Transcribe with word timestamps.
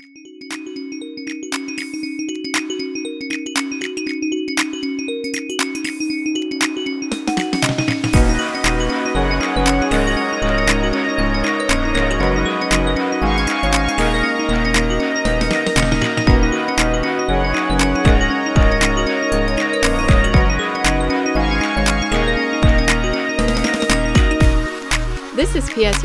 This 0.00 0.27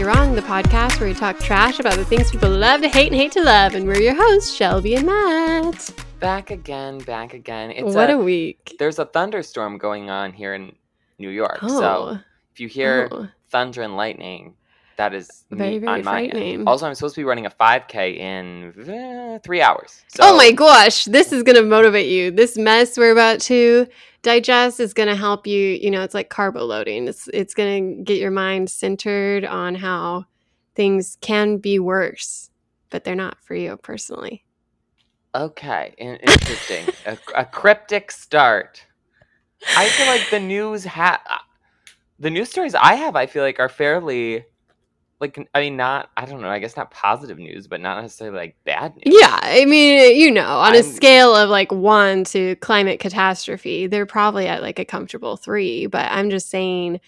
You're 0.03 0.11
Wrong, 0.11 0.35
the 0.35 0.41
podcast 0.41 0.99
where 0.99 1.07
we 1.07 1.15
talk 1.15 1.39
trash 1.39 1.79
about 1.79 1.95
the 1.95 2.03
things 2.03 2.29
people 2.29 2.49
love 2.49 2.81
to 2.81 2.89
hate 2.89 3.07
and 3.07 3.15
hate 3.15 3.31
to 3.31 3.41
love. 3.41 3.73
And 3.73 3.87
we're 3.87 4.01
your 4.01 4.13
hosts, 4.13 4.53
Shelby 4.53 4.95
and 4.95 5.05
Matt. 5.05 5.93
Back 6.19 6.51
again, 6.51 6.97
back 6.97 7.33
again. 7.33 7.71
It's 7.71 7.95
what 7.95 8.09
a, 8.09 8.15
a, 8.15 8.17
week. 8.17 8.75
there's 8.79 8.99
a 8.99 9.05
thunderstorm 9.05 9.77
going 9.77 10.09
on 10.09 10.33
here 10.33 10.55
in 10.55 10.75
New 11.19 11.29
York. 11.29 11.59
Oh. 11.61 11.79
So 11.79 12.19
if 12.51 12.59
you 12.59 12.67
hear 12.67 13.07
Oh. 13.13 13.29
thunder 13.49 13.81
and 13.81 13.95
lightning, 13.95 14.55
that 14.97 15.13
is 15.13 15.45
Very, 15.49 15.77
very 15.77 15.99
on 15.99 16.03
my 16.03 16.23
end. 16.23 16.31
frightening. 16.31 16.67
Also, 16.67 16.85
I'm 16.85 16.95
supposed 16.95 17.15
to 17.15 17.21
be 17.21 17.25
running 17.25 17.45
a 17.45 17.49
5K 17.49 18.17
in 18.17 18.73
uh, 18.81 19.39
three 19.41 19.61
hours. 19.61 20.03
So 20.09 20.23
oh 20.23 20.35
my 20.35 20.51
gosh, 20.51 21.05
this 21.05 21.31
is 21.31 21.43
going 21.43 21.55
to 21.55 21.63
motivate 21.63 22.09
you. 22.09 22.29
This 22.29 22.57
mess 22.57 22.97
we're 22.97 23.13
about 23.13 23.39
to 23.43 23.87
digest 24.23 24.79
is 24.79 24.93
going 24.93 25.09
to 25.09 25.15
help 25.15 25.45
you. 25.45 25.59
You 25.59 25.91
know, 25.91 26.01
it's 26.01 26.15
like 26.15 26.29
carbo 26.29 26.65
loading. 26.65 27.07
It's 27.07 27.27
it's 27.33 27.53
going 27.53 27.97
to 27.97 28.03
get 28.03 28.19
your 28.19 28.31
mind 28.31 28.69
centered 28.71 29.45
on 29.45 29.75
how 29.75 30.25
things 30.75 31.17
can 31.21 31.57
be 31.57 31.77
worse, 31.77 32.49
but 32.89 33.03
they're 33.03 33.15
not 33.15 33.37
for 33.43 33.53
you 33.53 33.77
personally. 33.77 34.43
Okay, 35.35 35.93
in- 35.97 36.17
interesting. 36.17 36.87
a, 37.05 37.17
a 37.35 37.45
cryptic 37.45 38.11
start. 38.11 38.85
I 39.77 39.87
feel 39.89 40.07
like 40.07 40.29
the 40.29 40.39
news 40.39 40.85
ha 40.85 41.21
uh, 41.29 41.37
the 42.19 42.29
news 42.29 42.49
stories 42.49 42.75
I 42.75 42.95
have, 42.95 43.15
I 43.15 43.25
feel 43.25 43.43
like 43.43 43.59
are 43.59 43.69
fairly, 43.69 44.45
like 45.23 45.49
I 45.53 45.61
mean, 45.61 45.77
not 45.77 46.09
I 46.17 46.25
don't 46.25 46.41
know. 46.41 46.49
I 46.49 46.59
guess 46.59 46.77
not 46.77 46.91
positive 46.91 47.39
news, 47.39 47.67
but 47.67 47.81
not 47.81 48.01
necessarily 48.01 48.37
like 48.37 48.55
bad 48.65 48.95
news. 48.95 49.17
Yeah, 49.19 49.39
I 49.41 49.65
mean, 49.65 50.15
you 50.19 50.31
know, 50.31 50.45
on 50.59 50.73
a 50.73 50.77
I'm- 50.77 50.83
scale 50.83 51.35
of 51.35 51.49
like 51.49 51.71
one 51.71 52.23
to 52.25 52.55
climate 52.57 52.99
catastrophe, 52.99 53.87
they're 53.87 54.05
probably 54.05 54.47
at 54.47 54.61
like 54.61 54.79
a 54.79 54.85
comfortable 54.85 55.37
three. 55.37 55.87
But 55.87 56.11
I'm 56.11 56.29
just 56.29 56.49
saying, 56.49 56.99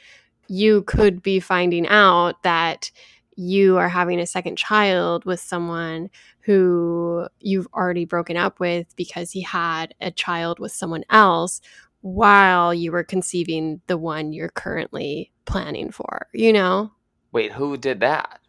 you 0.48 0.84
could 0.84 1.22
be 1.22 1.40
finding 1.40 1.88
out 1.88 2.42
that 2.44 2.92
you 3.36 3.78
are 3.78 3.90
having 3.90 4.20
a 4.20 4.26
second 4.26 4.58
child 4.58 5.26
with 5.26 5.40
someone 5.42 6.10
who 6.40 7.28
you've 7.42 7.68
already 7.74 8.06
broken 8.06 8.38
up 8.38 8.60
with 8.60 8.96
because 8.96 9.32
he 9.32 9.42
had 9.42 9.94
a 10.00 10.12
child 10.12 10.60
with 10.60 10.72
someone 10.72 11.04
else 11.10 11.60
while 12.02 12.74
you 12.74 12.92
were 12.92 13.04
conceiving 13.04 13.82
the 13.88 13.98
one 13.98 14.32
you're 14.32 14.48
currently 14.50 15.32
planning 15.46 15.92
for, 15.92 16.28
you 16.34 16.54
know? 16.54 16.92
Wait, 17.36 17.52
who 17.52 17.76
did 17.76 18.00
that? 18.00 18.40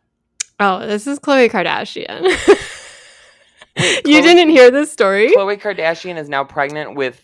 Oh, 0.60 0.86
this 0.86 1.08
is 1.08 1.18
Khloe 1.18 1.50
Kardashian. 1.50 2.22
Wait, 3.76 4.06
you 4.06 4.20
Khloe- 4.20 4.22
didn't 4.22 4.50
hear 4.50 4.70
this 4.70 4.92
story? 4.92 5.34
Khloe 5.34 5.60
Kardashian 5.60 6.16
is 6.16 6.28
now 6.28 6.44
pregnant 6.44 6.94
with. 6.94 7.20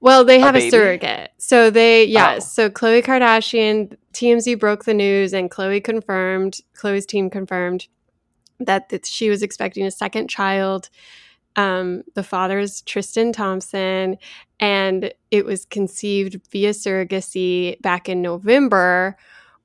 Well, 0.00 0.24
they 0.24 0.38
A 0.38 0.40
have 0.40 0.56
a, 0.56 0.68
surrogate. 0.68 1.30
So 1.38 1.70
they, 1.70 2.06
yeah. 2.06 2.38
Oh. 2.38 2.40
So 2.40 2.68
Khloe 2.68 3.04
Kardashian, 3.04 3.96
TMZ 4.14 4.58
broke 4.58 4.84
the 4.84 4.92
news, 4.92 5.32
and 5.32 5.48
Khloe 5.48 5.82
confirmed, 5.84 6.58
Khloe's 6.76 7.06
team 7.06 7.30
confirmed 7.30 7.86
that, 8.58 8.88
that 8.88 9.06
she 9.06 9.30
was 9.30 9.44
expecting 9.44 9.86
a 9.86 9.92
second 9.92 10.28
child. 10.28 10.90
Um, 11.54 12.02
the 12.16 12.24
father 12.24 12.58
is 12.58 12.82
Tristan 12.82 13.32
Thompson, 13.32 14.16
and 14.58 15.14
it 15.30 15.44
was 15.44 15.66
conceived 15.66 16.40
via 16.50 16.70
surrogacy 16.70 17.80
back 17.80 18.08
in 18.08 18.22
November, 18.22 19.16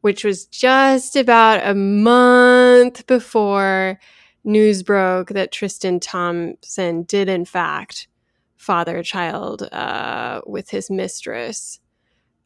which 0.06 0.24
was 0.24 0.46
just 0.46 1.16
about 1.16 1.68
a 1.68 1.74
month 1.74 3.08
before 3.08 4.00
news 4.44 4.84
broke 4.84 5.30
that 5.30 5.52
Tristan 5.52 6.00
Thompson 6.00 7.02
did, 7.02 7.28
in 7.28 7.44
fact, 7.44 8.08
father 8.56 8.98
a 8.98 9.04
child 9.04 9.64
uh, 9.64 10.42
with 10.46 10.70
his 10.70 10.92
mistress. 10.92 11.80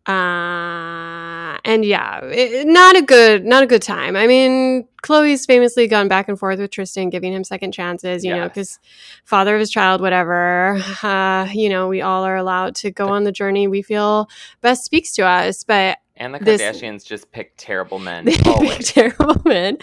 Uh, 0.07 1.57
and 1.65 1.83
yeah, 1.83 2.23
it, 2.23 2.65
not 2.65 2.95
a 2.95 3.01
good, 3.01 3.45
not 3.45 3.61
a 3.61 3.67
good 3.67 3.81
time. 3.81 4.15
I 4.15 4.25
mean, 4.25 4.87
Khloe's 5.03 5.45
famously 5.45 5.85
gone 5.87 6.07
back 6.07 6.29
and 6.29 6.39
forth 6.39 6.59
with 6.59 6.71
Tristan, 6.71 7.09
giving 7.09 7.33
him 7.33 7.43
second 7.43 7.73
chances. 7.73 8.23
You 8.23 8.35
know, 8.35 8.47
because 8.47 8.79
father 9.25 9.55
of 9.55 9.59
his 9.59 9.69
child, 9.69 9.99
whatever. 9.99 10.81
Uh, 11.03 11.47
you 11.53 11.69
know, 11.69 11.87
we 11.87 12.01
all 12.01 12.23
are 12.23 12.35
allowed 12.35 12.75
to 12.75 12.91
go 12.91 13.09
on 13.09 13.23
the 13.23 13.31
journey 13.31 13.67
we 13.67 13.81
feel 13.81 14.29
best 14.61 14.83
speaks 14.83 15.13
to 15.13 15.25
us. 15.25 15.63
But 15.63 15.97
And 16.19 16.35
the 16.35 16.39
This- 16.39 16.61
Kardashians 16.61 17.05
just 17.05 17.31
pick 17.31 17.53
terrible 17.57 17.97
men. 17.99 18.25
they 18.25 18.33
pick 18.33 18.79
terrible 18.79 19.41
men. 19.45 19.77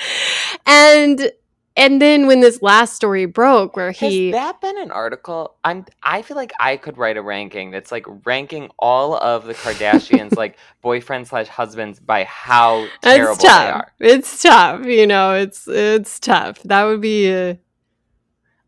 And 0.67 1.31
and 1.79 2.01
then 2.01 2.27
when 2.27 2.41
this 2.41 2.63
last 2.63 2.95
story 2.95 3.27
broke, 3.27 3.77
where 3.77 3.91
he 3.91 4.31
Has 4.31 4.33
that 4.35 4.61
been 4.63 4.79
an 4.81 4.91
article? 4.91 5.57
I'm. 5.63 5.85
I 6.03 6.23
feel 6.23 6.37
like 6.37 6.53
I 6.59 6.79
could 6.79 6.97
write 6.97 7.19
a 7.19 7.23
ranking 7.23 7.71
that's 7.71 7.93
like 7.93 8.07
ranking 8.25 8.71
all 8.79 9.15
of 9.17 9.45
the 9.45 9.53
Kardashians, 9.55 10.35
like 10.39 10.57
boyfriend 10.81 11.29
slash 11.29 11.49
husbands, 11.49 12.01
by 12.01 12.25
how 12.25 12.87
terrible 13.03 13.33
it's 13.35 13.43
they 13.43 13.49
tough. 13.49 13.75
are. 13.75 13.93
It's 14.01 14.43
tough. 14.43 14.87
You 14.87 15.07
know, 15.07 15.35
it's 15.35 15.69
it's 15.69 16.19
tough. 16.19 16.63
That 16.63 16.85
would 16.85 17.03
be 17.03 17.31
a, 17.31 17.59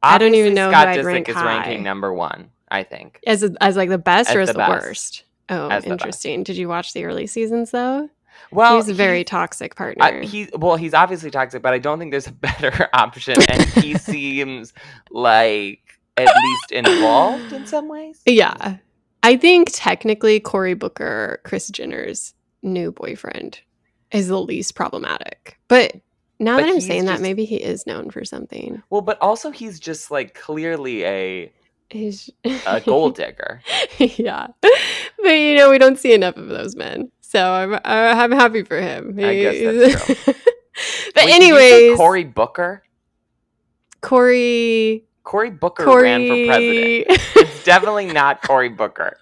I 0.02 0.18
don't 0.18 0.34
even 0.34 0.52
know 0.52 0.70
Scott 0.70 0.88
Disick 0.88 1.04
rank 1.04 1.28
is 1.30 1.34
high. 1.34 1.44
ranking 1.46 1.82
number 1.82 2.12
one. 2.12 2.50
I 2.70 2.82
think. 2.82 3.20
as 3.26 3.42
a, 3.42 3.54
as 3.62 3.76
like 3.76 3.88
the 3.88 3.96
best 3.96 4.34
or 4.34 4.40
As 4.42 4.50
as 4.50 4.54
the 4.54 4.62
the, 4.62 4.68
worst. 4.68 5.24
Oh, 5.50 5.70
interesting. 5.84 6.42
Did 6.42 6.56
you 6.56 6.68
watch 6.68 6.92
the 6.92 7.04
early 7.04 7.26
seasons 7.26 7.70
though? 7.70 8.10
Well, 8.52 8.76
He's 8.76 8.88
a 8.88 8.94
very 8.94 9.24
toxic 9.24 9.74
partner. 9.74 10.04
I, 10.04 10.24
he 10.24 10.48
well, 10.54 10.76
he's 10.76 10.94
obviously 10.94 11.30
toxic, 11.30 11.60
but 11.62 11.74
I 11.74 11.78
don't 11.78 11.98
think 11.98 12.12
there's 12.12 12.26
a 12.28 12.32
better 12.48 12.88
option, 12.92 13.36
and 13.48 13.62
he 13.64 13.94
seems 13.98 14.72
like 15.10 15.80
at 16.16 16.28
least 16.42 16.72
involved 16.72 17.52
in 17.52 17.66
some 17.66 17.88
ways. 17.88 18.20
yeah, 18.26 18.76
I 19.22 19.36
think 19.36 19.68
technically 19.72 20.40
Cory 20.40 20.74
Booker, 20.74 21.40
Kris 21.44 21.68
Jenner's 21.68 22.34
new 22.62 22.92
boyfriend, 22.92 23.60
is 24.12 24.28
the 24.28 24.40
least 24.40 24.74
problematic. 24.74 25.58
But 25.68 25.96
now 26.38 26.56
But 26.56 26.66
that 26.66 26.70
I'm 26.74 26.80
saying 26.80 27.06
that, 27.06 27.20
maybe 27.20 27.44
he 27.44 27.56
is 27.56 27.86
known 27.86 28.10
for 28.10 28.24
something. 28.24 28.82
Well, 28.90 29.00
but 29.00 29.20
also 29.20 29.50
he's 29.50 29.80
just 29.80 30.10
like 30.10 30.34
clearly 30.34 31.04
a 31.04 31.52
He's 31.90 32.30
a 32.66 32.80
gold 32.80 33.16
digger. 33.16 33.62
yeah, 33.98 34.48
but 34.60 35.28
you 35.30 35.56
know 35.56 35.70
we 35.70 35.78
don't 35.78 35.98
see 35.98 36.12
enough 36.12 36.36
of 36.36 36.48
those 36.48 36.76
men, 36.76 37.10
so 37.20 37.50
I'm 37.52 37.78
I'm 37.84 38.32
happy 38.32 38.62
for 38.62 38.80
him. 38.80 39.18
I 39.18 39.34
guess 39.34 39.92
that's 39.92 40.04
true. 40.24 40.34
but 41.14 41.24
Wait, 41.24 41.34
anyways, 41.34 41.96
Cory 41.96 42.24
Booker. 42.24 42.82
Cory. 44.00 45.04
Cory 45.24 45.50
Booker 45.50 45.84
Corey, 45.84 46.02
ran 46.04 46.26
for 46.26 46.46
president. 46.46 47.06
It's 47.36 47.64
definitely 47.64 48.06
not 48.06 48.42
Cory 48.42 48.68
Booker. 48.70 49.18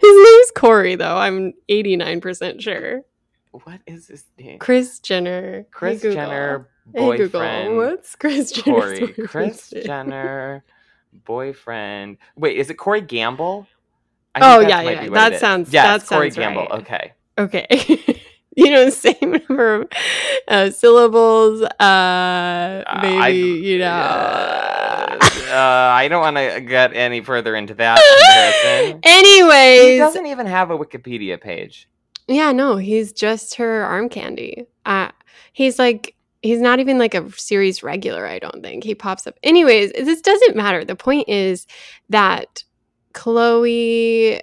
His 0.00 0.24
name's 0.24 0.50
Corey, 0.54 0.94
though. 0.94 1.16
I'm 1.16 1.52
89% 1.68 2.60
sure. 2.62 3.02
What 3.50 3.80
is 3.86 4.08
his 4.08 4.24
name? 4.38 4.58
Kris 4.58 4.98
Jenner. 5.00 5.66
Kris 5.70 6.00
Google. 6.00 6.14
Jenner, 6.14 6.68
Hey, 6.94 7.16
Google. 7.18 7.40
boyfriend. 7.40 7.76
What's 7.76 8.16
Kris 8.16 8.52
Jenner's 8.52 8.98
Corey. 8.98 9.12
Kris? 9.28 9.70
Jenner, 9.84 10.64
boyfriend. 11.12 12.18
Wait, 12.36 12.56
is 12.56 12.70
it 12.70 12.74
Corey 12.74 13.00
Gamble? 13.00 13.66
I 14.34 14.40
Oh, 14.42 14.60
yeah, 14.60 14.82
yeah, 14.82 15.08
that 15.10 15.40
sounds- 15.40 15.72
Yes, 15.72 16.02
that 16.02 16.08
Corey 16.14 16.30
sounds 16.30 16.36
Gamble. 16.36 16.66
right. 16.70 16.80
Okay. 16.80 17.12
Okay. 17.38 18.20
you 18.56 18.70
know, 18.70 18.84
the 18.84 18.90
same 19.06 19.16
number 19.22 19.74
of 19.82 19.88
uh, 20.48 20.70
syllables. 20.70 21.62
Uh, 21.62 22.84
maybe, 23.02 23.16
I- 23.16 23.28
you 23.28 23.78
know. 23.78 23.86
uh, 23.90 25.18
uh, 25.50 25.90
I 25.94 26.08
don't 26.08 26.20
want 26.20 26.36
to 26.36 26.60
get 26.60 26.94
any 26.94 27.20
further 27.22 27.56
into 27.56 27.74
that 27.74 27.98
comparison. 28.62 29.00
He 29.02 29.98
doesn't 29.98 30.26
even 30.26 30.46
have 30.46 30.70
a 30.70 30.76
Wikipedia 30.78 31.40
page. 31.40 31.88
Yeah, 32.26 32.52
no, 32.52 32.76
he's 32.76 33.12
just 33.12 33.54
her 33.54 33.82
arm 33.84 34.08
candy. 34.10 34.66
Uh, 34.84 35.10
he's 35.52 35.78
like, 35.78 36.14
he's 36.42 36.60
not 36.60 36.80
even 36.80 36.98
like 36.98 37.14
a 37.14 37.30
series 37.32 37.82
regular, 37.82 38.26
I 38.26 38.38
don't 38.38 38.62
think. 38.62 38.84
He 38.84 38.94
pops 38.94 39.26
up. 39.26 39.38
Anyways, 39.42 39.92
this 39.92 40.20
doesn't 40.20 40.56
matter. 40.56 40.84
The 40.84 40.96
point 40.96 41.28
is 41.28 41.66
that 42.08 42.62
Khloe 43.14 44.40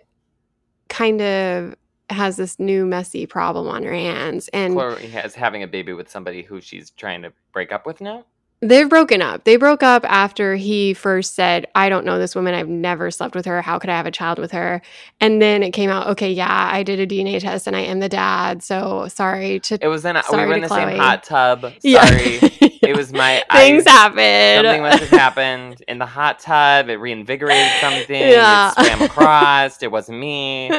kind 0.89 1.21
of 1.21 1.75
has 2.09 2.37
this 2.37 2.59
new 2.59 2.85
messy 2.85 3.25
problem 3.25 3.67
on 3.67 3.83
her 3.83 3.93
hands. 3.93 4.47
And 4.49 4.75
Khloe 4.75 5.25
is 5.25 5.35
having 5.35 5.63
a 5.63 5.67
baby 5.67 5.93
with 5.93 6.09
somebody 6.09 6.43
who 6.43 6.61
she's 6.61 6.91
trying 6.91 7.21
to 7.23 7.33
break 7.51 7.71
up 7.71 7.85
with 7.85 8.01
now. 8.01 8.25
They've 8.67 8.89
broken 8.89 9.21
up. 9.21 9.43
They 9.43 9.57
broke 9.57 9.83
up 9.83 10.03
after 10.05 10.55
he 10.55 10.93
first 10.95 11.35
said, 11.35 11.67
I 11.75 11.87
don't 11.87 12.03
know 12.05 12.17
this 12.17 12.33
woman. 12.35 12.55
I've 12.55 12.67
never 12.67 13.11
slept 13.11 13.35
with 13.35 13.45
her. 13.45 13.61
How 13.61 13.77
could 13.77 13.91
I 13.91 13.97
have 13.97 14.07
a 14.07 14.11
child 14.11 14.39
with 14.39 14.51
her? 14.51 14.81
And 15.21 15.39
then 15.41 15.61
it 15.61 15.71
came 15.71 15.91
out, 15.91 16.07
okay, 16.07 16.31
yeah, 16.31 16.69
I 16.71 16.81
did 16.81 16.99
a 16.99 17.05
DNA 17.05 17.39
test 17.39 17.67
and 17.67 17.75
I 17.75 17.81
am 17.81 17.99
the 17.99 18.09
dad. 18.09 18.63
So 18.63 19.07
sorry 19.07 19.59
to. 19.61 19.77
It 19.79 19.87
was 19.87 20.03
in. 20.03 20.15
A, 20.15 20.23
we 20.31 20.37
were 20.37 20.53
in 20.53 20.61
the 20.61 20.67
Khloe. 20.67 20.89
same 20.89 20.97
hot 20.97 21.23
tub. 21.23 21.61
Sorry. 21.79 22.39
Yeah. 22.39 22.49
It 22.81 22.95
was 22.95 23.13
my 23.13 23.43
Things 23.51 23.85
I, 23.85 23.91
happen. 23.91 24.65
Something 24.65 24.81
must 24.81 24.99
have 25.03 25.09
happened 25.19 25.83
in 25.87 25.99
the 25.99 26.05
hot 26.05 26.39
tub. 26.39 26.89
It 26.89 26.97
reinvigorated 26.97 27.71
something. 27.81 28.15
Yeah. 28.19 28.71
It 28.77 28.85
swam 28.85 29.01
across. 29.03 29.83
It 29.83 29.91
wasn't 29.91 30.19
me. 30.19 30.69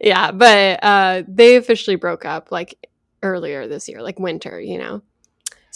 yeah, 0.00 0.32
but 0.32 0.80
uh, 0.82 1.22
they 1.26 1.56
officially 1.56 1.96
broke 1.96 2.24
up 2.24 2.52
like 2.52 2.88
earlier 3.22 3.66
this 3.66 3.88
year, 3.88 4.02
like 4.02 4.18
winter, 4.18 4.60
you 4.60 4.78
know. 4.78 5.02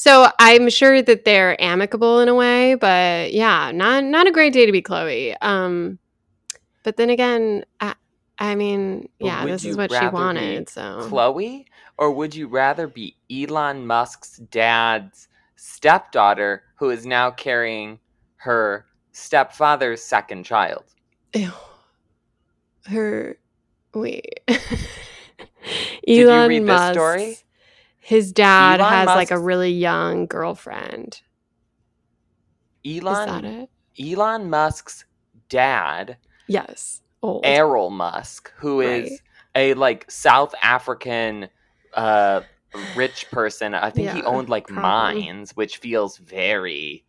So 0.00 0.30
I'm 0.38 0.70
sure 0.70 1.02
that 1.02 1.26
they're 1.26 1.60
amicable 1.60 2.20
in 2.20 2.28
a 2.28 2.34
way, 2.34 2.74
but 2.74 3.34
yeah, 3.34 3.70
not 3.70 4.02
not 4.02 4.26
a 4.26 4.30
great 4.30 4.54
day 4.54 4.64
to 4.64 4.72
be 4.72 4.80
Khloe. 4.80 5.36
Um, 5.42 5.98
but 6.82 6.96
then 6.96 7.10
again, 7.10 7.66
I, 7.80 7.94
I 8.38 8.54
mean, 8.54 9.10
yeah, 9.18 9.44
this 9.44 9.62
is 9.62 9.76
what 9.76 9.92
she 9.92 10.08
wanted. 10.08 10.70
So 10.70 11.00
Khloe, 11.02 11.66
or 11.98 12.12
would 12.12 12.34
you 12.34 12.48
rather 12.48 12.86
be 12.88 13.14
Elon 13.30 13.86
Musk's 13.86 14.38
dad's 14.38 15.28
stepdaughter, 15.56 16.62
who 16.76 16.88
is 16.88 17.04
now 17.04 17.30
carrying 17.30 17.98
her 18.36 18.86
stepfather's 19.12 20.02
second 20.02 20.44
child? 20.44 20.84
Ew. 21.34 21.52
her 22.86 23.36
wait. 23.92 24.40
you 26.06 26.26
Elon 26.26 26.48
read 26.48 26.62
this 26.62 26.66
Musk. 26.68 26.94
story? 26.94 27.36
His 28.10 28.32
dad 28.32 28.80
Elon 28.80 28.92
has 28.92 29.06
like 29.06 29.30
a 29.30 29.38
really 29.38 29.70
young 29.70 30.26
girlfriend. 30.26 31.22
Is 32.82 33.00
that 33.02 33.28
Elon 33.28 33.44
it? 33.44 33.70
Elon 34.00 34.50
Musk's 34.50 35.04
dad, 35.48 36.18
Yes. 36.48 37.02
Old. 37.22 37.44
Errol 37.44 37.90
Musk, 37.90 38.52
who 38.56 38.80
is 38.80 39.10
Right. 39.10 39.20
a 39.54 39.74
like 39.74 40.10
South 40.10 40.52
African 40.60 41.48
uh 41.94 42.40
rich 42.96 43.30
person. 43.30 43.74
I 43.74 43.90
think 43.90 44.10
he 44.10 44.24
owned 44.24 44.48
like 44.48 44.66
probably. 44.66 45.22
mines, 45.22 45.56
which 45.56 45.76
feels 45.76 46.16
very 46.16 47.04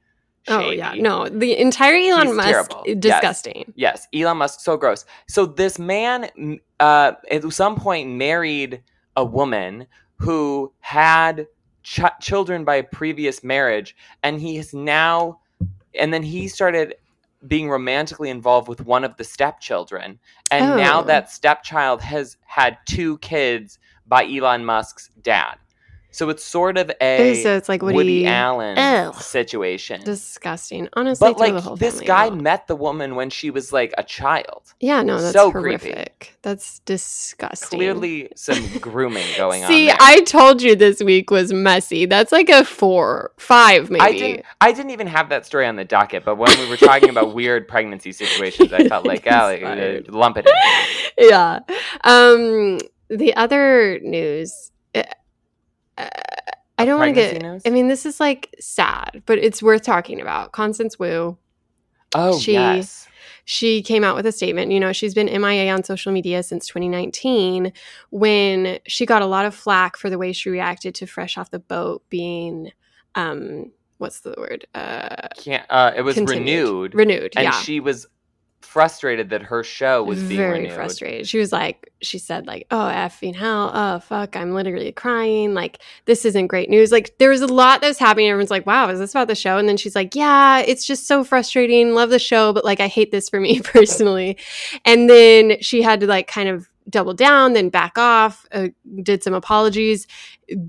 Oh 0.50 0.60
shady. 0.60 0.78
yeah, 0.78 0.94
no, 1.00 1.30
the 1.30 1.58
entire 1.58 1.96
Elon 1.96 2.28
He's 2.28 2.36
Musk 2.36 2.48
terrible. 2.48 2.84
is 2.86 2.98
Yes. 3.02 3.22
disgusting. 3.22 3.74
Yes, 3.76 4.08
Elon 4.14 4.38
Musk, 4.38 4.60
so 4.60 4.78
gross. 4.78 5.06
So 5.28 5.48
this 5.48 5.80
man, 5.80 6.60
uh, 6.80 7.14
at 7.32 7.52
some 7.54 7.76
point, 7.76 8.08
married 8.12 8.84
a 9.16 9.26
woman 9.26 9.88
who 10.22 10.72
had 10.80 11.48
ch- 11.84 12.02
children 12.22 12.64
by 12.64 12.76
a 12.76 12.84
previous 12.84 13.44
marriage, 13.44 13.96
and 14.24 14.40
he 14.40 14.58
is 14.58 14.74
now, 14.74 15.40
and 16.00 16.14
then 16.14 16.24
he 16.24 16.48
started 16.48 16.96
being 17.48 17.68
romantically 17.70 18.30
involved 18.30 18.68
with 18.68 18.86
one 18.86 19.04
of 19.04 19.18
the 19.18 19.24
stepchildren, 19.24 20.20
and 20.52 20.78
now 20.78 21.02
Oh. 21.02 21.04
that 21.06 21.32
stepchild 21.32 22.02
has 22.02 22.38
had 22.46 22.78
two 22.86 23.18
kids 23.18 23.80
by 24.06 24.26
Elon 24.26 24.64
Musk's 24.64 25.10
dad. 25.24 25.56
So 26.14 26.28
it's 26.30 26.44
sort 26.44 26.78
of 26.78 26.92
a 27.00 27.42
so 27.42 27.56
it's 27.56 27.70
like 27.70 27.82
Woody, 27.82 27.96
Woody 27.96 28.28
Allen 28.28 28.78
Ugh. 28.78 29.16
situation. 29.16 30.02
disgusting. 30.04 30.90
Honestly, 30.94 31.32
But 31.34 31.40
like 31.40 31.80
this 31.80 32.02
guy 32.02 32.26
out. 32.28 32.38
met 32.38 32.68
the 32.68 32.76
woman 32.76 33.16
when 33.16 33.30
she 33.30 33.50
was 33.50 33.72
like 33.72 33.94
a 33.98 34.04
child. 34.04 34.74
Yeah, 34.82 35.02
no, 35.04 35.22
that's 35.22 35.32
so 35.34 35.52
creepy. 35.52 35.90
horrific. 35.92 36.38
That's 36.42 36.80
disgusting. 36.80 37.80
Clearly, 37.80 38.30
some 38.36 38.62
grooming 38.80 39.26
going 39.38 39.64
on. 39.64 39.70
See. 39.70 39.90
I 39.90 40.22
told 40.22 40.62
you 40.62 40.76
this 40.76 41.02
week 41.02 41.32
was 41.32 41.54
messy. 41.54 42.06
That's 42.06 42.32
like 42.34 42.50
a 42.50 42.66
four, 42.66 43.32
five, 43.38 43.90
maybe. 43.90 44.02
I 44.02 44.12
didn't. 44.12 44.46
I 44.60 44.72
didn't 44.74 44.92
even 44.92 45.08
have 45.08 45.30
that 45.30 45.46
story 45.46 45.66
on 45.66 45.78
the 45.78 45.86
docket. 45.86 46.26
But 46.26 46.36
when 46.36 46.58
we 46.60 46.68
were 46.70 46.78
talking 46.78 47.10
about 47.10 47.34
weird 47.42 47.68
pregnancy 47.68 48.12
situations, 48.12 48.74
I 48.74 48.88
felt 48.90 49.06
like, 49.06 49.26
ah, 49.32 49.46
like, 49.46 49.64
uh, 49.64 50.02
lump 50.10 50.38
it 50.38 50.46
in. 50.48 51.30
yeah. 51.30 51.60
Um, 52.04 52.80
the 53.10 53.34
other 53.36 54.00
news. 54.02 54.72
uh, 54.94 55.04
uh, 55.98 56.10
I 56.78 56.86
don't 56.86 57.00
want 57.00 57.10
to 57.10 57.14
get. 57.14 57.42
news? 57.42 57.62
I 57.66 57.70
mean, 57.70 57.88
this 57.88 58.06
is 58.06 58.20
like 58.20 58.54
sad, 58.60 59.22
but 59.26 59.38
it's 59.38 59.62
worth 59.62 59.84
talking 59.84 60.20
about. 60.22 60.52
Constance 60.52 60.98
Wu. 60.98 61.38
Oh 62.16 62.40
She- 62.40 62.54
yes. 62.54 63.08
she 63.46 63.82
came 63.84 64.04
out 64.04 64.16
with 64.16 64.26
a 64.26 64.32
statement. 64.32 64.72
You 64.72 64.80
know, 64.80 64.92
she's 64.94 65.14
been 65.14 65.28
MIA 65.28 65.72
on 65.74 65.84
social 65.84 66.12
media 66.12 66.42
since 66.44 66.68
2019 66.68 67.72
when 68.10 68.80
she 68.88 69.06
got 69.06 69.22
a 69.22 69.26
lot 69.28 69.46
of 69.46 69.54
flack 69.56 69.96
for 69.98 70.10
the 70.10 70.18
way 70.18 70.32
she 70.34 70.50
reacted 70.50 70.96
to 70.96 71.06
Fresh 71.06 71.38
Off 71.38 71.52
the 71.52 71.60
Boat 71.60 72.04
being, 72.10 72.72
um, 73.16 73.72
what's 74.00 74.22
the 74.22 74.34
word? 74.38 74.66
Uh, 74.74 75.28
Can't. 75.38 75.66
Uh, 75.70 75.92
it 75.96 76.02
was 76.02 76.16
continued. 76.16 76.94
renewed, 76.94 76.96
Renewed. 76.96 77.34
and 77.36 77.44
yeah. 77.46 77.52
she 77.62 77.80
was 77.80 78.08
frustrated 78.62 79.30
that 79.30 79.42
her 79.44 79.64
show 79.64 80.04
was 80.04 80.22
being 80.24 80.38
very 80.38 80.60
renewed. 80.62 80.74
frustrated. 80.74 81.28
She 81.28 81.38
was 81.38 81.52
like, 81.52 81.92
she 82.02 82.18
said 82.18 82.48
like, 82.48 82.68
"Oh 82.72 82.90
effing 82.94 83.36
hell, 83.36 83.72
oh 83.74 84.00
fuck, 84.00 84.36
I'm 84.36 84.54
literally 84.54 84.92
crying. 84.92 85.54
Like 85.54 85.80
this 86.06 86.26
isn't 86.26 86.48
great 86.48 86.70
news." 86.70 86.92
Like 86.92 87.18
there 87.18 87.30
was 87.30 87.42
a 87.42 87.48
lot 87.48 87.82
that 87.82 87.88
was 87.88 87.98
happening. 87.98 88.30
Everyone's 88.30 88.52
like, 88.52 88.66
"Wow, 88.66 88.90
is 88.90 89.00
this 89.00 89.12
about 89.12 89.28
the 89.28 89.36
show?" 89.36 89.58
And 89.58 89.68
then 89.68 89.78
she's 89.78 89.96
like, 89.96 90.16
"Yeah, 90.16 90.60
it's 90.60 90.86
just 90.86 91.08
so 91.08 91.24
frustrating. 91.24 91.94
Love 91.94 92.10
the 92.10 92.20
show, 92.20 92.54
but 92.54 92.66
like 92.66 92.80
I 92.80 92.88
hate 92.88 93.12
this 93.12 93.30
for 93.30 93.40
me 93.40 93.60
personally." 93.64 94.38
And 94.86 95.10
then 95.10 95.58
she 95.62 95.82
had 95.82 96.00
to 96.02 96.08
like 96.08 96.28
kind 96.28 96.50
of 96.50 96.70
double 96.90 97.14
down, 97.14 97.54
then 97.54 97.70
back 97.70 97.98
off. 97.98 98.46
Uh, 98.52 98.70
did 99.04 99.24
some 99.24 99.34
apologies. 99.34 100.08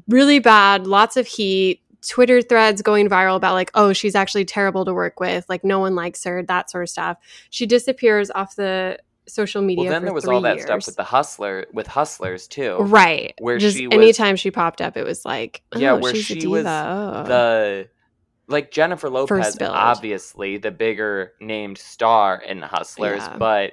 Really 0.08 0.38
bad. 0.38 0.86
Lots 0.86 1.16
of 1.16 1.26
heat. 1.26 1.81
Twitter 2.06 2.42
threads 2.42 2.82
going 2.82 3.08
viral 3.08 3.36
about 3.36 3.54
like, 3.54 3.70
oh, 3.74 3.92
she's 3.92 4.14
actually 4.14 4.44
terrible 4.44 4.84
to 4.84 4.92
work 4.92 5.20
with. 5.20 5.48
Like, 5.48 5.64
no 5.64 5.78
one 5.78 5.94
likes 5.94 6.24
her, 6.24 6.42
that 6.44 6.70
sort 6.70 6.84
of 6.84 6.90
stuff. 6.90 7.18
She 7.50 7.66
disappears 7.66 8.30
off 8.30 8.56
the 8.56 8.98
social 9.28 9.62
media. 9.62 9.84
Well, 9.84 9.92
then 9.92 10.04
there 10.04 10.12
was 10.12 10.26
all 10.26 10.40
that 10.40 10.56
years. 10.56 10.66
stuff 10.66 10.86
with 10.86 10.96
the 10.96 11.04
hustler, 11.04 11.66
with 11.72 11.86
hustlers 11.86 12.48
too. 12.48 12.76
right, 12.80 13.34
where 13.38 13.58
Just 13.58 13.76
she 13.76 13.86
was- 13.86 13.96
anytime 13.96 14.36
she 14.36 14.50
popped 14.50 14.80
up, 14.80 14.96
it 14.96 15.04
was 15.04 15.24
like, 15.24 15.62
oh, 15.72 15.78
Yeah, 15.78 15.92
where 15.92 16.14
she 16.14 16.46
was 16.46 16.66
oh. 16.66 17.24
the 17.26 17.88
like 18.48 18.70
Jennifer 18.72 19.08
Lopez, 19.08 19.56
obviously 19.62 20.58
the 20.58 20.72
bigger 20.72 21.32
named 21.40 21.78
star 21.78 22.42
in 22.42 22.60
the 22.60 22.66
Hustlers, 22.66 23.22
Yeah. 23.22 23.36
but 23.36 23.72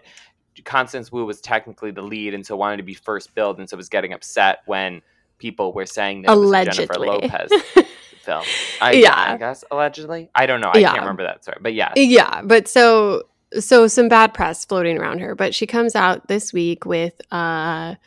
Constance 0.63 1.11
Wu 1.11 1.25
was 1.25 1.41
technically 1.41 1.91
the 1.91 2.03
lead, 2.03 2.33
and 2.33 2.45
so 2.45 2.55
wanted 2.55 2.77
to 2.77 2.83
be 2.83 2.93
first 2.93 3.33
billed, 3.33 3.57
and 3.59 3.69
so 3.69 3.75
was 3.75 3.89
getting 3.89 4.13
upset 4.13 4.59
when 4.67 5.01
people 5.39 5.73
were 5.73 5.85
saying 5.85 6.21
that 6.21 6.37
was 6.37 6.51
Jennifer 6.51 6.99
Lopez 6.99 7.51
film. 8.19 8.43
I, 8.81 8.93
Yeah. 8.93 9.33
I 9.33 9.37
guess 9.37 9.63
allegedly. 9.71 10.29
I 10.35 10.45
don't 10.45 10.61
know. 10.61 10.71
I 10.73 10.79
Yeah. 10.79 10.89
can't 10.89 11.01
remember 11.01 11.23
that 11.23 11.43
story, 11.43 11.57
but 11.61 11.73
yeah, 11.73 11.93
Yeah, 11.95 12.41
but 12.43 12.67
so 12.67 13.23
so 13.59 13.87
some 13.87 14.07
bad 14.09 14.31
press 14.33 14.63
floating 14.63 14.97
around 14.99 15.19
her, 15.19 15.33
but 15.33 15.55
she 15.55 15.65
comes 15.65 15.95
out 15.95 16.27
this 16.27 16.53
week 16.53 16.85
with 16.85 17.19
a 17.31 17.97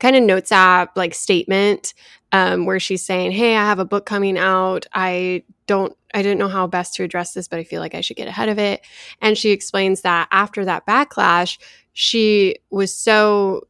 kind 0.00 0.16
of 0.16 0.22
notes 0.24 0.50
app 0.50 0.96
like 0.96 1.14
statement 1.14 1.94
um, 2.32 2.66
where 2.66 2.80
she's 2.80 3.04
saying, 3.04 3.30
"Hey, 3.32 3.56
I 3.56 3.64
have 3.64 3.78
a 3.78 3.84
book 3.84 4.06
coming 4.06 4.36
out. 4.36 4.86
I 4.92 5.44
don't 5.66 5.96
I 6.14 6.22
didn't 6.22 6.38
know 6.38 6.48
how 6.48 6.66
best 6.66 6.94
to 6.94 7.04
address 7.04 7.32
this, 7.32 7.46
but 7.48 7.58
I 7.60 7.64
feel 7.64 7.80
like 7.80 7.94
I 7.94 8.00
should 8.00 8.16
get 8.16 8.26
ahead 8.28 8.48
of 8.48 8.58
it." 8.58 8.80
And 9.22 9.38
she 9.38 9.50
explains 9.50 10.00
that 10.02 10.26
after 10.32 10.64
that 10.64 10.84
backlash, 10.86 11.58
she 11.92 12.56
was 12.70 12.92
so 12.94 13.68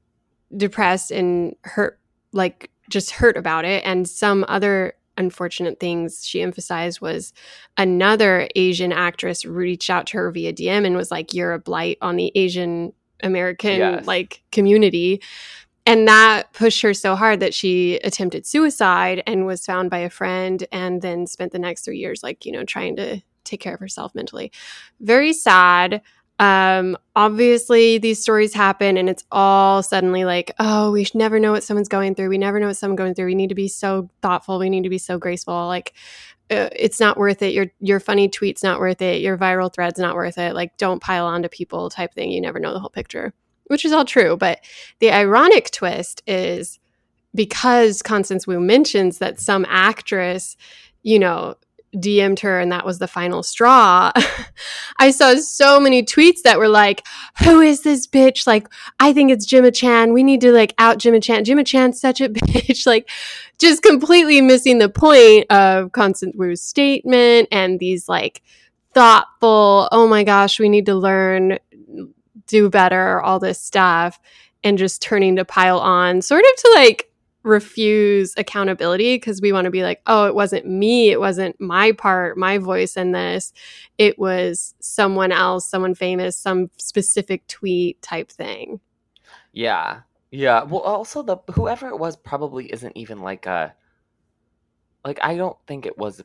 depressed 0.56 1.10
and 1.10 1.54
hurt 1.64 2.00
like 2.32 2.70
just 2.88 3.10
hurt 3.10 3.36
about 3.36 3.64
it 3.66 3.82
and 3.84 4.08
some 4.08 4.44
other 4.48 4.94
unfortunate 5.18 5.78
things 5.78 6.26
she 6.26 6.40
emphasized 6.40 7.02
was 7.02 7.34
another 7.76 8.48
Asian 8.54 8.92
actress 8.92 9.44
reached 9.44 9.90
out 9.90 10.06
to 10.06 10.16
her 10.16 10.30
via 10.30 10.52
DM 10.54 10.86
and 10.86 10.96
was 10.96 11.10
like, 11.10 11.34
You're 11.34 11.52
a 11.52 11.58
blight 11.58 11.98
on 12.00 12.16
the 12.16 12.32
Asian 12.34 12.92
American 13.22 13.76
Yes. 13.78 14.06
like 14.06 14.42
community. 14.52 15.20
And 15.84 16.06
that 16.06 16.52
pushed 16.52 16.82
her 16.82 16.92
so 16.94 17.16
hard 17.16 17.40
that 17.40 17.54
she 17.54 17.96
attempted 18.04 18.46
suicide 18.46 19.22
and 19.26 19.46
was 19.46 19.64
found 19.64 19.90
by 19.90 19.98
a 19.98 20.10
friend 20.10 20.66
and 20.70 21.00
then 21.02 21.26
spent 21.26 21.52
the 21.52 21.58
next 21.58 21.84
three 21.84 21.98
years 21.98 22.22
like, 22.22 22.44
you 22.44 22.52
know, 22.52 22.64
trying 22.64 22.96
to 22.96 23.20
take 23.44 23.60
care 23.60 23.74
of 23.74 23.80
herself 23.80 24.14
mentally. 24.14 24.52
Very 25.00 25.32
sad. 25.32 26.02
Um, 26.38 26.96
obviously 27.16 27.98
these 27.98 28.22
stories 28.22 28.54
happen 28.54 28.96
and 28.96 29.08
it's 29.08 29.24
all 29.32 29.82
suddenly 29.82 30.24
like, 30.24 30.52
oh, 30.60 30.92
we 30.92 31.06
never 31.14 31.40
know 31.40 31.50
what 31.50 31.64
someone's 31.64 31.88
going 31.88 32.14
through. 32.14 32.28
We 32.28 32.38
never 32.38 32.60
know 32.60 32.68
what 32.68 32.76
someone's 32.76 32.98
going 32.98 33.14
through. 33.14 33.26
We 33.26 33.34
need 33.34 33.48
to 33.48 33.56
be 33.56 33.66
so 33.68 34.08
thoughtful. 34.22 34.58
We 34.58 34.70
need 34.70 34.84
to 34.84 34.88
be 34.88 34.98
so 34.98 35.18
graceful. 35.18 35.66
Like 35.66 35.94
uh, 36.50 36.68
it's 36.74 37.00
not 37.00 37.18
worth 37.18 37.42
it. 37.42 37.52
Your 37.52 37.66
your 37.80 38.00
funny 38.00 38.28
tweet's 38.28 38.62
not 38.62 38.80
worth 38.80 39.02
it. 39.02 39.20
Your 39.20 39.36
viral 39.36 39.72
thread's 39.72 39.98
not 39.98 40.14
worth 40.14 40.38
it. 40.38 40.54
Like 40.54 40.76
don't 40.76 41.02
pile 41.02 41.26
onto 41.26 41.48
people 41.48 41.90
type 41.90 42.14
thing. 42.14 42.30
You 42.30 42.40
never 42.40 42.58
know 42.58 42.72
the 42.72 42.80
whole 42.80 42.88
picture, 42.88 43.34
which 43.66 43.84
is 43.84 43.92
all 43.92 44.04
true. 44.04 44.36
But 44.36 44.60
the 45.00 45.12
ironic 45.12 45.70
twist 45.70 46.22
is 46.26 46.78
because 47.34 48.00
Constance 48.00 48.46
Wu 48.46 48.60
mentions 48.60 49.18
that 49.18 49.40
some 49.40 49.66
actress, 49.68 50.56
you 51.02 51.18
know, 51.18 51.56
DM'd 51.94 52.40
her 52.40 52.60
and 52.60 52.70
that 52.72 52.84
was 52.84 52.98
the 52.98 53.08
final 53.08 53.42
straw, 53.42 54.12
I 54.98 55.10
saw 55.10 55.34
so 55.36 55.80
many 55.80 56.02
tweets 56.02 56.42
that 56.42 56.58
were 56.58 56.68
like, 56.68 57.06
Who 57.44 57.60
is 57.60 57.82
this 57.82 58.06
bitch? 58.06 58.46
Like, 58.46 58.68
I 59.00 59.12
think 59.12 59.30
it's 59.30 59.46
Gemma 59.46 59.70
Chan. 59.70 60.12
We 60.12 60.22
need 60.22 60.40
to 60.42 60.52
like 60.52 60.74
out 60.78 60.98
Gemma 60.98 61.20
Chan. 61.20 61.44
Gemma 61.44 61.64
Chan's 61.64 62.00
such 62.00 62.20
a 62.20 62.28
bitch. 62.28 62.86
like, 62.86 63.08
just 63.58 63.82
completely 63.82 64.40
missing 64.40 64.78
the 64.78 64.88
point 64.88 65.50
of 65.50 65.92
Constance 65.92 66.34
Wu's 66.36 66.62
statement 66.62 67.48
and 67.50 67.78
these 67.78 68.08
like 68.08 68.42
thoughtful, 68.92 69.88
oh 69.92 70.06
my 70.08 70.24
gosh, 70.24 70.58
we 70.58 70.68
need 70.68 70.86
to 70.86 70.94
learn, 70.94 71.58
do 72.46 72.68
better, 72.68 73.20
all 73.20 73.38
this 73.38 73.60
stuff, 73.60 74.18
and 74.64 74.78
just 74.78 75.02
turning 75.02 75.36
to 75.36 75.44
pile 75.44 75.78
on, 75.78 76.22
sort 76.22 76.42
of 76.44 76.62
to 76.62 76.72
like 76.74 77.10
refuse 77.48 78.34
accountability 78.36 79.16
because 79.16 79.40
we 79.40 79.52
want 79.52 79.64
to 79.64 79.70
be 79.70 79.82
like, 79.82 80.02
oh, 80.06 80.26
it 80.26 80.34
wasn't 80.34 80.66
me. 80.66 81.10
It 81.10 81.18
wasn't 81.18 81.60
my 81.60 81.92
part, 81.92 82.36
my 82.36 82.58
voice 82.58 82.96
in 82.96 83.12
this. 83.12 83.52
It 83.96 84.18
was 84.18 84.74
someone 84.80 85.32
else, 85.32 85.68
someone 85.68 85.94
famous, 85.94 86.36
some 86.36 86.70
specific 86.76 87.46
tweet 87.48 88.00
type 88.02 88.30
thing. 88.30 88.80
Yeah. 89.52 90.00
Yeah. 90.30 90.62
Well, 90.62 90.82
also, 90.82 91.22
the 91.22 91.38
whoever 91.52 91.88
it 91.88 91.98
was 91.98 92.16
probably 92.16 92.70
isn't 92.72 92.96
even 92.96 93.20
like 93.20 93.46
a. 93.46 93.74
Like, 95.04 95.18
I 95.22 95.36
don't 95.36 95.56
think 95.66 95.86
it 95.86 95.96
was 95.96 96.22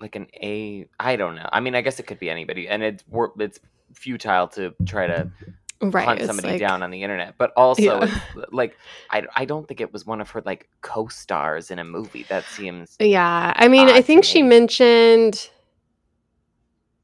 like 0.00 0.16
an 0.16 0.26
A. 0.42 0.88
I 0.98 1.16
don't 1.16 1.34
know. 1.34 1.48
I 1.52 1.60
mean, 1.60 1.74
I 1.74 1.82
guess 1.82 2.00
it 2.00 2.06
could 2.06 2.18
be 2.18 2.30
anybody. 2.30 2.66
And 2.68 2.82
it's, 2.82 3.04
it's 3.38 3.60
futile 3.92 4.48
to 4.48 4.74
try 4.86 5.06
to 5.06 5.30
right, 5.80 6.06
hunt 6.06 6.22
somebody 6.22 6.50
like, 6.50 6.60
down 6.60 6.82
on 6.82 6.90
the 6.90 7.02
internet. 7.02 7.34
But 7.38 7.52
also, 7.56 7.82
yeah. 7.82 7.92
Uh, 8.36 8.42
like, 8.52 8.76
I, 9.10 9.24
I 9.34 9.44
don't 9.44 9.66
think 9.66 9.80
it 9.80 9.92
was 9.92 10.06
one 10.06 10.20
of 10.20 10.30
her 10.30 10.42
like 10.44 10.68
co-stars 10.80 11.70
in 11.70 11.78
a 11.78 11.84
movie. 11.84 12.24
That 12.28 12.44
seems 12.44 12.96
yeah. 12.98 13.52
I 13.56 13.68
mean, 13.68 13.88
I 13.88 14.02
think 14.02 14.24
she 14.24 14.42
mentioned. 14.42 15.50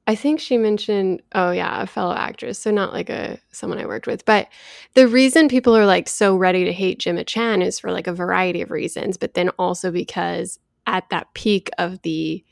I 0.05 0.17
think 0.17 0.41
she 0.41 0.59
mentioned, 0.59 1.23
oh 1.33 1.53
yeah, 1.53 1.83
a 1.83 1.87
fellow 1.87 2.15
actress, 2.15 2.59
so 2.59 2.73
not 2.73 2.93
like 2.93 3.09
a 3.09 3.39
someone 3.53 3.79
I 3.79 3.87
worked 3.87 4.09
with. 4.09 4.25
But 4.25 4.49
the 4.95 5.07
reason 5.07 5.49
people 5.49 5.77
are 5.77 5.87
like 5.87 6.09
so 6.09 6.35
ready 6.35 6.65
to 6.65 6.73
hate 6.73 6.99
Gemma 6.99 7.23
Chan 7.23 7.63
is 7.63 7.79
for 7.79 7.93
like 7.93 8.09
a 8.09 8.13
variety 8.13 8.63
of 8.63 8.73
reasons, 8.73 9.17
but 9.17 9.35
then 9.35 9.51
also 9.51 9.93
because 9.93 10.59
at 10.89 11.09
that 11.11 11.33
peak 11.35 11.71
of 11.79 12.03
the 12.03 12.45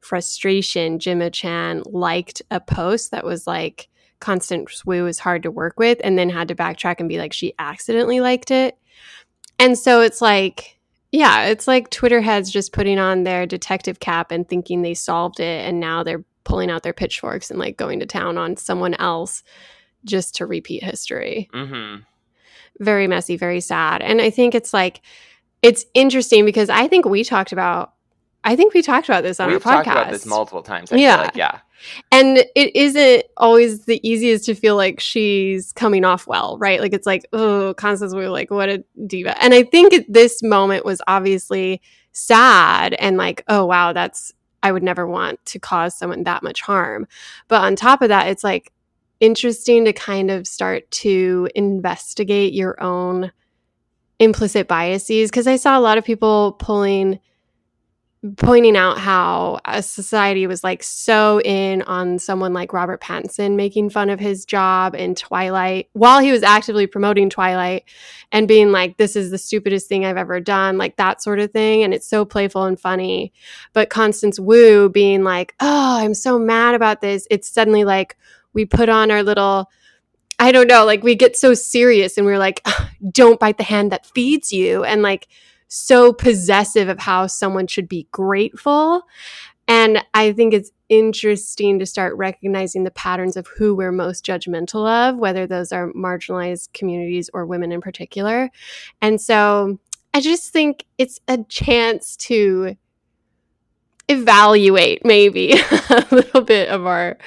frustration, 0.00 0.98
Gemma 0.98 1.30
Chan 1.30 1.82
liked 1.86 2.42
a 2.50 2.60
post 2.60 3.10
that 3.10 3.24
was 3.24 3.46
like, 3.46 3.88
Constance 4.20 4.84
Wu 4.84 5.06
is 5.06 5.18
hard 5.18 5.42
to 5.44 5.50
work 5.50 5.78
with 5.78 6.00
and 6.02 6.18
then 6.18 6.30
had 6.30 6.48
to 6.48 6.54
backtrack 6.54 7.00
and 7.00 7.08
be 7.08 7.18
like 7.18 7.32
she 7.32 7.54
accidentally 7.58 8.20
liked 8.20 8.50
it. 8.50 8.76
And 9.58 9.78
so 9.78 10.00
it's 10.00 10.20
like 10.20 10.78
yeah, 11.10 11.46
it's 11.46 11.66
like 11.66 11.88
Twitter 11.88 12.20
heads 12.20 12.50
just 12.50 12.72
putting 12.72 12.98
on 12.98 13.24
their 13.24 13.46
detective 13.46 13.98
cap 13.98 14.30
and 14.30 14.46
thinking 14.46 14.82
they 14.82 14.92
solved 14.94 15.40
it 15.40 15.66
and 15.66 15.80
now 15.80 16.02
they're 16.02 16.24
pulling 16.44 16.70
out 16.70 16.82
their 16.82 16.92
pitchforks 16.92 17.50
and 17.50 17.58
like 17.58 17.76
going 17.76 18.00
to 18.00 18.06
town 18.06 18.36
on 18.36 18.56
someone 18.56 18.94
else 18.94 19.42
just 20.04 20.34
to 20.36 20.46
repeat 20.46 20.82
history. 20.82 21.48
Mm-hmm. 21.54 22.02
Very 22.80 23.06
messy, 23.06 23.36
very 23.36 23.60
sad. 23.60 24.02
And 24.02 24.20
I 24.20 24.30
think 24.30 24.54
it's 24.54 24.74
like 24.74 25.00
it's 25.62 25.86
interesting 25.94 26.44
because 26.44 26.68
I 26.68 26.88
think 26.88 27.06
we 27.06 27.24
talked 27.24 27.52
about 27.52 27.94
I 28.44 28.56
think 28.56 28.72
we 28.72 28.82
talked 28.82 29.08
about 29.08 29.22
this 29.22 29.40
on 29.40 29.50
We've 29.50 29.66
our 29.66 29.72
podcast. 29.72 29.84
talked 29.84 29.86
about 29.88 30.10
this 30.10 30.26
multiple 30.26 30.62
times. 30.62 30.92
I 30.92 30.96
yeah. 30.96 31.16
Like, 31.22 31.36
yeah. 31.36 31.60
And 32.10 32.38
it 32.54 32.74
isn't 32.76 33.24
always 33.36 33.84
the 33.84 34.06
easiest 34.08 34.46
to 34.46 34.54
feel 34.54 34.76
like 34.76 35.00
she's 35.00 35.72
coming 35.72 36.04
off 36.04 36.26
well, 36.26 36.58
right? 36.58 36.80
Like 36.80 36.92
it's 36.92 37.06
like, 37.06 37.26
oh, 37.32 37.74
Constance 37.74 38.14
Wu, 38.14 38.28
like 38.28 38.50
what 38.50 38.68
a 38.68 38.84
diva. 39.06 39.40
And 39.42 39.54
I 39.54 39.62
think 39.62 40.06
this 40.08 40.42
moment 40.42 40.84
was 40.84 41.00
obviously 41.06 41.80
sad 42.12 42.94
and 42.94 43.16
like, 43.16 43.44
oh 43.48 43.64
wow, 43.64 43.92
that's 43.92 44.32
I 44.62 44.72
would 44.72 44.82
never 44.82 45.06
want 45.06 45.44
to 45.46 45.58
cause 45.58 45.96
someone 45.96 46.24
that 46.24 46.42
much 46.42 46.60
harm. 46.60 47.06
But 47.46 47.62
on 47.62 47.76
top 47.76 48.02
of 48.02 48.08
that, 48.08 48.28
it's 48.28 48.42
like 48.44 48.72
interesting 49.20 49.84
to 49.84 49.92
kind 49.92 50.30
of 50.30 50.46
start 50.46 50.90
to 50.90 51.48
investigate 51.54 52.52
your 52.52 52.80
own 52.82 53.32
implicit 54.18 54.66
biases 54.66 55.30
because 55.30 55.46
I 55.46 55.56
saw 55.56 55.78
a 55.78 55.80
lot 55.80 55.98
of 55.98 56.04
people 56.04 56.52
pulling 56.52 57.20
pointing 58.36 58.76
out 58.76 58.98
how 58.98 59.60
a 59.64 59.80
society 59.80 60.46
was 60.48 60.64
like 60.64 60.82
so 60.82 61.40
in 61.42 61.82
on 61.82 62.18
someone 62.18 62.52
like 62.52 62.72
Robert 62.72 63.00
Pattinson 63.00 63.54
making 63.54 63.90
fun 63.90 64.10
of 64.10 64.18
his 64.18 64.44
job 64.44 64.96
in 64.96 65.14
Twilight 65.14 65.88
while 65.92 66.18
he 66.18 66.32
was 66.32 66.42
actively 66.42 66.88
promoting 66.88 67.30
Twilight 67.30 67.84
and 68.32 68.48
being 68.48 68.72
like, 68.72 68.96
this 68.96 69.14
is 69.14 69.30
the 69.30 69.38
stupidest 69.38 69.88
thing 69.88 70.04
I've 70.04 70.16
ever 70.16 70.40
done, 70.40 70.78
like 70.78 70.96
that 70.96 71.22
sort 71.22 71.38
of 71.38 71.52
thing. 71.52 71.84
And 71.84 71.94
it's 71.94 72.08
so 72.08 72.24
playful 72.24 72.64
and 72.64 72.78
funny. 72.78 73.32
But 73.72 73.88
Constance 73.88 74.40
Wu 74.40 74.88
being 74.88 75.22
like, 75.22 75.54
oh, 75.60 75.98
I'm 76.00 76.14
so 76.14 76.40
mad 76.40 76.74
about 76.74 77.00
this. 77.00 77.26
It's 77.30 77.48
suddenly 77.48 77.84
like 77.84 78.16
we 78.52 78.64
put 78.64 78.88
on 78.88 79.10
our 79.10 79.22
little. 79.22 79.70
I 80.40 80.52
don't 80.52 80.68
know, 80.68 80.84
like 80.84 81.02
we 81.02 81.16
get 81.16 81.36
so 81.36 81.52
serious 81.52 82.16
and 82.16 82.24
we're 82.24 82.38
like, 82.38 82.64
don't 83.10 83.40
bite 83.40 83.58
the 83.58 83.64
hand 83.64 83.90
that 83.90 84.06
feeds 84.06 84.52
you. 84.52 84.84
And 84.84 85.02
like, 85.02 85.26
so 85.68 86.12
possessive 86.12 86.88
of 86.88 86.98
how 86.98 87.26
someone 87.26 87.66
should 87.66 87.88
be 87.88 88.08
grateful. 88.10 89.02
And 89.68 90.02
I 90.14 90.32
think 90.32 90.54
it's 90.54 90.72
interesting 90.88 91.78
to 91.78 91.86
start 91.86 92.16
recognizing 92.16 92.84
the 92.84 92.90
patterns 92.90 93.36
of 93.36 93.46
who 93.46 93.74
we're 93.74 93.92
most 93.92 94.24
judgmental 94.24 94.88
of, 94.88 95.18
whether 95.18 95.46
those 95.46 95.72
are 95.72 95.92
marginalized 95.92 96.72
communities 96.72 97.28
or 97.34 97.44
women 97.44 97.70
in 97.70 97.82
particular. 97.82 98.50
And 99.02 99.20
so 99.20 99.78
I 100.14 100.20
just 100.20 100.52
think 100.52 100.86
it's 100.96 101.20
a 101.28 101.44
chance 101.44 102.16
to 102.16 102.76
evaluate 104.08 105.04
maybe 105.04 105.52
a 105.90 106.06
little 106.10 106.40
bit 106.40 106.70
of 106.70 106.86
our 106.86 107.18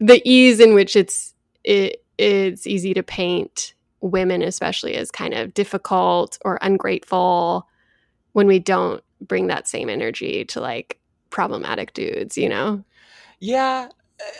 the 0.00 0.20
ease 0.28 0.58
in 0.58 0.74
which 0.74 0.96
it's 0.96 1.32
it, 1.62 2.02
it's 2.18 2.66
easy 2.66 2.92
to 2.94 3.04
paint 3.04 3.75
women 4.06 4.42
especially 4.42 4.94
as 4.94 5.10
kind 5.10 5.34
of 5.34 5.54
difficult 5.54 6.38
or 6.44 6.58
ungrateful 6.62 7.68
when 8.32 8.46
we 8.46 8.58
don't 8.58 9.02
bring 9.20 9.46
that 9.46 9.66
same 9.66 9.88
energy 9.88 10.44
to 10.44 10.60
like 10.60 10.98
problematic 11.30 11.92
dudes, 11.94 12.36
you 12.36 12.48
know? 12.48 12.82
Yeah. 13.40 13.88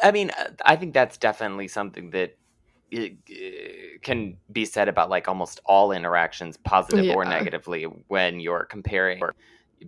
I 0.02 0.11
mean, 0.11 0.30
I 0.64 0.76
think 0.76 0.94
that's 0.94 1.16
definitely 1.18 1.68
something 1.68 2.11
that 2.11 2.37
can 4.02 4.37
be 4.52 4.64
said 4.64 4.88
about 4.88 5.11
like 5.11 5.28
almost 5.28 5.61
all 5.66 5.92
interactions, 5.92 6.56
positive 6.56 7.06
yeah. 7.06 7.14
or 7.14 7.25
negatively, 7.25 7.85
when 7.85 8.40
you're 8.40 8.64
comparing 8.64 9.20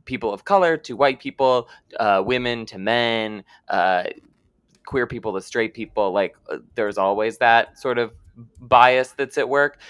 people 0.04 0.32
of 0.32 0.44
color 0.44 0.76
to 0.76 0.96
white 0.96 1.20
people, 1.20 1.68
uh, 2.00 2.22
women 2.24 2.66
to 2.66 2.78
men, 2.78 3.44
uh, 3.68 4.04
queer 4.84 5.06
people 5.06 5.32
to 5.34 5.40
straight 5.40 5.74
people. 5.74 6.12
Like, 6.12 6.36
uh, 6.50 6.58
there's 6.74 6.98
always 6.98 7.38
that 7.38 7.78
sort 7.78 7.98
of 7.98 8.12
bias 8.60 9.12
that's 9.12 9.38
at 9.38 9.48
work. 9.48 9.80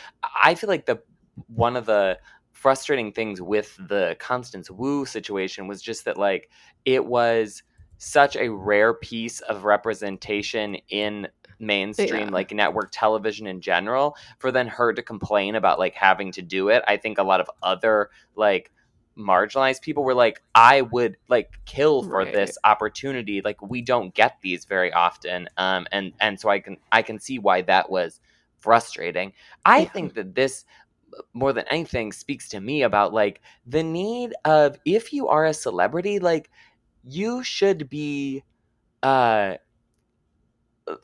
I 0.43 0.55
feel 0.55 0.69
like 0.69 0.87
the 0.87 1.01
one 1.47 1.77
of 1.77 1.87
the 1.87 2.19
frustrating 2.53 3.13
things 3.13 3.41
with 3.41 3.77
the 3.89 4.17
Constance 4.19 4.71
Wu 4.71 5.05
situation 5.07 5.69
was 5.69 5.81
just 5.81 6.05
that 6.05 6.17
like 6.17 6.51
it 6.85 7.05
was 7.05 7.63
such 7.99 8.37
a 8.37 8.49
rare 8.49 8.95
piece 8.95 9.41
of 9.41 9.65
representation 9.65 10.77
in 10.89 11.29
mainstream 11.61 12.29
yeah. 12.29 12.33
like 12.33 12.53
network 12.53 12.91
television 12.93 13.47
in 13.47 13.61
general 13.61 14.17
for 14.39 14.53
then 14.53 14.69
her 14.69 14.93
to 14.93 15.03
complain 15.03 15.57
about 15.57 15.79
like 15.79 15.95
having 15.95 16.31
to 16.31 16.41
do 16.41 16.69
it 16.69 16.85
i 16.87 16.97
think 16.97 17.19
a 17.19 17.23
lot 17.23 17.41
of 17.41 17.51
other 17.65 18.11
like 18.37 18.71
marginalized 19.19 19.83
people 19.83 20.05
were 20.05 20.15
like 20.15 20.41
i 20.55 20.83
would 20.83 21.17
like 21.29 21.59
kill 21.65 22.05
for 22.05 22.19
right. 22.19 22.33
this 22.33 22.57
opportunity 22.63 23.41
like 23.45 23.61
we 23.61 23.83
don't 23.83 24.15
get 24.15 24.37
these 24.41 24.65
very 24.67 24.93
often 24.93 25.49
um 25.57 25.85
and 25.91 26.13
and 26.21 26.39
so 26.39 26.49
i 26.49 26.61
can 26.61 26.77
i 26.93 27.03
can 27.03 27.19
see 27.19 27.41
why 27.41 27.61
that 27.61 27.91
was 27.91 28.21
frustrating. 28.61 29.33
I 29.65 29.81
yeah. 29.81 29.89
think 29.89 30.15
that 30.15 30.35
this 30.35 30.65
more 31.33 31.53
than 31.53 31.65
anything 31.71 32.13
speaks 32.13 32.49
to 32.51 32.61
me 32.61 32.83
about 32.83 33.13
like 33.13 33.41
the 33.67 33.83
need 33.83 34.35
of 34.45 34.79
if 34.85 35.13
you 35.13 35.29
are 35.29 35.47
a 35.47 35.55
celebrity 35.55 36.19
like 36.19 36.51
you 37.03 37.43
should 37.43 37.89
be 37.89 38.43
uh 39.03 39.55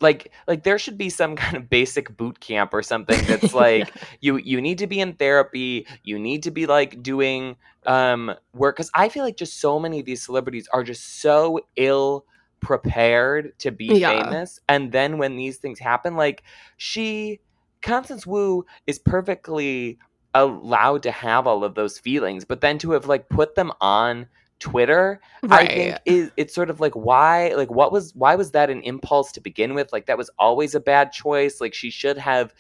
like 0.01 0.33
like 0.47 0.63
there 0.63 0.79
should 0.79 0.97
be 0.97 1.11
some 1.11 1.37
kind 1.45 1.57
of 1.57 1.69
basic 1.69 2.17
boot 2.17 2.41
camp 2.41 2.73
or 2.73 2.83
something 2.83 3.23
that's 3.27 3.55
like 3.55 3.89
yeah. 3.89 4.05
you 4.21 4.37
you 4.39 4.61
need 4.61 4.79
to 4.79 4.87
be 4.87 5.01
in 5.01 5.15
therapy 5.15 5.87
you 6.03 6.19
need 6.19 6.43
to 6.43 6.51
be 6.51 6.67
like 6.67 7.03
doing 7.03 7.57
um 7.87 8.35
work 8.55 8.77
because 8.77 8.91
i 8.95 9.09
feel 9.09 9.25
like 9.25 9.37
just 9.37 9.61
so 9.61 9.79
many 9.79 10.01
of 10.01 10.07
these 10.07 10.23
celebrities 10.23 10.69
are 10.73 10.83
just 10.83 11.21
so 11.21 11.61
ill 11.77 12.25
prepared 12.61 13.59
to 13.59 13.71
be 13.71 13.87
yeah. 13.87 14.23
famous 14.23 14.59
and 14.69 14.91
then 14.91 15.19
when 15.19 15.37
these 15.37 15.59
things 15.59 15.79
happen 15.79 16.17
like 16.17 16.43
she 16.79 17.41
Constance 17.85 18.27
Wu 18.27 18.65
is 18.87 18.99
perfectly 18.99 19.99
allowed 20.35 21.03
to 21.05 21.13
have 21.13 21.47
all 21.47 21.63
of 21.63 21.75
those 21.77 21.99
feelings, 21.99 22.45
but 22.45 22.61
then 22.61 22.79
to 22.79 22.91
have 22.93 23.07
like 23.07 23.29
put 23.29 23.55
them 23.55 23.71
on 23.81 24.27
Twitter, 24.59 25.21
right. 25.43 25.71
I 25.71 25.75
think 25.75 25.99
is 26.07 26.31
it's 26.37 26.55
sort 26.55 26.71
of 26.71 26.81
like 26.81 26.95
why 26.95 27.53
like 27.55 27.71
what 27.71 27.93
was 27.93 28.13
why 28.15 28.35
was 28.35 28.51
that 28.53 28.71
an 28.71 28.83
impulse 28.83 29.31
to 29.33 29.41
begin 29.41 29.75
with? 29.75 29.93
Like 29.93 30.07
that 30.07 30.19
was 30.19 30.31
always 30.39 30.75
a 30.75 30.81
bad 30.81 31.13
choice. 31.13 31.61
Like 31.61 31.75
she 31.75 31.91
should 31.91 32.19
have 32.19 32.55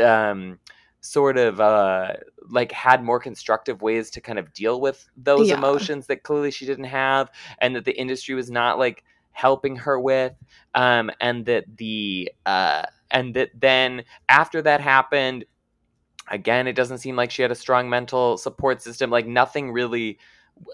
um 0.00 0.58
sort 1.00 1.38
of 1.38 1.60
uh 1.60 2.14
like 2.50 2.72
had 2.72 3.04
more 3.04 3.20
constructive 3.20 3.80
ways 3.80 4.10
to 4.10 4.20
kind 4.20 4.38
of 4.38 4.52
deal 4.52 4.80
with 4.80 5.08
those 5.16 5.48
Yeah. 5.48 5.56
emotions 5.56 6.08
that 6.08 6.24
clearly 6.24 6.50
she 6.50 6.66
didn't 6.66 6.84
have 6.84 7.30
and 7.60 7.76
that 7.76 7.84
the 7.84 7.96
industry 7.98 8.34
was 8.34 8.50
not 8.50 8.78
like 8.78 9.04
helping 9.30 9.76
her 9.76 10.00
with 10.00 10.32
um 10.74 11.10
and 11.20 11.46
that 11.46 11.64
the 11.76 12.32
uh 12.44 12.82
and 13.10 13.34
that 13.34 13.50
then 13.54 14.04
after 14.28 14.62
that 14.62 14.80
happened 14.80 15.44
again 16.30 16.66
it 16.66 16.74
doesn't 16.74 16.98
seem 16.98 17.16
like 17.16 17.30
she 17.30 17.42
had 17.42 17.50
a 17.50 17.54
strong 17.56 17.88
mental 17.88 18.36
support 18.36 18.82
system 18.82 19.10
like 19.10 19.26
nothing 19.26 19.70
really 19.72 20.18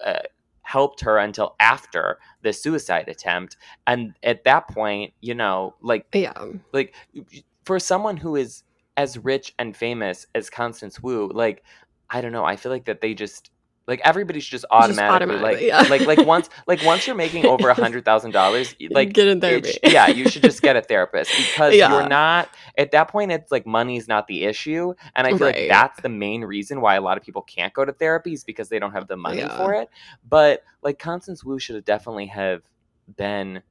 uh, 0.05 0.19
helped 0.63 1.01
her 1.01 1.17
until 1.17 1.55
after 1.59 2.19
the 2.41 2.51
suicide 2.51 3.07
attempt 3.07 3.55
and 3.87 4.13
at 4.23 4.43
that 4.43 4.67
point 4.67 5.13
you 5.21 5.33
know 5.35 5.75
like 5.81 6.05
Yeah. 6.13 6.33
like 6.73 6.93
for 7.65 7.79
someone 7.79 8.17
who 8.17 8.35
is 8.35 8.63
as 8.97 9.17
rich 9.17 9.53
and 9.59 9.75
famous 9.75 10.25
as 10.35 10.49
Constance 10.49 11.01
Wu, 11.01 11.29
like 11.33 11.63
I 12.09 12.21
don't 12.21 12.31
know, 12.31 12.45
I 12.45 12.55
feel 12.55 12.71
like 12.71 12.85
that 12.85 13.01
they 13.01 13.13
just 13.13 13.51
like 13.87 14.01
everybody 14.03 14.39
should 14.39 14.51
just 14.51 14.65
automatically, 14.71 15.35
automatically, 15.35 15.69
like 15.69 15.87
yeah. 15.87 15.89
like 15.89 16.17
like 16.17 16.25
once 16.27 16.49
like 16.65 16.83
once 16.83 17.05
you're 17.05 17.15
making 17.15 17.45
over 17.53 17.69
a 17.69 17.73
hundred 17.75 18.03
thousand 18.03 18.31
dollars, 18.31 18.75
like 18.89 19.13
get 19.13 19.27
in 19.27 19.39
therapy. 19.39 19.77
yeah, 19.83 20.07
you 20.07 20.27
should 20.27 20.41
just 20.41 20.61
get 20.61 20.75
a 20.75 20.81
therapist 20.81 21.31
because 21.37 21.73
Yeah. 21.75 21.91
you're 21.91 22.09
not 22.09 22.49
at 22.77 22.91
that 22.91 23.09
point. 23.09 23.31
It's 23.31 23.51
like 23.51 23.67
money's 23.67 24.07
not 24.07 24.25
the 24.27 24.43
issue, 24.45 24.93
and 25.15 25.27
I 25.27 25.37
feel 25.37 25.47
like 25.47 25.67
that's 25.69 26.01
the 26.01 26.09
main 26.09 26.41
reason 26.43 26.81
why 26.81 26.95
a 26.95 27.01
lot 27.01 27.17
of 27.17 27.23
people 27.23 27.43
can't 27.43 27.73
go 27.73 27.85
to 27.85 27.93
therapy 27.93 28.33
is 28.33 28.43
because 28.43 28.69
they 28.69 28.79
don't 28.79 28.91
have 28.93 29.07
the 29.07 29.17
money 29.17 29.37
Yeah. 29.39 29.55
for 29.57 29.73
it. 29.75 29.89
But 30.27 30.63
like 30.81 30.97
Constance 30.97 31.43
Wu 31.43 31.59
should 31.59 31.75
have 31.75 31.85
definitely 31.85 32.27
have 32.27 32.63
been. 33.17 33.61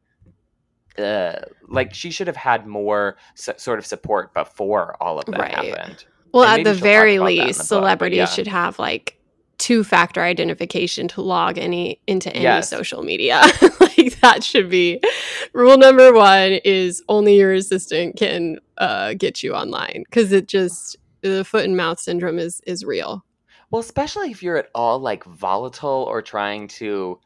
Uh, 0.96 1.40
like 1.66 1.92
she 1.92 2.12
should 2.12 2.28
have 2.28 2.36
had 2.36 2.68
more 2.68 3.16
s- 3.36 3.48
sort 3.60 3.80
of 3.80 3.84
support 3.86 4.32
before 4.32 4.96
all 5.02 5.18
of 5.18 5.24
that 5.26 5.40
Right. 5.40 5.50
happened. 5.52 6.04
Well, 6.32 6.44
And 6.44 6.60
at 6.64 6.72
the 6.72 6.72
very 6.80 7.16
about 7.16 7.24
that 7.26 7.30
in 7.32 7.38
the 7.38 7.44
least, 7.46 7.58
book, 7.58 7.66
celebrities 7.66 8.16
yeah. 8.18 8.24
should 8.26 8.46
have 8.46 8.78
like 8.78 9.18
two 9.58 9.84
factor 9.84 10.20
identification 10.22 11.08
to 11.08 11.20
log 11.22 11.58
any 11.58 12.00
into 12.06 12.30
any 12.34 12.44
Yes. 12.44 12.68
social 12.68 13.02
media. 13.02 13.40
like 13.80 14.20
that 14.20 14.42
should 14.42 14.68
be 14.68 15.00
rule 15.52 15.76
number 15.78 16.12
one 16.12 16.52
is 16.64 17.02
only 17.08 17.36
your 17.36 17.52
assistant 17.52 18.16
can 18.16 18.58
uh, 18.78 19.14
get 19.14 19.42
you 19.42 19.54
online 19.54 20.04
because 20.08 20.32
it 20.32 20.48
just 20.48 20.96
the 21.22 21.44
foot 21.44 21.64
and 21.64 21.76
mouth 21.76 21.98
syndrome 22.00 22.38
is 22.38 22.60
is 22.66 22.84
real. 22.84 23.24
Well, 23.70 23.80
especially 23.80 24.30
if 24.30 24.42
you're 24.42 24.56
at 24.58 24.68
all 24.74 24.98
like 24.98 25.24
volatile 25.24 26.06
or 26.08 26.22
trying 26.22 26.68
to, 26.68 27.18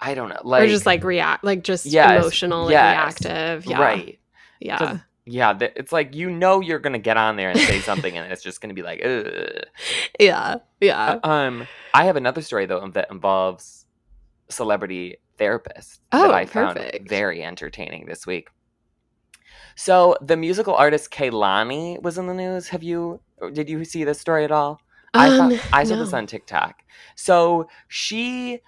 I 0.00 0.14
don't 0.14 0.28
know, 0.28 0.40
like 0.42 0.64
or 0.64 0.66
just 0.66 0.86
like 0.86 1.04
react 1.04 1.44
like 1.44 1.62
just 1.62 1.86
Yes, 1.86 2.10
emotional 2.18 2.62
and 2.68 2.72
yes, 2.72 3.20
reactive. 3.22 3.66
Yeah. 3.66 3.80
right. 3.80 4.18
Yeah. 4.60 4.98
Yeah, 5.28 5.52
th- 5.54 5.72
it's 5.74 5.90
like 5.92 6.14
you 6.14 6.30
know 6.30 6.60
you're 6.60 6.78
gonna 6.78 7.00
get 7.00 7.16
on 7.16 7.34
there 7.36 7.50
and 7.50 7.58
say 7.58 7.80
something, 7.80 8.16
and 8.16 8.30
it's 8.32 8.42
just 8.42 8.60
gonna 8.60 8.74
be 8.74 8.82
like, 8.82 9.04
Ugh. 9.04 9.64
Yeah. 10.20 10.56
Yeah. 10.80 11.18
um. 11.24 11.66
I 11.92 12.04
have 12.04 12.16
another 12.16 12.42
story 12.42 12.66
though 12.66 12.86
that 12.94 13.08
involves 13.10 13.86
celebrity 14.48 15.16
therapists 15.38 15.98
Oh, 16.12 16.22
that 16.22 16.30
I 16.34 16.46
found 16.46 16.78
very 17.08 17.42
entertaining 17.42 18.06
this 18.06 18.26
week. 18.26 18.48
So 19.74 20.16
the 20.22 20.36
musical 20.36 20.74
artist 20.74 21.10
Kehlani 21.10 22.00
was 22.02 22.18
in 22.18 22.26
the 22.26 22.34
news. 22.34 22.68
Have 22.68 22.82
you? 22.82 23.20
Did 23.52 23.68
you 23.68 23.84
see 23.84 24.04
this 24.04 24.20
story 24.20 24.44
at 24.44 24.52
all? 24.52 24.80
I 25.12 25.28
Um, 25.28 25.38
found, 25.38 25.60
I 25.72 25.84
saw 25.84 25.96
this 25.96 26.12
on 26.12 26.26
TikTok. 26.26 26.76
So 27.16 27.68
she, 27.88 28.60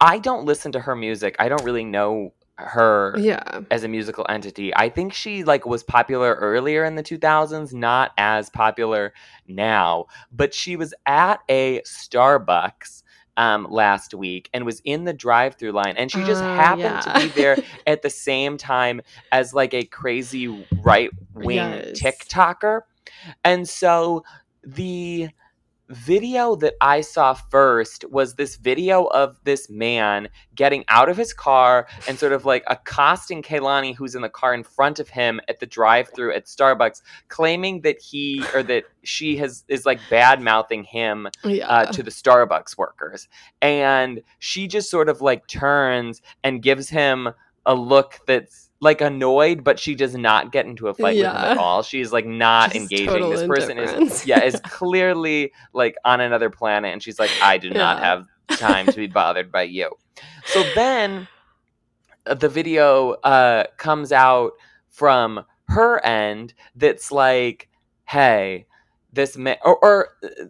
I 0.00 0.18
don't 0.18 0.44
listen 0.44 0.72
to 0.72 0.80
her 0.80 0.94
music. 0.96 1.36
I 1.38 1.48
don't 1.48 1.64
really 1.64 1.84
know 1.84 2.34
her 2.68 3.16
Yeah. 3.18 3.60
as 3.70 3.84
a 3.84 3.88
musical 3.88 4.26
entity. 4.28 4.74
I 4.74 4.88
think 4.88 5.12
she 5.12 5.44
like 5.44 5.66
was 5.66 5.82
popular 5.82 6.34
earlier 6.34 6.84
in 6.84 6.94
the 6.96 7.02
2000s, 7.02 7.72
not 7.72 8.12
as 8.18 8.50
popular 8.50 9.12
now. 9.46 10.06
But 10.30 10.54
she 10.54 10.76
was 10.76 10.94
at 11.06 11.40
a 11.48 11.80
Starbucks 11.82 13.02
um 13.38 13.66
last 13.70 14.12
week 14.12 14.50
and 14.52 14.66
was 14.66 14.80
in 14.84 15.04
the 15.04 15.12
drive-through 15.14 15.72
line 15.72 15.94
and 15.96 16.10
she 16.10 16.22
just 16.22 16.42
Uh, 16.42 16.54
happened 16.54 17.00
to 17.00 17.12
be 17.14 17.28
there 17.28 17.56
at 17.86 18.02
the 18.02 18.10
same 18.10 18.58
time 18.58 19.00
as 19.32 19.54
like 19.54 19.72
a 19.72 19.84
crazy 19.84 20.48
right-wing 20.82 21.56
Yes. 21.56 21.98
TikToker. 21.98 22.82
And 23.44 23.66
so 23.68 24.22
the 24.64 25.28
video 25.92 26.56
that 26.56 26.74
I 26.80 27.00
saw 27.00 27.34
first 27.34 28.04
was 28.10 28.34
this 28.34 28.56
video 28.56 29.04
of 29.06 29.38
this 29.44 29.70
man 29.70 30.28
getting 30.54 30.84
out 30.88 31.08
of 31.08 31.16
his 31.16 31.32
car 31.32 31.86
and 32.08 32.18
sort 32.18 32.32
of 32.32 32.44
like 32.44 32.64
accosting 32.66 33.42
Kehlani, 33.42 33.94
who's 33.94 34.14
in 34.14 34.22
the 34.22 34.28
car 34.28 34.54
in 34.54 34.62
front 34.62 34.98
of 34.98 35.08
him 35.08 35.40
at 35.48 35.60
the 35.60 35.66
drive-through 35.66 36.34
at 36.34 36.46
Starbucks, 36.46 37.02
claiming 37.28 37.82
that 37.82 38.00
he 38.00 38.42
or 38.54 38.62
that 38.64 38.84
she 39.04 39.36
has 39.36 39.64
is 39.68 39.86
like 39.86 40.00
bad 40.10 40.40
mouthing 40.40 40.84
him 40.84 41.28
Yeah. 41.44 41.68
uh, 41.68 41.86
to 41.92 42.02
the 42.02 42.10
Starbucks 42.10 42.76
workers. 42.76 43.28
And 43.60 44.22
she 44.38 44.66
just 44.66 44.90
sort 44.90 45.08
of 45.08 45.20
like 45.20 45.46
turns 45.46 46.22
and 46.42 46.62
gives 46.62 46.88
him 46.88 47.28
a 47.64 47.74
look 47.74 48.18
that's 48.26 48.70
like 48.82 49.00
annoyed, 49.00 49.62
but 49.62 49.78
she 49.78 49.94
does 49.94 50.16
not 50.16 50.50
get 50.50 50.66
into 50.66 50.88
a 50.88 50.94
fight 50.94 51.16
with 51.16 51.24
him 51.24 51.36
at 51.36 51.56
all. 51.56 51.84
She's 51.84 52.12
like 52.12 52.26
not 52.26 52.72
Just 52.72 52.82
engaging. 52.82 53.30
This 53.30 53.46
person 53.46 53.78
is 53.78 54.26
yeah, 54.26 54.40
is 54.44 54.60
clearly 54.64 55.52
like 55.72 55.94
on 56.04 56.20
another 56.20 56.50
planet 56.50 56.92
and 56.92 57.00
she's 57.00 57.20
like, 57.20 57.30
I 57.40 57.58
do 57.58 57.70
not 57.70 58.00
have 58.02 58.26
time 58.50 58.86
to 58.86 58.96
be 58.96 59.06
bothered 59.06 59.52
by 59.52 59.62
you. 59.62 59.92
So 60.46 60.64
then 60.74 61.28
uh, 62.26 62.34
the 62.34 62.48
video 62.48 63.12
uh 63.22 63.64
comes 63.76 64.10
out 64.10 64.54
from 64.90 65.44
her 65.68 66.04
end 66.04 66.52
that's 66.74 67.12
like, 67.12 67.68
hey, 68.08 68.66
this 69.12 69.36
man 69.36 69.58
or, 69.64 69.78
or 69.84 70.08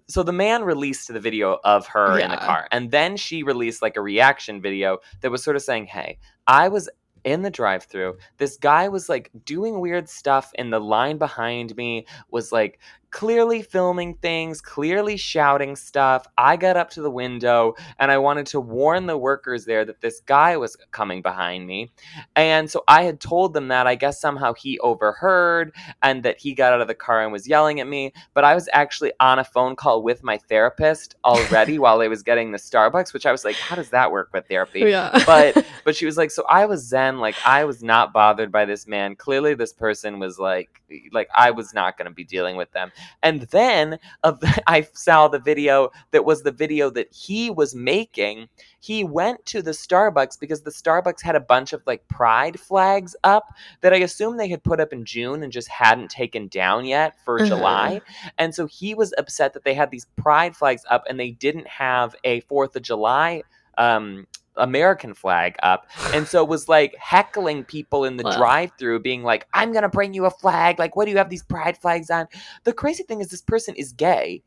so 0.09 0.22
the 0.22 0.33
man 0.33 0.62
released 0.62 1.12
the 1.12 1.20
video 1.20 1.59
of 1.64 1.87
her 1.88 2.18
in 2.18 2.30
the 2.30 2.37
car 2.37 2.66
and 2.70 2.92
then 2.92 3.16
she 3.16 3.42
released 3.42 3.83
like 3.83 3.96
a 3.96 4.00
reaction 4.00 4.62
video 4.62 4.98
that 5.20 5.30
was 5.33 5.42
sort 5.42 5.56
of 5.56 5.62
saying 5.62 5.85
hey 5.85 6.16
i 6.46 6.68
was 6.68 6.88
in 7.24 7.42
the 7.42 7.50
drive-through 7.50 8.16
this 8.38 8.56
guy 8.56 8.88
was 8.88 9.08
like 9.08 9.30
doing 9.44 9.80
weird 9.80 10.08
stuff 10.08 10.52
and 10.56 10.72
the 10.72 10.78
line 10.80 11.18
behind 11.18 11.76
me 11.76 12.06
was 12.30 12.52
like 12.52 12.78
clearly 13.12 13.62
filming 13.62 14.14
things 14.14 14.61
clearly 14.61 15.16
shouting 15.16 15.77
stuff. 15.77 16.27
I 16.38 16.57
got 16.57 16.77
up 16.79 16.90
to 16.90 17.03
the 17.03 17.11
window 17.11 17.75
and 17.98 18.11
i 18.11 18.16
wanted 18.18 18.46
to 18.46 18.61
warn 18.61 19.07
the 19.07 19.18
workers 19.18 19.66
there 19.66 19.85
that 19.85 20.01
this 20.01 20.20
guy 20.20 20.57
was 20.57 20.77
coming 20.90 21.20
behind 21.20 21.66
me. 21.66 21.92
And 22.35 22.70
so 22.70 22.83
i 22.88 23.03
had 23.03 23.20
told 23.20 23.53
them 23.53 23.68
that 23.68 23.87
i 23.87 23.94
guess 23.94 24.20
somehow 24.20 24.55
he 24.55 24.79
overheard 24.81 25.72
and 26.03 26.22
that 26.22 26.40
he 26.40 26.55
got 26.55 26.72
out 26.72 26.81
of 26.81 26.88
the 26.88 26.94
car 26.94 27.22
and 27.22 27.33
was 27.33 27.46
yelling 27.46 27.81
at 27.81 27.87
me. 27.87 28.12
But 28.35 28.44
i 28.44 28.55
was 28.55 28.68
actually 28.72 29.12
on 29.20 29.38
a 29.38 29.44
phone 29.44 29.77
call 29.77 30.03
with 30.03 30.25
my 30.25 30.38
therapist 30.38 31.14
already 31.25 31.79
while 31.85 32.01
i 32.01 32.09
was 32.09 32.22
getting 32.22 32.51
the 32.51 32.59
starbucks 32.59 33.12
which 33.12 33.27
i 33.27 33.33
was 33.33 33.44
like 33.44 33.57
how 33.57 33.77
does 33.77 33.90
that 33.90 34.11
work 34.11 34.31
with 34.33 34.48
therapy? 34.48 34.81
Yeah. 34.81 35.22
but 35.27 35.66
but 35.85 35.94
she 35.94 36.07
was 36.07 36.16
like 36.16 36.31
so 36.31 36.44
i 36.48 36.64
was 36.64 36.83
zen 36.83 37.18
like 37.18 37.37
i 37.44 37.64
was 37.64 37.83
not 37.83 38.12
bothered 38.12 38.51
by 38.51 38.64
this 38.64 38.87
man. 38.87 39.16
Clearly 39.16 39.55
this 39.55 39.75
person 39.75 40.18
was 40.18 40.38
like 40.38 40.81
like 41.12 41.29
i 41.35 41.51
was 41.51 41.75
not 41.75 41.98
going 41.98 42.09
to 42.09 42.14
be 42.14 42.25
dealing 42.25 42.57
with 42.57 42.70
them 42.72 42.90
and 43.22 43.42
then 43.50 43.98
uh, 44.24 44.32
i 44.66 44.86
saw 44.94 45.28
the 45.28 45.38
video 45.38 45.90
that 46.10 46.24
was 46.24 46.42
the 46.42 46.52
video 46.52 46.90
that 46.90 47.12
he 47.12 47.50
was 47.50 47.74
making 47.74 48.48
he 48.80 49.04
went 49.04 49.44
to 49.46 49.62
the 49.62 49.70
starbucks 49.70 50.38
because 50.38 50.62
the 50.62 50.70
starbucks 50.70 51.22
had 51.22 51.36
a 51.36 51.40
bunch 51.40 51.72
of 51.72 51.82
like 51.86 52.06
pride 52.08 52.58
flags 52.58 53.14
up 53.24 53.44
that 53.80 53.92
i 53.92 53.96
assume 53.98 54.36
they 54.36 54.48
had 54.48 54.62
put 54.62 54.80
up 54.80 54.92
in 54.92 55.04
june 55.04 55.42
and 55.42 55.52
just 55.52 55.68
hadn't 55.68 56.10
taken 56.10 56.48
down 56.48 56.84
yet 56.84 57.14
for 57.24 57.40
Uh-huh. 57.40 57.46
july 57.46 58.00
and 58.38 58.54
so 58.54 58.66
he 58.66 58.94
was 58.94 59.12
upset 59.18 59.52
that 59.54 59.64
they 59.64 59.74
had 59.74 59.90
these 59.90 60.06
pride 60.16 60.56
flags 60.56 60.84
up 60.90 61.04
and 61.08 61.18
they 61.18 61.30
didn't 61.30 61.66
have 61.68 62.14
a 62.24 62.40
fourth 62.40 62.74
of 62.76 62.82
july 62.82 63.42
um 63.78 64.26
American 64.56 65.14
flag 65.14 65.56
up 65.62 65.86
and 66.12 66.26
so 66.26 66.42
it 66.42 66.48
was 66.48 66.68
like 66.68 66.94
heckling 66.98 67.64
people 67.64 68.04
in 68.04 68.16
the 68.16 68.26
Ugh. 68.26 68.36
drive-through 68.36 69.00
being 69.00 69.22
like 69.22 69.46
I'm 69.54 69.72
going 69.72 69.82
to 69.82 69.88
bring 69.88 70.12
you 70.14 70.26
a 70.26 70.30
flag 70.30 70.78
like 70.78 70.94
what 70.96 71.06
do 71.06 71.10
you 71.10 71.16
have 71.18 71.30
these 71.30 71.42
pride 71.42 71.78
flags 71.78 72.10
on 72.10 72.26
the 72.64 72.72
crazy 72.72 73.02
thing 73.02 73.20
is 73.20 73.28
this 73.28 73.42
person 73.42 73.74
is 73.76 73.92
gay 73.92 74.42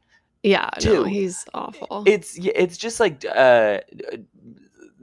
yeah. 0.45 0.69
No, 0.83 1.05
he's 1.05 1.43
awful. 1.55 2.03
it's 2.05 2.37
it's 2.37 2.77
just 2.77 2.99
like 2.99 3.25
uh 3.25 3.79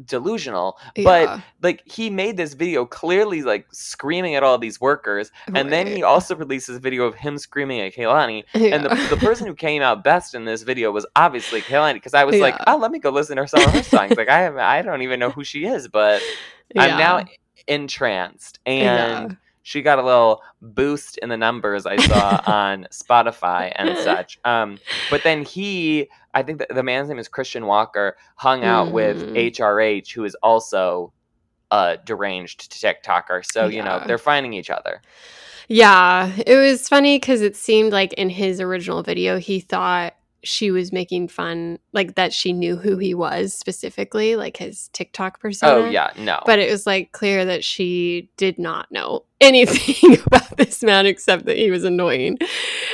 delusional 0.06 0.78
but 1.04 1.28
like 1.62 1.82
he 1.84 2.08
made 2.10 2.36
this 2.36 2.54
video 2.54 2.84
clearly 2.86 3.42
like 3.42 3.66
screaming 3.72 4.34
at 4.34 4.42
all 4.42 4.58
these 4.58 4.80
workers 4.80 5.30
and 5.54 5.70
then 5.72 5.86
he 5.86 6.02
also 6.02 6.34
releases 6.34 6.76
a 6.76 6.80
video 6.80 7.04
of 7.04 7.14
him 7.14 7.36
screaming 7.38 7.80
at 7.80 7.94
Kehlani 7.94 8.44
and 8.54 8.84
the, 8.84 9.06
the 9.10 9.16
person 9.18 9.46
who 9.46 9.54
came 9.54 9.82
out 9.82 10.02
best 10.02 10.34
in 10.34 10.44
this 10.44 10.62
video 10.62 10.90
was 10.90 11.04
obviously 11.16 11.60
Kehlani 11.60 11.94
because 11.94 12.14
I 12.14 12.24
was 12.24 12.36
like, 12.40 12.54
oh, 12.66 12.76
let 12.78 12.90
me 12.90 12.98
go 12.98 13.10
listen 13.10 13.36
to 13.36 13.46
some 13.46 13.62
of 13.64 13.70
her 13.72 13.82
songs. 13.82 14.16
like 14.16 14.28
I 14.28 14.38
have, 14.40 14.56
I 14.56 14.82
don't 14.82 15.02
even 15.02 15.20
know 15.20 15.30
who 15.30 15.44
she 15.44 15.64
is, 15.66 15.88
but 15.88 16.22
I'm 16.76 16.98
now 16.98 17.24
entranced. 17.68 18.58
And 18.66 19.30
Yeah. 19.30 19.36
she 19.62 19.82
got 19.82 19.98
a 19.98 20.02
little 20.02 20.42
boost 20.60 21.18
in 21.18 21.28
the 21.28 21.36
numbers 21.36 21.86
I 21.86 21.96
saw 21.98 22.40
on 22.46 22.86
Spotify 22.90 23.72
and 23.76 23.96
such. 23.98 24.38
Um, 24.44 24.78
but 25.10 25.22
then 25.22 25.44
he, 25.44 26.08
I 26.34 26.42
think 26.42 26.58
the, 26.58 26.66
the 26.72 26.82
man's 26.82 27.08
name 27.08 27.18
is 27.18 27.28
Christian 27.28 27.66
Walker, 27.66 28.16
hung 28.36 28.64
out 28.64 28.92
with 28.92 29.16
Mhm. 29.18 29.36
HRH, 29.52 30.12
who 30.14 30.24
is 30.24 30.34
also 30.42 31.12
a 31.70 31.98
deranged 32.04 32.70
TikToker. 32.72 33.44
So 33.44 33.66
you 33.66 33.82
know 33.82 34.02
they're 34.06 34.18
finding 34.18 34.52
each 34.52 34.70
other. 34.70 35.02
Yeah, 35.68 36.32
it 36.46 36.56
was 36.56 36.88
funny 36.88 37.18
because 37.18 37.40
it 37.40 37.56
seemed 37.56 37.92
like 37.92 38.12
in 38.14 38.28
his 38.28 38.60
original 38.60 39.02
video, 39.02 39.38
he 39.38 39.60
thought 39.60 40.14
she 40.44 40.70
was 40.70 40.92
making 40.92 41.28
fun, 41.28 41.78
like 41.92 42.14
that 42.16 42.32
she 42.32 42.52
knew 42.52 42.76
who 42.76 42.96
he 42.98 43.14
was 43.14 43.54
specifically, 43.54 44.34
like 44.36 44.56
his 44.56 44.88
TikTok 44.92 45.38
persona. 45.40 45.86
Oh 45.86 45.90
yeah, 45.90 46.10
no. 46.18 46.40
But 46.46 46.58
it 46.58 46.70
was 46.70 46.86
like 46.86 47.12
clear 47.12 47.44
that 47.44 47.62
she 47.64 48.28
did 48.36 48.58
not 48.58 48.90
know 48.90 49.24
anything 49.40 50.18
about 50.26 50.56
this 50.56 50.82
man 50.82 51.06
except 51.06 51.46
that 51.46 51.56
he 51.56 51.70
was 51.70 51.84
annoying. 51.84 52.38